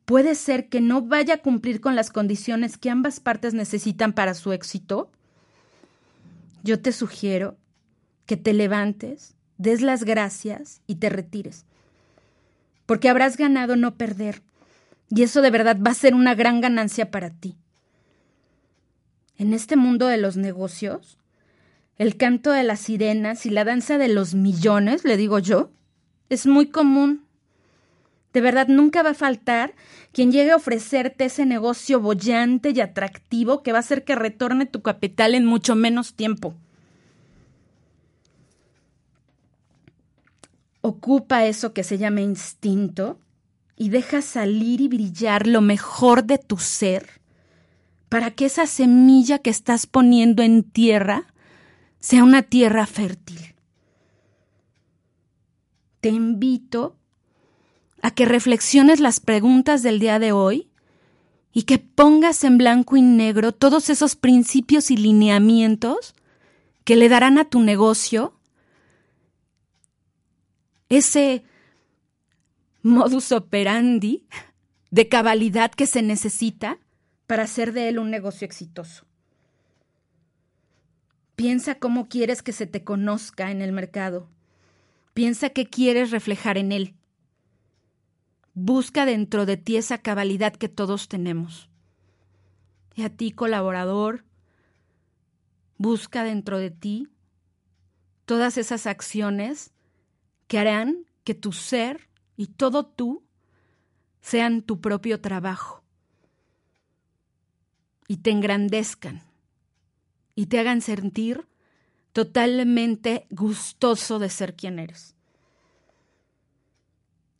puede 0.09 0.34
ser 0.36 0.70
que 0.70 0.80
no 0.80 1.02
vaya 1.02 1.34
a 1.34 1.42
cumplir 1.42 1.82
con 1.82 1.94
las 1.94 2.11
condiciones 2.11 2.78
que 2.78 2.88
ambas 2.88 3.20
partes 3.20 3.52
necesitan 3.52 4.14
para 4.14 4.32
su 4.32 4.52
éxito, 4.52 5.11
yo 6.62 6.80
te 6.80 6.92
sugiero 6.92 7.59
que 8.24 8.38
te 8.38 8.54
levantes, 8.54 9.34
des 9.59 9.82
las 9.82 10.04
gracias 10.04 10.80
y 10.86 10.94
te 10.94 11.11
retires. 11.11 11.66
Porque 12.86 13.11
habrás 13.11 13.36
ganado 13.36 13.76
no 13.76 13.96
perder. 13.96 14.40
Y 15.11 15.24
eso 15.24 15.42
de 15.42 15.50
verdad 15.50 15.76
va 15.86 15.90
a 15.90 15.94
ser 15.94 16.14
una 16.14 16.34
gran 16.34 16.62
ganancia 16.62 17.11
para 17.11 17.28
ti. 17.28 17.59
En 19.36 19.52
este 19.52 19.76
mundo 19.76 20.06
de 20.06 20.16
los 20.16 20.38
negocios, 20.38 21.18
el 21.98 22.16
canto 22.16 22.50
de 22.52 22.62
las 22.62 22.80
sirenas 22.80 23.44
y 23.44 23.50
la 23.50 23.64
danza 23.64 23.98
de 23.98 24.09
los 24.09 24.34
millones, 24.34 25.04
le 25.04 25.18
digo 25.18 25.38
yo, 25.38 25.70
es 26.30 26.46
muy 26.46 26.70
común 26.70 27.28
de 28.33 28.41
verdad, 28.41 28.68
nunca 28.68 29.03
va 29.03 29.11
a 29.11 29.14
faltar 29.14 29.74
quien 30.12 30.33
llegue 30.33 30.51
a 30.51 30.57
ofrecerte 30.57 31.24
ese 31.24 31.47
negocio 31.47 32.01
bollante 32.01 32.70
y 32.70 32.81
atractivo 32.81 33.62
que 33.62 33.72
va 33.72 33.79
a 33.79 33.81
hacer 33.81 34.05
que 34.05 34.14
retorne 34.14 34.66
tu 34.66 34.83
capital 34.83 35.35
en 35.35 35.47
mucho 35.47 35.74
menos 35.74 36.14
tiempo. 36.14 36.55
Ocupa 40.81 41.47
eso 41.47 41.72
que 41.72 41.85
se 41.85 41.99
llama 41.99 42.20
instinto 42.20 43.18
y 43.76 43.89
deja 43.89 44.22
salir 44.22 44.81
y 44.81 44.89
brillar 44.89 45.47
lo 45.47 45.61
mejor 45.61 46.24
de 46.24 46.39
tu 46.39 46.59
ser 46.59 47.20
para 48.09 48.31
que 48.31 48.47
esa 48.47 48.66
semilla 48.66 49.39
que 49.39 49.51
estás 49.51 49.87
poniendo 49.87 50.43
en 50.43 50.62
tierra 50.62 51.26
sea 51.99 52.24
una 52.24 52.43
tierra 52.43 52.87
fértil. 52.87 53.55
Te 56.01 56.11
invito 56.11 56.97
a 58.03 58.11
que 58.11 58.24
reflexiones 58.24 59.01
las 59.01 59.20
preguntas 59.20 59.82
del 59.82 59.99
día 59.99 60.18
de 60.18 60.32
hoy 60.32 60.68
y 61.53 61.64
que 61.64 61.78
pongas 61.78 62.44
en 62.44 62.59
blanco 62.59 62.96
y 62.96 63.03
negro 63.03 63.53
todos 63.53 63.90
esos 63.90 64.16
principios 64.16 64.90
y 64.90 64.96
lineamientos 64.96 66.14
que 66.84 66.96
le 66.96 67.09
darán 67.09 67.38
a 67.38 67.44
tu 67.44 67.61
negocio 67.61 68.34
ese 70.88 71.44
modus 72.82 73.32
operandi 73.32 74.26
de 74.90 75.09
cabalidad 75.09 75.70
que 75.70 75.86
se 75.86 76.03
necesita 76.03 76.78
para 77.26 77.42
hacer 77.42 77.72
de 77.72 77.88
él 77.88 77.99
un 77.99 78.11
negocio 78.11 78.46
exitoso. 78.46 79.05
Piensa 81.36 81.76
cómo 81.76 82.09
quieres 82.09 82.42
que 82.42 82.53
se 82.53 82.66
te 82.66 82.82
conozca 82.82 83.51
en 83.51 83.62
el 83.62 83.72
mercado. 83.72 84.28
Piensa 85.14 85.51
qué 85.51 85.66
quieres 85.66 86.11
reflejar 86.11 86.59
en 86.59 86.72
él. 86.72 86.97
Busca 88.61 89.06
dentro 89.06 89.46
de 89.46 89.56
ti 89.56 89.76
esa 89.76 89.98
cabalidad 89.98 90.52
que 90.52 90.68
todos 90.68 91.06
tenemos. 91.06 91.68
Y 92.96 93.02
a 93.02 93.09
ti, 93.09 93.30
colaborador, 93.30 94.24
busca 95.76 96.24
dentro 96.24 96.59
de 96.59 96.72
ti 96.72 97.06
todas 98.24 98.59
esas 98.59 98.88
acciones 98.88 99.70
que 100.48 100.59
harán 100.59 101.06
que 101.22 101.34
tu 101.34 101.52
ser 101.52 102.09
y 102.36 102.48
todo 102.48 102.84
tú 102.84 103.22
sean 104.20 104.62
tu 104.62 104.80
propio 104.80 105.20
trabajo 105.20 105.84
y 108.09 108.16
te 108.16 108.32
engrandezcan 108.32 109.22
y 110.34 110.46
te 110.46 110.59
hagan 110.59 110.80
sentir 110.80 111.46
totalmente 112.12 113.28
gustoso 113.30 114.18
de 114.18 114.30
ser 114.30 114.56
quien 114.56 114.80
eres. 114.80 115.14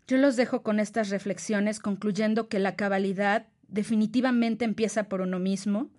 Yo 0.09 0.17
los 0.17 0.37
dejo 0.37 0.63
con 0.63 0.81
estas 0.81 1.11
reflexiones 1.11 1.81
concluyendo 1.81 2.49
que 2.49 2.59
la 2.59 2.77
cabalidad 2.77 3.47
definitivamente 3.69 4.65
empieza 4.65 5.05
por 5.05 5.21
uno 5.21 5.39
mismo, 5.39 5.91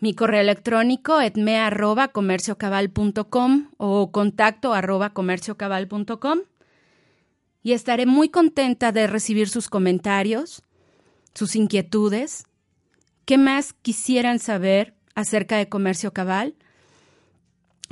Mi 0.00 0.14
correo 0.14 0.40
electrónico 0.40 1.20
etme@comerciocabal.com 1.20 3.68
o 3.76 4.10
contacto 4.10 4.74
arroba. 4.74 5.12
Y 7.62 7.74
estaré 7.74 8.06
muy 8.06 8.28
contenta 8.28 8.90
de 8.90 9.06
recibir 9.06 9.48
sus 9.48 9.68
comentarios, 9.68 10.64
sus 11.32 11.54
inquietudes. 11.54 12.48
¿Qué 13.24 13.38
más 13.38 13.72
quisieran 13.72 14.40
saber 14.40 14.94
acerca 15.14 15.56
de 15.56 15.68
Comercio 15.68 16.12
Cabal? 16.12 16.54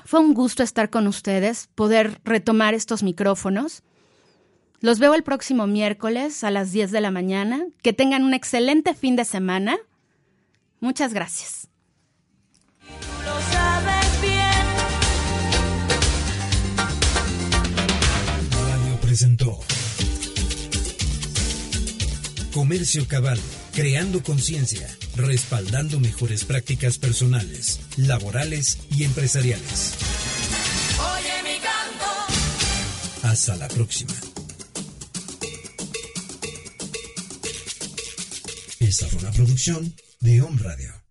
Fue 0.04 0.20
un 0.20 0.34
gusto 0.34 0.62
estar 0.62 0.90
con 0.90 1.06
ustedes, 1.06 1.68
poder 1.74 2.20
retomar 2.24 2.74
estos 2.74 3.02
micrófonos. 3.02 3.82
Los 4.80 4.98
veo 4.98 5.14
el 5.14 5.22
próximo 5.22 5.66
miércoles 5.66 6.42
a 6.42 6.50
las 6.50 6.72
10 6.72 6.90
de 6.90 7.00
la 7.00 7.10
mañana. 7.10 7.64
Que 7.82 7.92
tengan 7.92 8.24
un 8.24 8.34
excelente 8.34 8.94
fin 8.94 9.14
de 9.14 9.24
semana. 9.24 9.78
Muchas 10.80 11.14
gracias. 11.14 11.68
Comercio 22.52 23.06
Cabal, 23.08 23.38
creando 23.74 24.22
conciencia, 24.22 24.86
respaldando 25.16 26.00
mejores 26.00 26.44
prácticas 26.44 26.98
personales, 26.98 27.80
laborales 27.96 28.78
y 28.90 29.04
empresariales. 29.04 29.94
Oye 30.98 31.42
mi 31.42 31.60
canto. 31.60 33.26
Hasta 33.28 33.56
la 33.56 33.68
próxima. 33.68 34.14
Esta 38.80 39.06
fue 39.06 39.20
una 39.20 39.30
producción 39.30 39.94
de 40.20 40.42
Home 40.42 40.60
Radio. 40.62 41.01